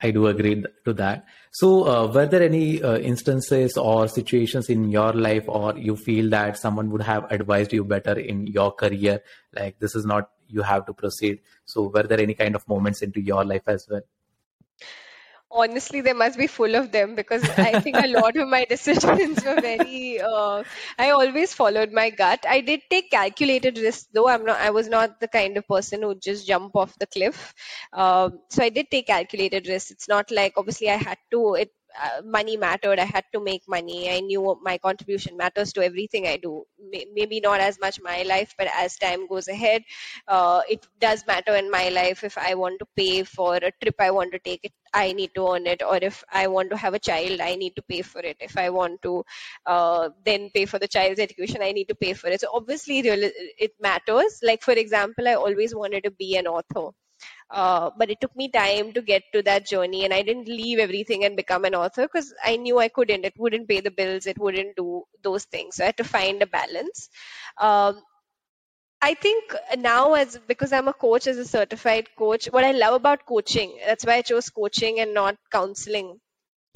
I 0.03 0.11
do 0.13 0.29
agree 0.29 0.65
to 0.87 0.93
that. 0.95 1.27
So, 1.51 1.87
uh, 1.87 2.07
were 2.11 2.27
there 2.27 2.43
any 2.43 2.83
uh, 2.83 2.97
instances 2.97 3.77
or 3.77 4.09
situations 4.09 4.71
in 4.71 4.91
your 4.91 5.13
life, 5.13 5.45
or 5.47 5.77
you 5.77 5.95
feel 5.95 6.31
that 6.31 6.57
someone 6.57 6.91
would 6.91 7.03
have 7.03 7.31
advised 7.31 7.75
you 7.75 7.85
better 7.85 8.19
in 8.19 8.47
your 8.47 8.73
career? 8.73 9.21
Like, 9.55 9.79
this 9.79 9.95
is 9.95 10.07
not, 10.07 10.31
you 10.47 10.63
have 10.63 10.87
to 10.87 10.95
proceed. 10.95 11.41
So, 11.67 11.93
were 11.95 12.05
there 12.05 12.21
any 12.21 12.33
kind 12.33 12.55
of 12.55 12.67
moments 12.67 13.03
into 13.03 13.21
your 13.21 13.45
life 13.45 13.65
as 13.67 13.87
well? 13.91 14.01
Honestly 15.53 16.01
they 16.01 16.13
must 16.13 16.39
be 16.39 16.47
full 16.47 16.75
of 16.77 16.93
them 16.93 17.15
because 17.15 17.43
i 17.59 17.81
think 17.81 17.97
a 17.97 18.07
lot 18.07 18.37
of 18.37 18.49
my 18.49 18.65
decisions 18.65 19.45
were 19.45 19.61
very 19.61 20.21
uh, 20.21 20.63
i 20.99 21.11
always 21.11 21.53
followed 21.53 21.93
my 21.93 22.11
gut. 22.11 22.45
I 22.49 22.61
did 22.61 22.83
take 22.89 23.11
calculated 23.11 23.79
risks 23.79 24.09
though 24.13 24.29
i'm 24.29 24.45
not 24.45 24.61
i 24.61 24.71
was 24.71 24.89
not 24.89 25.19
the 25.21 25.29
kind 25.29 25.57
of 25.57 25.67
person 25.67 26.03
who 26.03 26.15
just 26.15 26.47
jump 26.47 26.77
off 26.77 26.97
the 26.99 27.07
cliff. 27.07 27.55
Um, 27.93 28.41
so 28.51 28.63
i 28.63 28.69
did 28.69 28.91
take 28.91 29.09
calculated 29.09 29.67
risks. 29.67 29.91
It's 29.91 30.09
not 30.09 30.31
like 30.31 30.55
obviously 30.57 30.91
i 30.91 30.97
had 30.97 31.19
to 31.33 31.55
it 31.55 31.71
uh, 32.03 32.23
money 32.25 32.57
mattered. 32.57 32.99
I 32.99 33.05
had 33.05 33.25
to 33.33 33.41
make 33.41 33.63
money. 33.69 34.11
I 34.11 34.21
knew 34.21 34.59
my 34.63 34.79
contribution 34.79 35.37
matters 35.37 35.73
to 35.75 35.85
everything 35.85 36.27
I 36.27 36.37
do. 36.37 36.65
maybe 37.15 37.41
not 37.41 37.61
as 37.61 37.79
much 37.81 38.01
my 38.01 38.23
life, 38.23 38.55
but 38.59 38.69
as 38.75 38.97
time 38.97 39.27
goes 39.27 39.49
ahead, 39.49 39.83
uh, 40.29 40.63
it 40.69 40.87
does 41.01 41.27
matter 41.27 41.55
in 41.57 41.71
my 41.71 41.89
life. 41.89 42.25
If 42.25 42.37
I 42.39 42.55
want 42.55 42.79
to 42.81 42.87
pay 42.97 43.23
for 43.25 43.57
a 43.57 43.71
trip 43.83 43.95
I 43.99 44.11
want 44.11 44.33
to 44.33 44.39
take, 44.39 44.61
it 44.65 44.73
I 44.93 45.13
need 45.13 45.33
to 45.35 45.49
earn 45.53 45.67
it, 45.67 45.83
or 45.83 45.99
if 46.03 46.25
I 46.33 46.49
want 46.49 46.71
to 46.71 46.77
have 46.77 46.95
a 46.95 46.99
child, 46.99 47.41
I 47.41 47.55
need 47.55 47.77
to 47.77 47.83
pay 47.83 48.03
for 48.03 48.21
it. 48.21 48.37
If 48.41 48.57
I 48.59 48.71
want 48.71 49.03
to 49.03 49.25
uh, 49.67 50.11
then 50.25 50.51
pay 50.55 50.67
for 50.67 50.79
the 50.79 50.89
child's 50.89 51.21
education, 51.21 51.63
I 51.63 51.73
need 51.73 51.89
to 51.89 51.95
pay 51.95 52.13
for 52.15 52.29
it. 52.29 52.41
So 52.41 52.49
obviously, 52.53 52.99
it 53.01 53.73
matters. 53.81 54.41
Like 54.43 54.63
for 54.63 54.73
example, 54.73 55.29
I 55.29 55.35
always 55.35 55.75
wanted 55.75 56.05
to 56.05 56.11
be 56.11 56.37
an 56.37 56.47
author. 56.47 56.91
Uh, 57.51 57.91
but 57.99 58.11
it 58.11 58.21
took 58.21 58.35
me 58.37 58.49
time 58.49 58.93
to 58.93 59.03
get 59.03 59.23
to 59.33 59.43
that 59.43 59.67
journey 59.67 60.05
and 60.05 60.15
i 60.15 60.23
didn't 60.23 60.49
leave 60.49 60.79
everything 60.79 61.25
and 61.25 61.37
become 61.37 61.65
an 61.65 61.75
author 61.75 62.03
because 62.03 62.33
i 62.45 62.57
knew 62.57 62.79
i 62.79 62.89
couldn't 62.89 63.25
it 63.25 63.35
wouldn't 63.37 63.69
pay 63.69 63.81
the 63.81 63.91
bills 63.91 64.27
it 64.27 64.39
wouldn't 64.39 64.77
do 64.77 65.03
those 65.23 65.45
things 65.45 65.77
so 65.77 65.85
i 65.85 65.87
had 65.87 65.97
to 65.97 66.05
find 66.05 66.43
a 66.43 66.47
balance 66.47 67.09
um, 67.59 68.01
I 69.03 69.15
think 69.15 69.55
now 69.79 70.13
as 70.15 70.39
because 70.47 70.73
I'm 70.73 70.89
a 70.89 70.93
coach 70.93 71.27
as 71.27 71.39
a 71.39 71.45
certified 71.45 72.09
coach, 72.17 72.47
what 72.47 72.65
I 72.65 72.73
love 72.73 72.95
about 72.95 73.25
coaching, 73.25 73.79
that's 73.85 74.05
why 74.05 74.17
I 74.17 74.23
chose 74.23 74.51
coaching 74.51 75.01
and 75.01 75.15
not 75.15 75.37
counseling. 75.51 76.21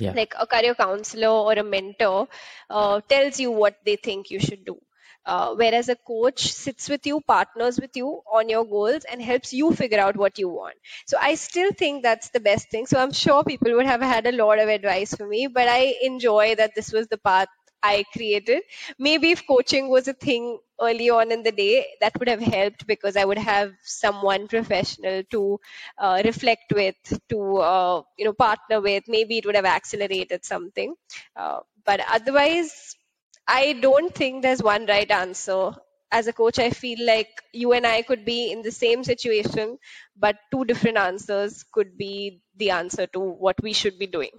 Yeah. 0.01 0.13
Like 0.15 0.35
a 0.39 0.47
career 0.47 0.75
counselor 0.75 1.29
or 1.29 1.53
a 1.53 1.63
mentor 1.63 2.29
uh, 2.71 3.01
tells 3.03 3.39
you 3.39 3.51
what 3.53 3.77
they 3.85 3.97
think 3.97 4.31
you 4.31 4.41
should 4.41 4.65
do. 4.65 4.81
Uh, 5.27 5.55
whereas 5.55 5.89
a 5.89 5.97
coach 5.97 6.53
sits 6.53 6.89
with 6.89 7.07
you, 7.07 7.21
partners 7.21 7.81
with 7.81 7.97
you 7.97 8.21
on 8.33 8.49
your 8.49 8.65
goals, 8.65 9.05
and 9.11 9.23
helps 9.23 9.53
you 9.53 9.73
figure 9.73 9.99
out 10.01 10.17
what 10.17 10.39
you 10.39 10.49
want. 10.49 10.75
So 11.07 11.17
I 11.21 11.35
still 11.35 11.71
think 11.73 12.03
that's 12.03 12.29
the 12.31 12.41
best 12.41 12.71
thing. 12.71 12.87
So 12.87 12.99
I'm 12.99 13.13
sure 13.13 13.43
people 13.45 13.73
would 13.75 13.87
have 13.87 14.03
had 14.03 14.27
a 14.27 14.33
lot 14.33 14.59
of 14.59 14.69
advice 14.69 15.15
for 15.15 15.27
me, 15.27 15.47
but 15.47 15.69
I 15.69 15.95
enjoy 16.03 16.55
that 16.57 16.75
this 16.75 16.93
was 16.93 17.09
the 17.09 17.19
path 17.19 17.49
I 17.83 18.05
created. 18.13 18.63
Maybe 18.99 19.31
if 19.31 19.47
coaching 19.47 19.89
was 19.91 20.09
a 20.09 20.15
thing 20.15 20.59
early 20.81 21.11
on 21.11 21.31
in 21.33 21.43
the 21.43 21.53
day, 21.53 21.87
that 22.01 22.19
would 22.19 22.29
have 22.29 22.41
helped 22.41 22.87
because 22.87 23.17
I 23.17 23.25
would 23.25 23.39
have 23.39 23.73
someone 23.83 24.49
professional 24.49 25.23
to 25.31 25.61
uh, 25.99 26.23
reflect 26.25 26.73
with, 26.75 26.97
to 27.29 27.57
uh, 27.59 28.03
you 28.19 28.25
know 28.25 28.33
partner 28.33 28.81
with. 28.81 29.05
Maybe 29.07 29.39
it 29.39 29.47
would 29.47 29.57
have 29.57 29.67
accelerated 29.67 30.45
something. 30.45 30.95
Uh, 31.37 31.61
but 31.85 32.01
otherwise, 32.11 32.97
I 33.47 33.75
don't 33.75 34.15
think 34.15 34.43
there's 34.43 34.63
one 34.63 34.87
right 34.87 35.11
answer. 35.11 35.73
As 36.11 36.27
a 36.29 36.33
coach, 36.33 36.59
I 36.59 36.71
feel 36.71 37.05
like 37.05 37.43
you 37.53 37.73
and 37.73 37.87
I 37.87 38.03
could 38.03 38.25
be 38.25 38.53
in 38.53 38.63
the 38.63 38.71
same 38.71 39.03
situation, 39.05 39.79
but 40.17 40.37
two 40.53 40.65
different 40.65 40.97
answers 40.97 41.65
could 41.73 41.99
be 41.99 42.41
the 42.57 42.71
answer 42.71 43.07
to 43.09 43.21
what 43.21 43.57
we 43.63 43.73
should 43.73 43.99
be 43.99 44.07
doing 44.07 44.31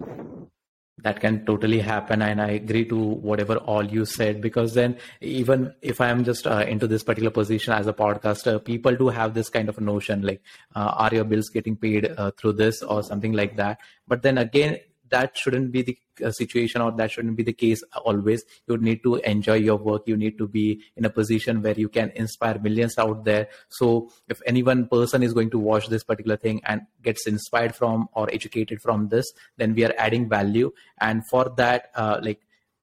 that 1.02 1.20
can 1.20 1.44
totally 1.44 1.78
happen 1.78 2.22
and 2.22 2.40
i 2.40 2.48
agree 2.58 2.84
to 2.84 2.96
whatever 2.96 3.56
all 3.72 3.84
you 3.84 4.04
said 4.06 4.40
because 4.40 4.72
then 4.74 4.96
even 5.20 5.72
if 5.82 6.00
i 6.00 6.08
am 6.08 6.24
just 6.24 6.46
uh, 6.46 6.64
into 6.66 6.86
this 6.86 7.02
particular 7.02 7.30
position 7.30 7.74
as 7.74 7.86
a 7.86 7.92
podcaster 7.92 8.64
people 8.64 8.96
do 8.96 9.08
have 9.08 9.34
this 9.34 9.50
kind 9.50 9.68
of 9.68 9.78
notion 9.78 10.22
like 10.22 10.40
uh, 10.74 10.92
are 11.04 11.14
your 11.14 11.24
bills 11.24 11.50
getting 11.50 11.76
paid 11.76 12.10
uh, 12.16 12.30
through 12.38 12.52
this 12.52 12.82
or 12.82 13.02
something 13.02 13.34
like 13.34 13.56
that 13.56 13.78
but 14.08 14.22
then 14.22 14.38
again 14.38 14.78
that 15.10 15.36
shouldn't 15.36 15.72
be 15.72 15.82
the 15.82 15.98
uh, 16.24 16.30
situation 16.30 16.80
or 16.80 16.92
that 16.92 17.10
shouldn't 17.10 17.36
be 17.36 17.42
the 17.42 17.52
case 17.52 17.82
always. 18.04 18.44
You 18.66 18.78
need 18.78 19.02
to 19.02 19.16
enjoy 19.16 19.54
your 19.54 19.76
work. 19.76 20.02
You 20.06 20.16
need 20.16 20.38
to 20.38 20.48
be 20.48 20.82
in 20.96 21.04
a 21.04 21.10
position 21.10 21.62
where 21.62 21.74
you 21.74 21.88
can 21.88 22.10
inspire 22.14 22.58
millions 22.58 22.98
out 22.98 23.24
there. 23.24 23.48
So 23.68 24.10
if 24.28 24.40
any 24.46 24.62
one 24.62 24.88
person 24.88 25.22
is 25.22 25.32
going 25.32 25.50
to 25.50 25.58
watch 25.58 25.88
this 25.88 26.04
particular 26.04 26.36
thing 26.36 26.60
and 26.64 26.82
gets 27.02 27.26
inspired 27.26 27.74
from 27.74 28.08
or 28.12 28.28
educated 28.32 28.80
from 28.80 29.08
this 29.08 29.26
then 29.56 29.74
we 29.74 29.84
are 29.84 29.94
adding 29.98 30.28
value. 30.28 30.72
And 30.98 31.22
for 31.30 31.52
that 31.56 31.90
uh, 31.94 32.20
like 32.22 32.40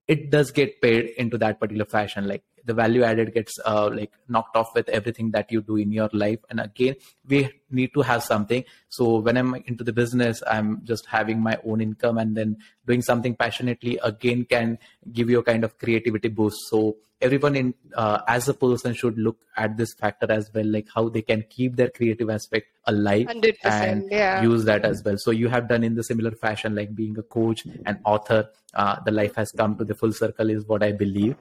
it 0.07 0.29
does 0.29 0.51
get 0.51 0.81
paid 0.81 1.11
into 1.17 1.37
that 1.37 1.59
particular 1.59 1.85
fashion. 1.85 2.27
Like 2.27 2.43
the 2.65 2.73
value 2.73 3.03
added 3.03 3.33
gets 3.33 3.59
uh, 3.65 3.89
like 3.93 4.11
knocked 4.27 4.55
off 4.55 4.73
with 4.73 4.89
everything 4.89 5.31
that 5.31 5.51
you 5.51 5.61
do 5.61 5.75
in 5.77 5.91
your 5.91 6.09
life. 6.13 6.39
And 6.49 6.59
again 6.59 6.95
we 7.27 7.49
need 7.69 7.93
to 7.93 8.01
have 8.01 8.23
something. 8.23 8.63
So 8.89 9.17
when 9.17 9.37
i'm 9.37 9.55
into 9.55 9.83
the 9.83 9.93
business 9.93 10.41
i'm 10.47 10.81
just 10.83 11.05
having 11.07 11.39
my 11.39 11.57
own 11.65 11.81
income 11.81 12.17
and 12.17 12.35
then 12.35 12.57
doing 12.85 13.01
something 13.01 13.35
passionately 13.35 13.99
again 14.03 14.45
can 14.45 14.77
give 15.11 15.29
you 15.29 15.39
a 15.39 15.43
kind 15.43 15.63
of 15.63 15.77
creativity 15.77 16.29
boost. 16.29 16.57
So 16.69 16.97
everyone 17.21 17.55
in 17.55 17.73
uh, 17.95 18.19
as 18.27 18.49
a 18.49 18.53
person 18.53 18.93
should 18.93 19.17
look 19.17 19.37
at 19.55 19.77
this 19.77 19.93
factor 19.93 20.31
as 20.31 20.51
well 20.53 20.65
like 20.65 20.87
how 20.93 21.07
they 21.09 21.21
can 21.21 21.43
keep 21.49 21.75
their 21.75 21.89
creative 21.89 22.29
aspect 22.29 22.67
alive 22.85 23.27
and 23.63 24.11
yeah. 24.11 24.41
use 24.41 24.65
that 24.65 24.83
as 24.83 25.01
well. 25.03 25.15
So 25.17 25.31
you 25.31 25.47
have 25.47 25.69
done 25.69 25.83
in 25.83 25.95
the 25.95 26.03
similar 26.03 26.31
fashion 26.31 26.75
like 26.75 26.93
being 26.93 27.17
a 27.17 27.23
coach 27.23 27.63
and 27.85 27.97
author 28.03 28.49
uh, 28.73 28.99
the 29.05 29.11
life 29.11 29.35
has 29.35 29.51
come 29.51 29.77
to 29.77 29.85
the 29.85 29.95
full 29.95 30.11
circle 30.11 30.49
is 30.49 30.65
what 30.65 30.83
i 30.83 30.91
believe 30.91 31.35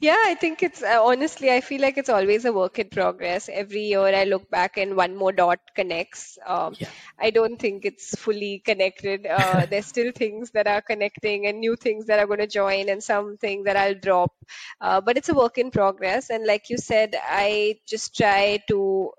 yeah, 0.00 0.16
I 0.18 0.34
think 0.34 0.62
it's 0.62 0.82
uh, 0.82 1.00
honestly, 1.02 1.50
I 1.50 1.60
feel 1.60 1.80
like 1.80 1.98
it's 1.98 2.08
always 2.08 2.44
a 2.44 2.52
work 2.52 2.78
in 2.78 2.88
progress. 2.88 3.48
Every 3.52 3.82
year 3.82 4.00
I 4.00 4.24
look 4.24 4.50
back 4.50 4.76
and 4.76 4.96
one 4.96 5.16
more 5.16 5.32
dot 5.32 5.60
connects. 5.74 6.38
Um, 6.46 6.76
yeah. 6.78 6.88
I 7.18 7.30
don't 7.30 7.58
think 7.58 7.84
it's 7.84 8.14
fully 8.16 8.60
connected. 8.64 9.26
Uh, 9.26 9.66
there's 9.70 9.86
still 9.86 10.12
things 10.12 10.50
that 10.52 10.66
are 10.66 10.82
connecting 10.82 11.46
and 11.46 11.60
new 11.60 11.76
things 11.76 12.06
that 12.06 12.18
are 12.18 12.26
going 12.26 12.40
to 12.40 12.46
join 12.46 12.88
and 12.88 13.02
some 13.02 13.36
things 13.36 13.64
that 13.66 13.76
I'll 13.76 13.94
drop. 13.94 14.32
Uh, 14.80 15.00
but 15.00 15.16
it's 15.16 15.28
a 15.28 15.34
work 15.34 15.58
in 15.58 15.70
progress. 15.70 16.30
And 16.30 16.46
like 16.46 16.70
you 16.70 16.78
said, 16.78 17.16
I 17.22 17.76
just 17.86 18.16
try 18.16 18.60
to 18.68 19.12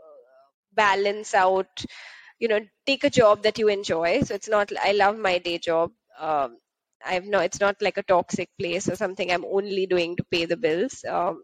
balance 0.73 1.33
out, 1.33 1.85
you 2.39 2.47
know, 2.47 2.59
take 2.85 3.03
a 3.03 3.09
job 3.09 3.43
that 3.43 3.57
you 3.59 3.67
enjoy. 3.69 4.21
So 4.21 4.35
it's 4.35 4.49
not, 4.49 4.71
I 4.81 4.91
love 4.93 5.17
my 5.17 5.39
day 5.39 5.57
job. 5.57 5.91
Um, 6.19 6.57
I've 7.05 7.25
no, 7.25 7.39
it's 7.39 7.59
not 7.59 7.81
like 7.81 7.97
a 7.97 8.03
toxic 8.03 8.49
place 8.59 8.89
or 8.89 8.95
something 8.95 9.31
I'm 9.31 9.45
only 9.45 9.85
doing 9.85 10.15
to 10.17 10.23
pay 10.23 10.45
the 10.45 10.57
bills. 10.57 11.03
Um, 11.07 11.43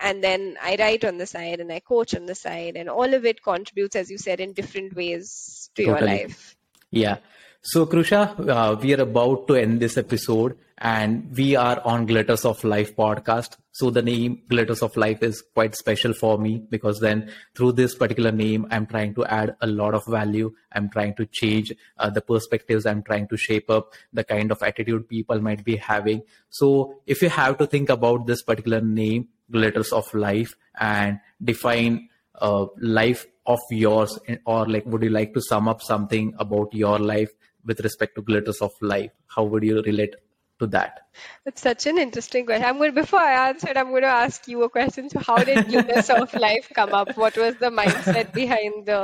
and 0.00 0.22
then 0.22 0.56
I 0.60 0.76
write 0.78 1.04
on 1.04 1.18
the 1.18 1.26
side 1.26 1.60
and 1.60 1.72
I 1.72 1.80
coach 1.80 2.14
on 2.14 2.26
the 2.26 2.34
side, 2.34 2.76
and 2.76 2.88
all 2.88 3.14
of 3.14 3.24
it 3.24 3.42
contributes, 3.42 3.94
as 3.96 4.10
you 4.10 4.18
said, 4.18 4.40
in 4.40 4.52
different 4.52 4.96
ways 4.96 5.70
to 5.76 5.84
totally. 5.84 6.10
your 6.10 6.18
life. 6.18 6.56
Yeah. 6.90 7.18
So, 7.62 7.86
Krusha, 7.86 8.48
uh, 8.48 8.76
we 8.80 8.94
are 8.94 9.02
about 9.02 9.46
to 9.48 9.54
end 9.54 9.78
this 9.78 9.96
episode 9.96 10.58
and 10.82 11.32
we 11.36 11.54
are 11.54 11.80
on 11.84 12.06
Glitters 12.06 12.44
of 12.44 12.64
Life 12.64 12.96
podcast. 12.96 13.56
So, 13.70 13.88
the 13.88 14.02
name 14.02 14.42
Glitters 14.48 14.82
of 14.82 14.96
Life 14.96 15.22
is 15.22 15.40
quite 15.54 15.76
special 15.76 16.12
for 16.12 16.38
me 16.38 16.60
because 16.70 16.98
then 16.98 17.30
through 17.54 17.72
this 17.72 17.94
particular 17.94 18.32
name, 18.32 18.66
I'm 18.68 18.86
trying 18.86 19.14
to 19.14 19.24
add 19.26 19.54
a 19.60 19.68
lot 19.68 19.94
of 19.94 20.04
value. 20.06 20.52
I'm 20.72 20.90
trying 20.90 21.14
to 21.14 21.26
change 21.26 21.72
uh, 21.98 22.10
the 22.10 22.20
perspectives. 22.20 22.84
I'm 22.84 23.04
trying 23.04 23.28
to 23.28 23.36
shape 23.36 23.70
up 23.70 23.94
the 24.12 24.24
kind 24.24 24.50
of 24.50 24.60
attitude 24.60 25.08
people 25.08 25.40
might 25.40 25.64
be 25.64 25.76
having. 25.76 26.22
So, 26.50 26.96
if 27.06 27.22
you 27.22 27.28
have 27.28 27.58
to 27.58 27.66
think 27.68 27.88
about 27.88 28.26
this 28.26 28.42
particular 28.42 28.80
name, 28.80 29.28
Glitters 29.52 29.92
of 29.92 30.12
Life, 30.12 30.56
and 30.80 31.20
define 31.42 32.08
uh, 32.40 32.66
life 32.80 33.24
of 33.46 33.60
yours, 33.70 34.18
or 34.46 34.66
like, 34.66 34.84
would 34.86 35.04
you 35.04 35.10
like 35.10 35.32
to 35.34 35.42
sum 35.42 35.68
up 35.68 35.80
something 35.80 36.34
about 36.40 36.74
your 36.74 36.98
life? 36.98 37.30
with 37.64 37.78
respect 37.78 38.16
to 38.16 38.22
glitters 38.22 38.60
of 38.60 38.72
life? 38.80 39.12
How 39.28 39.44
would 39.44 39.62
you 39.62 39.82
relate 39.82 40.16
to 40.62 40.66
that? 40.68 41.06
That's 41.44 41.60
such 41.60 41.86
an 41.86 41.98
interesting 41.98 42.46
question. 42.46 42.64
I'm 42.64 42.78
going 42.78 42.94
before 42.94 43.20
I 43.20 43.48
answer 43.48 43.68
it, 43.68 43.76
I'm 43.76 43.90
going 43.90 44.02
to 44.02 44.08
ask 44.08 44.48
you 44.48 44.62
a 44.62 44.70
question. 44.70 45.10
So, 45.10 45.18
how 45.18 45.36
did 45.36 45.66
glitters 45.68 46.08
of 46.10 46.32
life 46.34 46.70
come 46.74 46.94
up? 46.94 47.16
What 47.16 47.36
was 47.36 47.56
the 47.56 47.70
mindset 47.70 48.32
behind 48.32 48.86
the? 48.86 49.02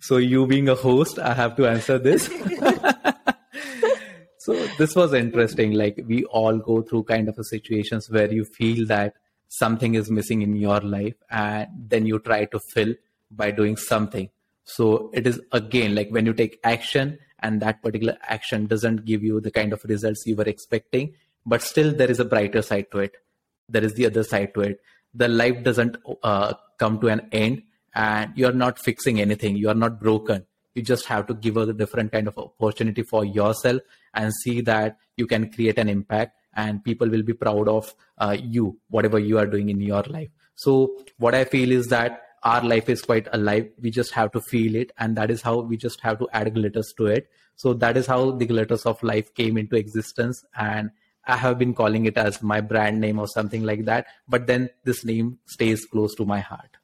so, 0.00 0.16
you 0.18 0.46
being 0.46 0.68
a 0.68 0.74
host, 0.74 1.18
I 1.18 1.34
have 1.34 1.56
to 1.56 1.66
answer 1.68 1.98
this. 1.98 2.26
so, 4.38 4.66
this 4.78 4.94
was 4.94 5.14
interesting. 5.14 5.72
Like 5.72 6.00
we 6.06 6.24
all 6.24 6.58
go 6.58 6.82
through 6.82 7.04
kind 7.04 7.28
of 7.28 7.38
a 7.38 7.44
situations 7.44 8.10
where 8.10 8.30
you 8.30 8.44
feel 8.44 8.86
that 8.88 9.14
something 9.48 9.94
is 9.94 10.10
missing 10.10 10.42
in 10.42 10.56
your 10.56 10.80
life 10.80 11.14
and 11.30 11.68
then 11.88 12.06
you 12.06 12.18
try 12.18 12.44
to 12.46 12.58
fill 12.72 12.94
by 13.30 13.50
doing 13.50 13.76
something 13.76 14.28
so 14.64 15.10
it 15.12 15.26
is 15.26 15.40
again 15.52 15.94
like 15.94 16.08
when 16.10 16.26
you 16.26 16.32
take 16.32 16.58
action 16.64 17.18
and 17.44 17.62
that 17.62 17.82
particular 17.82 18.16
action 18.36 18.66
doesn't 18.66 19.04
give 19.04 19.22
you 19.28 19.40
the 19.46 19.54
kind 19.60 19.72
of 19.76 19.84
results 19.94 20.26
you 20.26 20.36
were 20.40 20.50
expecting 20.54 21.14
but 21.46 21.62
still 21.62 21.92
there 21.92 22.10
is 22.10 22.20
a 22.20 22.24
brighter 22.24 22.62
side 22.62 22.90
to 22.92 22.98
it. 22.98 23.16
There 23.68 23.84
is 23.84 23.94
the 23.94 24.06
other 24.06 24.22
side 24.22 24.54
to 24.54 24.60
it. 24.62 24.80
The 25.14 25.28
life 25.28 25.62
doesn't 25.62 25.96
uh, 26.22 26.54
come 26.78 27.00
to 27.00 27.08
an 27.08 27.28
end 27.32 27.62
and 27.94 28.32
you're 28.34 28.52
not 28.52 28.78
fixing 28.78 29.20
anything. 29.20 29.56
You 29.56 29.68
are 29.68 29.74
not 29.74 30.00
broken. 30.00 30.46
You 30.74 30.82
just 30.82 31.06
have 31.06 31.26
to 31.28 31.34
give 31.34 31.56
a 31.56 31.72
different 31.72 32.12
kind 32.12 32.26
of 32.26 32.36
opportunity 32.36 33.02
for 33.02 33.24
yourself 33.24 33.80
and 34.14 34.32
see 34.34 34.60
that 34.62 34.98
you 35.16 35.26
can 35.26 35.52
create 35.52 35.78
an 35.78 35.88
impact 35.88 36.36
and 36.56 36.82
people 36.82 37.08
will 37.08 37.22
be 37.22 37.32
proud 37.32 37.68
of 37.68 37.94
uh, 38.18 38.36
you 38.40 38.78
whatever 38.88 39.18
you 39.18 39.38
are 39.38 39.46
doing 39.46 39.68
in 39.68 39.80
your 39.80 40.02
life. 40.02 40.28
So 40.56 40.98
what 41.18 41.34
i 41.34 41.44
feel 41.44 41.72
is 41.72 41.88
that 41.88 42.23
our 42.44 42.62
life 42.62 42.88
is 42.88 43.02
quite 43.02 43.28
alive 43.32 43.68
we 43.80 43.90
just 43.90 44.12
have 44.12 44.30
to 44.32 44.40
feel 44.40 44.74
it 44.74 44.92
and 44.98 45.16
that 45.16 45.30
is 45.30 45.42
how 45.42 45.60
we 45.60 45.76
just 45.76 46.00
have 46.00 46.18
to 46.18 46.28
add 46.32 46.52
glitters 46.54 46.92
to 46.96 47.06
it 47.06 47.28
so 47.56 47.72
that 47.72 47.96
is 47.96 48.06
how 48.06 48.30
the 48.32 48.46
glitters 48.46 48.84
of 48.84 49.02
life 49.02 49.32
came 49.34 49.56
into 49.56 49.76
existence 49.76 50.44
and 50.56 50.90
I 51.26 51.36
have 51.36 51.58
been 51.58 51.74
calling 51.74 52.06
it 52.06 52.18
as 52.18 52.42
my 52.42 52.60
brand 52.60 53.00
name 53.00 53.18
or 53.18 53.26
something 53.26 53.62
like 53.64 53.86
that. 53.86 54.06
But 54.28 54.46
then 54.46 54.70
this 54.84 55.04
name 55.04 55.38
stays 55.46 55.86
close 55.86 56.14
to 56.16 56.24
my 56.24 56.40
heart. 56.40 56.76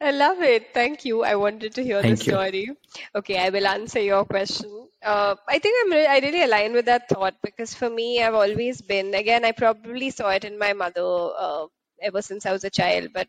I 0.00 0.12
love 0.12 0.40
it. 0.40 0.72
Thank 0.72 1.04
you. 1.04 1.22
I 1.22 1.34
wanted 1.36 1.74
to 1.74 1.84
hear 1.84 2.00
Thank 2.00 2.18
the 2.18 2.24
story. 2.24 2.64
You. 2.64 2.76
Okay, 3.14 3.38
I 3.38 3.50
will 3.50 3.66
answer 3.66 4.00
your 4.00 4.24
question. 4.24 4.88
Uh, 5.02 5.34
I 5.46 5.58
think 5.58 5.76
I'm 5.84 5.92
re- 5.92 6.06
I 6.06 6.18
really 6.20 6.42
align 6.42 6.72
with 6.72 6.86
that 6.86 7.08
thought 7.10 7.34
because 7.42 7.74
for 7.74 7.90
me, 7.90 8.22
I've 8.22 8.34
always 8.34 8.80
been. 8.80 9.14
Again, 9.14 9.44
I 9.44 9.52
probably 9.52 10.08
saw 10.08 10.30
it 10.30 10.44
in 10.44 10.58
my 10.58 10.72
mother 10.72 11.02
uh, 11.04 11.66
ever 12.00 12.22
since 12.22 12.46
I 12.46 12.52
was 12.52 12.64
a 12.64 12.70
child, 12.70 13.08
but 13.12 13.28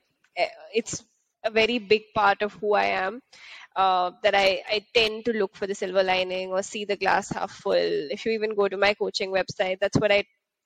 it's 0.73 1.03
a 1.43 1.51
very 1.51 1.79
big 1.79 2.03
part 2.13 2.41
of 2.41 2.53
who 2.53 2.73
I 2.75 2.85
am 2.85 3.21
uh, 3.75 4.11
that 4.23 4.35
I, 4.35 4.63
I 4.69 4.85
tend 4.93 5.25
to 5.25 5.33
look 5.33 5.55
for 5.55 5.67
the 5.67 5.75
silver 5.75 6.03
lining 6.03 6.51
or 6.51 6.61
see 6.63 6.85
the 6.85 6.95
glass 6.97 7.29
half 7.29 7.51
full. 7.51 7.73
If 8.11 8.25
you 8.25 8.33
even 8.33 8.55
go 8.55 8.67
to 8.67 8.77
my 8.77 8.93
coaching 8.93 9.31
website, 9.31 9.79
that's 9.79 9.97
what 9.97 10.11
I 10.11 10.25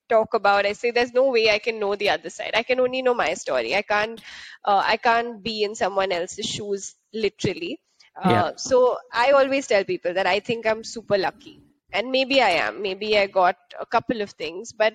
talk 0.10 0.34
about. 0.34 0.66
I 0.66 0.74
say 0.74 0.92
there's 0.92 1.14
no 1.14 1.32
way 1.32 1.50
I 1.50 1.60
can 1.60 1.80
know 1.80 1.96
the 1.96 2.10
other 2.10 2.30
side. 2.30 2.52
I 2.56 2.64
can 2.64 2.80
only 2.80 3.02
know 3.02 3.14
my 3.14 3.34
story. 3.34 3.76
I 3.76 3.82
can't 3.82 4.22
uh, 4.64 4.84
I 4.86 4.98
can't 4.98 5.44
be 5.44 5.64
in 5.64 5.76
someone 5.76 6.12
else's 6.12 6.46
shoes 6.46 6.96
literally. 7.14 7.80
Uh, 8.22 8.30
yeah. 8.30 8.52
So 8.56 8.98
I 9.14 9.32
always 9.32 9.68
tell 9.68 9.84
people 9.84 10.14
that 10.14 10.28
I 10.28 10.40
think 10.40 10.66
I'm 10.66 10.84
super 10.84 11.18
lucky. 11.18 11.62
And 11.92 12.12
maybe 12.12 12.42
I 12.42 12.52
am. 12.52 12.82
Maybe 12.82 13.18
I 13.18 13.28
got 13.28 13.56
a 13.80 13.86
couple 13.86 14.22
of 14.22 14.32
things, 14.32 14.74
but 14.74 14.94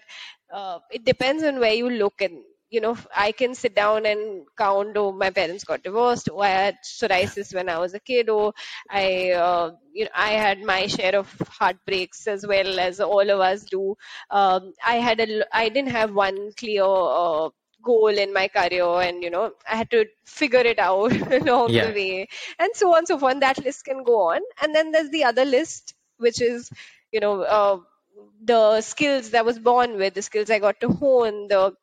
uh, 0.52 0.80
it 0.90 1.04
depends 1.04 1.42
on 1.42 1.58
where 1.58 1.72
you 1.72 1.88
look 1.88 2.20
and 2.20 2.42
you 2.70 2.80
know, 2.80 2.96
I 3.14 3.32
can 3.32 3.54
sit 3.54 3.74
down 3.74 4.06
and 4.06 4.46
count, 4.56 4.96
oh, 4.96 5.10
my 5.10 5.30
parents 5.30 5.64
got 5.64 5.82
divorced, 5.82 6.28
or 6.28 6.38
oh, 6.38 6.42
I 6.42 6.48
had 6.48 6.76
psoriasis 6.84 7.52
when 7.52 7.68
I 7.68 7.78
was 7.78 7.94
a 7.94 8.00
kid, 8.00 8.28
or 8.28 8.48
oh, 8.48 8.52
I, 8.88 9.32
uh, 9.32 9.72
you 9.92 10.04
know, 10.04 10.10
I 10.14 10.30
had 10.30 10.62
my 10.62 10.86
share 10.86 11.16
of 11.16 11.28
heartbreaks 11.48 12.28
as 12.28 12.46
well 12.46 12.78
as 12.78 13.00
all 13.00 13.28
of 13.28 13.40
us 13.40 13.64
do. 13.64 13.96
Um, 14.30 14.72
I 14.84 14.96
had 14.96 15.18
a, 15.18 15.44
I 15.54 15.68
didn't 15.68 15.90
have 15.90 16.14
one 16.14 16.52
clear 16.56 16.84
uh, 16.84 17.50
goal 17.82 18.08
in 18.08 18.32
my 18.32 18.46
career, 18.46 18.84
and 19.00 19.22
you 19.22 19.30
know, 19.30 19.52
I 19.68 19.74
had 19.74 19.90
to 19.90 20.06
figure 20.24 20.60
it 20.60 20.78
out 20.78 21.12
along 21.32 21.70
yeah. 21.70 21.86
the 21.86 21.92
way, 21.92 22.28
and 22.60 22.70
so 22.74 22.94
on 22.94 23.04
so 23.04 23.18
forth. 23.18 23.32
And 23.32 23.42
that 23.42 23.64
list 23.64 23.84
can 23.84 24.04
go 24.04 24.28
on, 24.30 24.40
and 24.62 24.72
then 24.72 24.92
there's 24.92 25.10
the 25.10 25.24
other 25.24 25.44
list, 25.44 25.94
which 26.18 26.40
is, 26.40 26.70
you 27.10 27.20
know. 27.20 27.42
Uh, 27.42 27.78
the 28.42 28.80
skills 28.80 29.30
that 29.30 29.40
I 29.40 29.42
was 29.42 29.58
born 29.58 29.96
with, 29.96 30.14
the 30.14 30.22
skills 30.22 30.50
I 30.50 30.58
got 30.58 30.80
to 30.80 30.88
hone, 30.88 31.48
the 31.48 31.74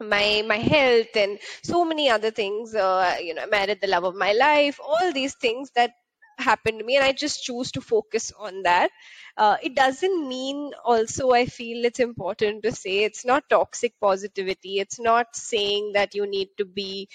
my 0.00 0.42
my 0.46 0.56
health 0.56 1.14
and 1.16 1.38
so 1.62 1.84
many 1.84 2.08
other 2.10 2.30
things 2.30 2.74
uh, 2.74 3.16
you 3.20 3.34
know 3.34 3.42
i 3.42 3.46
married 3.46 3.80
the 3.80 3.86
love 3.88 4.04
of 4.04 4.14
my 4.14 4.32
life 4.32 4.80
all 4.82 5.12
these 5.12 5.34
things 5.34 5.70
that 5.74 5.92
happened 6.38 6.78
to 6.78 6.84
me 6.84 6.96
and 6.96 7.04
i 7.04 7.12
just 7.12 7.44
choose 7.44 7.70
to 7.72 7.80
focus 7.82 8.32
on 8.38 8.62
that. 8.62 8.90
Uh, 9.36 9.56
it 9.62 9.74
doesn't 9.74 10.28
mean 10.28 10.72
also 10.84 11.30
i 11.32 11.44
feel 11.46 11.84
it's 11.84 12.00
important 12.00 12.62
to 12.62 12.72
say 12.72 13.04
it's 13.04 13.24
not 13.24 13.44
toxic 13.50 13.92
positivity. 14.00 14.78
It's 14.78 14.98
not 14.98 15.36
saying 15.36 15.92
that 15.94 16.14
you 16.14 16.26
need 16.26 16.48
to 16.58 16.64
be 16.64 17.08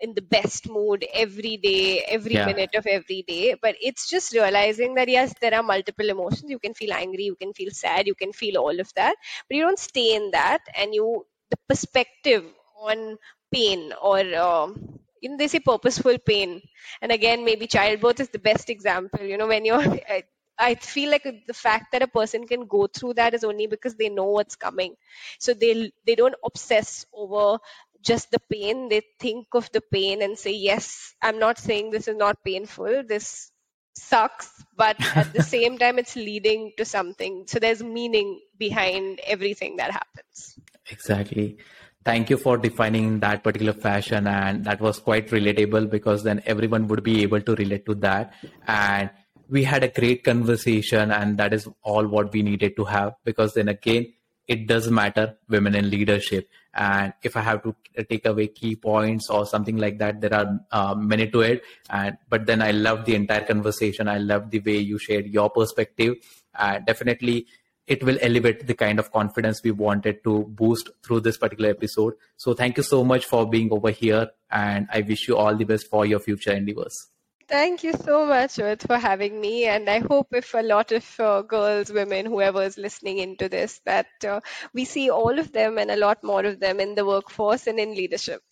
in 0.00 0.14
the 0.14 0.22
best 0.22 0.68
mood 0.68 1.04
every 1.12 1.56
day 1.56 2.00
every 2.08 2.36
yeah. 2.36 2.48
minute 2.48 2.70
of 2.76 2.86
every 2.86 3.24
day 3.26 3.54
but 3.60 3.74
it's 3.80 4.08
just 4.08 4.32
realizing 4.32 4.94
that 4.94 5.08
yes 5.08 5.34
there 5.40 5.54
are 5.54 5.62
multiple 5.62 6.08
emotions. 6.08 6.50
You 6.50 6.58
can 6.58 6.74
feel 6.74 6.92
angry 6.92 7.24
you 7.24 7.36
can 7.36 7.52
feel 7.52 7.70
sad 7.70 8.06
you 8.06 8.14
can 8.14 8.32
feel 8.32 8.58
all 8.58 8.78
of 8.80 8.92
that 8.94 9.16
but 9.48 9.56
you 9.56 9.62
don't 9.62 9.78
stay 9.78 10.14
in 10.14 10.30
that 10.32 10.60
and 10.76 10.94
you 10.94 11.24
the 11.50 11.56
perspective 11.68 12.44
on 12.80 13.16
pain 13.52 13.92
or 14.00 14.18
uh, 14.18 14.66
you 15.20 15.30
know 15.30 15.36
they 15.36 15.48
say 15.48 15.60
purposeful 15.60 16.18
pain. 16.18 16.62
And 17.02 17.12
again 17.12 17.44
maybe 17.44 17.66
childbirth 17.66 18.20
is 18.20 18.28
the 18.30 18.38
best 18.38 18.70
example. 18.70 19.20
You 19.24 19.36
know 19.36 19.46
when 19.48 19.64
you're 19.64 19.80
I, 20.16 20.24
I 20.58 20.74
feel 20.74 21.10
like 21.10 21.24
the 21.46 21.54
fact 21.54 21.92
that 21.92 22.02
a 22.02 22.08
person 22.08 22.46
can 22.46 22.66
go 22.66 22.86
through 22.88 23.14
that 23.14 23.34
is 23.34 23.44
only 23.44 23.66
because 23.66 23.94
they 23.94 24.08
know 24.08 24.24
what's 24.26 24.56
coming. 24.56 24.96
So 25.38 25.54
they 25.54 25.92
they 26.06 26.14
don't 26.14 26.34
obsess 26.44 27.06
over 27.12 27.58
just 28.00 28.30
the 28.30 28.40
pain. 28.52 28.88
They 28.88 29.02
think 29.18 29.48
of 29.54 29.70
the 29.72 29.80
pain 29.80 30.22
and 30.22 30.38
say 30.38 30.52
yes 30.52 31.14
i'm 31.22 31.38
not 31.38 31.58
saying 31.58 31.90
this 31.90 32.08
is 32.08 32.16
not 32.16 32.42
painful. 32.44 33.02
This 33.06 33.50
sucks. 33.94 34.50
But 34.76 34.96
at 35.16 35.32
the 35.32 35.42
same 35.54 35.78
time 35.78 35.98
it's 35.98 36.16
leading 36.16 36.72
to 36.78 36.84
something. 36.84 37.44
So 37.48 37.58
there's 37.58 37.82
meaning 37.82 38.40
behind 38.56 39.20
everything 39.24 39.76
that 39.76 39.90
happens 39.90 40.58
Exactly. 40.90 41.56
Thank 42.04 42.30
you 42.30 42.36
for 42.38 42.56
defining 42.56 43.20
that 43.20 43.44
particular 43.44 43.72
fashion. 43.72 44.26
And 44.26 44.64
that 44.64 44.80
was 44.80 44.98
quite 44.98 45.28
relatable 45.28 45.90
because 45.90 46.22
then 46.22 46.42
everyone 46.46 46.88
would 46.88 47.02
be 47.02 47.22
able 47.22 47.40
to 47.42 47.54
relate 47.56 47.84
to 47.86 47.94
that. 47.96 48.32
And 48.66 49.10
we 49.48 49.64
had 49.64 49.82
a 49.82 49.88
great 49.88 50.24
conversation, 50.24 51.10
and 51.10 51.38
that 51.38 51.52
is 51.52 51.68
all 51.82 52.06
what 52.06 52.32
we 52.32 52.42
needed 52.42 52.76
to 52.76 52.84
have 52.84 53.14
because 53.24 53.54
then 53.54 53.68
again, 53.68 54.12
it 54.46 54.66
does 54.66 54.90
matter 54.90 55.36
women 55.48 55.74
in 55.74 55.90
leadership 55.90 56.48
and 56.74 57.12
if 57.22 57.36
i 57.36 57.40
have 57.40 57.62
to 57.62 57.74
take 58.08 58.24
away 58.24 58.46
key 58.48 58.74
points 58.74 59.28
or 59.28 59.44
something 59.44 59.76
like 59.76 59.98
that 59.98 60.20
there 60.22 60.32
are 60.32 60.58
uh, 60.72 60.94
many 60.94 61.28
to 61.28 61.40
it 61.40 61.62
and 61.90 62.16
but 62.30 62.46
then 62.46 62.62
i 62.62 62.70
love 62.70 63.04
the 63.04 63.14
entire 63.14 63.44
conversation 63.44 64.08
i 64.08 64.16
love 64.16 64.50
the 64.50 64.60
way 64.60 64.78
you 64.78 64.98
shared 64.98 65.26
your 65.26 65.50
perspective 65.50 66.14
uh, 66.54 66.78
definitely 66.78 67.46
it 67.88 68.04
will 68.04 68.18
elevate 68.20 68.66
the 68.66 68.74
kind 68.74 68.98
of 68.98 69.10
confidence 69.10 69.62
we 69.64 69.70
wanted 69.70 70.22
to 70.24 70.44
boost 70.44 70.90
through 71.02 71.20
this 71.20 71.38
particular 71.38 71.70
episode. 71.70 72.14
So 72.36 72.54
thank 72.54 72.76
you 72.76 72.82
so 72.82 73.02
much 73.02 73.24
for 73.24 73.48
being 73.48 73.72
over 73.72 73.90
here 73.90 74.30
and 74.50 74.86
I 74.92 75.00
wish 75.00 75.26
you 75.26 75.36
all 75.36 75.56
the 75.56 75.64
best 75.64 75.88
for 75.88 76.04
your 76.04 76.20
future 76.20 76.52
endeavors. 76.52 76.94
Thank 77.48 77.82
you 77.82 77.94
so 77.94 78.26
much, 78.26 78.56
Rohit, 78.56 78.86
for 78.86 78.98
having 78.98 79.40
me. 79.40 79.64
And 79.64 79.88
I 79.88 80.00
hope 80.00 80.28
if 80.32 80.52
a 80.52 80.60
lot 80.60 80.92
of 80.92 81.18
uh, 81.18 81.40
girls, 81.40 81.90
women, 81.90 82.26
whoever 82.26 82.62
is 82.62 82.76
listening 82.76 83.18
into 83.18 83.48
this, 83.48 83.80
that 83.86 84.06
uh, 84.22 84.40
we 84.74 84.84
see 84.84 85.08
all 85.08 85.38
of 85.38 85.50
them 85.52 85.78
and 85.78 85.90
a 85.90 85.96
lot 85.96 86.22
more 86.22 86.44
of 86.44 86.60
them 86.60 86.78
in 86.78 86.94
the 86.94 87.06
workforce 87.06 87.66
and 87.66 87.80
in 87.80 87.94
leadership. 87.94 88.42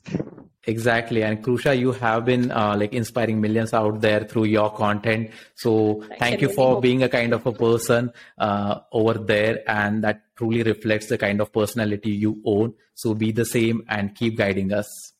Exactly. 0.66 1.22
And 1.22 1.42
Krusha, 1.42 1.78
you 1.78 1.92
have 1.92 2.24
been 2.24 2.50
uh, 2.50 2.76
like 2.76 2.92
inspiring 2.92 3.40
millions 3.40 3.72
out 3.72 4.00
there 4.00 4.24
through 4.24 4.44
your 4.44 4.72
content. 4.72 5.30
So 5.54 6.04
thank 6.18 6.40
you 6.40 6.48
for 6.48 6.80
being 6.80 7.04
a 7.04 7.08
kind 7.08 7.32
of 7.32 7.46
a 7.46 7.52
person 7.52 8.12
uh, 8.36 8.80
over 8.90 9.14
there. 9.14 9.62
And 9.68 10.02
that 10.02 10.22
truly 10.36 10.64
reflects 10.64 11.06
the 11.06 11.18
kind 11.18 11.40
of 11.40 11.52
personality 11.52 12.10
you 12.10 12.42
own. 12.44 12.74
So 12.94 13.14
be 13.14 13.30
the 13.30 13.44
same 13.44 13.84
and 13.88 14.14
keep 14.14 14.36
guiding 14.36 14.72
us. 14.72 15.12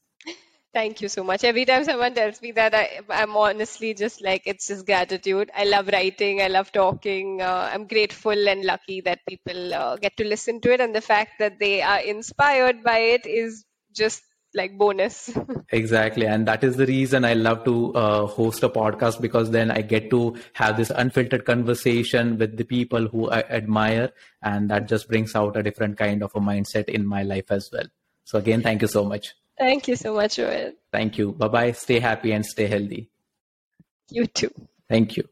Thank 0.75 1.01
you 1.01 1.09
so 1.09 1.25
much. 1.25 1.43
Every 1.43 1.65
time 1.65 1.85
someone 1.85 2.13
tells 2.13 2.43
me 2.43 2.53
that, 2.53 2.75
I, 2.75 3.01
am 3.09 3.35
honestly 3.35 3.95
just 3.95 4.21
like, 4.21 4.43
it's 4.45 4.67
just 4.67 4.85
gratitude. 4.85 5.51
I 5.57 5.65
love 5.65 5.89
writing. 5.89 6.43
I 6.43 6.49
love 6.49 6.71
talking. 6.71 7.41
Uh, 7.41 7.71
I'm 7.73 7.87
grateful 7.87 8.49
and 8.49 8.63
lucky 8.63 9.01
that 9.03 9.21
people 9.27 9.73
uh, 9.73 9.97
get 9.97 10.19
to 10.19 10.25
listen 10.25 10.61
to 10.61 10.73
it. 10.75 10.83
And 10.83 10.95
the 10.95 11.01
fact 11.01 11.39
that 11.39 11.59
they 11.59 11.81
are 11.81 12.01
inspired 12.01 12.83
by 12.85 12.99
it 12.99 13.27
is 13.27 13.65
just 13.95 14.23
like 14.57 14.77
bonus. 14.79 15.31
Exactly 15.73 16.27
and 16.27 16.47
that 16.49 16.63
is 16.63 16.77
the 16.77 16.87
reason 16.87 17.25
i 17.25 17.35
love 17.35 17.65
to 17.65 17.93
uh, 17.95 18.27
host 18.27 18.63
a 18.63 18.69
podcast 18.69 19.21
because 19.21 19.51
then 19.51 19.71
i 19.71 19.81
get 19.83 20.09
to 20.11 20.21
have 20.55 20.77
this 20.77 20.91
unfiltered 20.91 21.45
conversation 21.45 22.39
with 22.39 22.57
the 22.57 22.65
people 22.65 23.09
who 23.09 23.29
i 23.31 23.41
admire 23.61 24.13
and 24.43 24.71
that 24.71 24.89
just 24.89 25.09
brings 25.09 25.35
out 25.35 25.57
a 25.57 25.63
different 25.63 25.99
kind 25.99 26.23
of 26.23 26.35
a 26.35 26.41
mindset 26.41 26.89
in 26.89 27.05
my 27.07 27.23
life 27.23 27.51
as 27.51 27.69
well. 27.73 27.87
So 28.25 28.39
again 28.39 28.63
thank 28.63 28.83
you 28.83 28.89
so 28.89 29.05
much. 29.05 29.35
Thank 29.59 29.89
you 29.89 29.97
so 29.97 30.15
much 30.15 30.37
Rohit. 30.37 30.75
thank 30.93 31.19
you. 31.19 31.33
Bye 31.33 31.49
bye 31.49 31.73
stay 31.73 31.99
happy 32.01 32.33
and 32.33 32.47
stay 32.47 32.67
healthy. 32.67 33.11
You 34.11 34.27
too. 34.27 34.53
Thank 34.89 35.17
you 35.17 35.29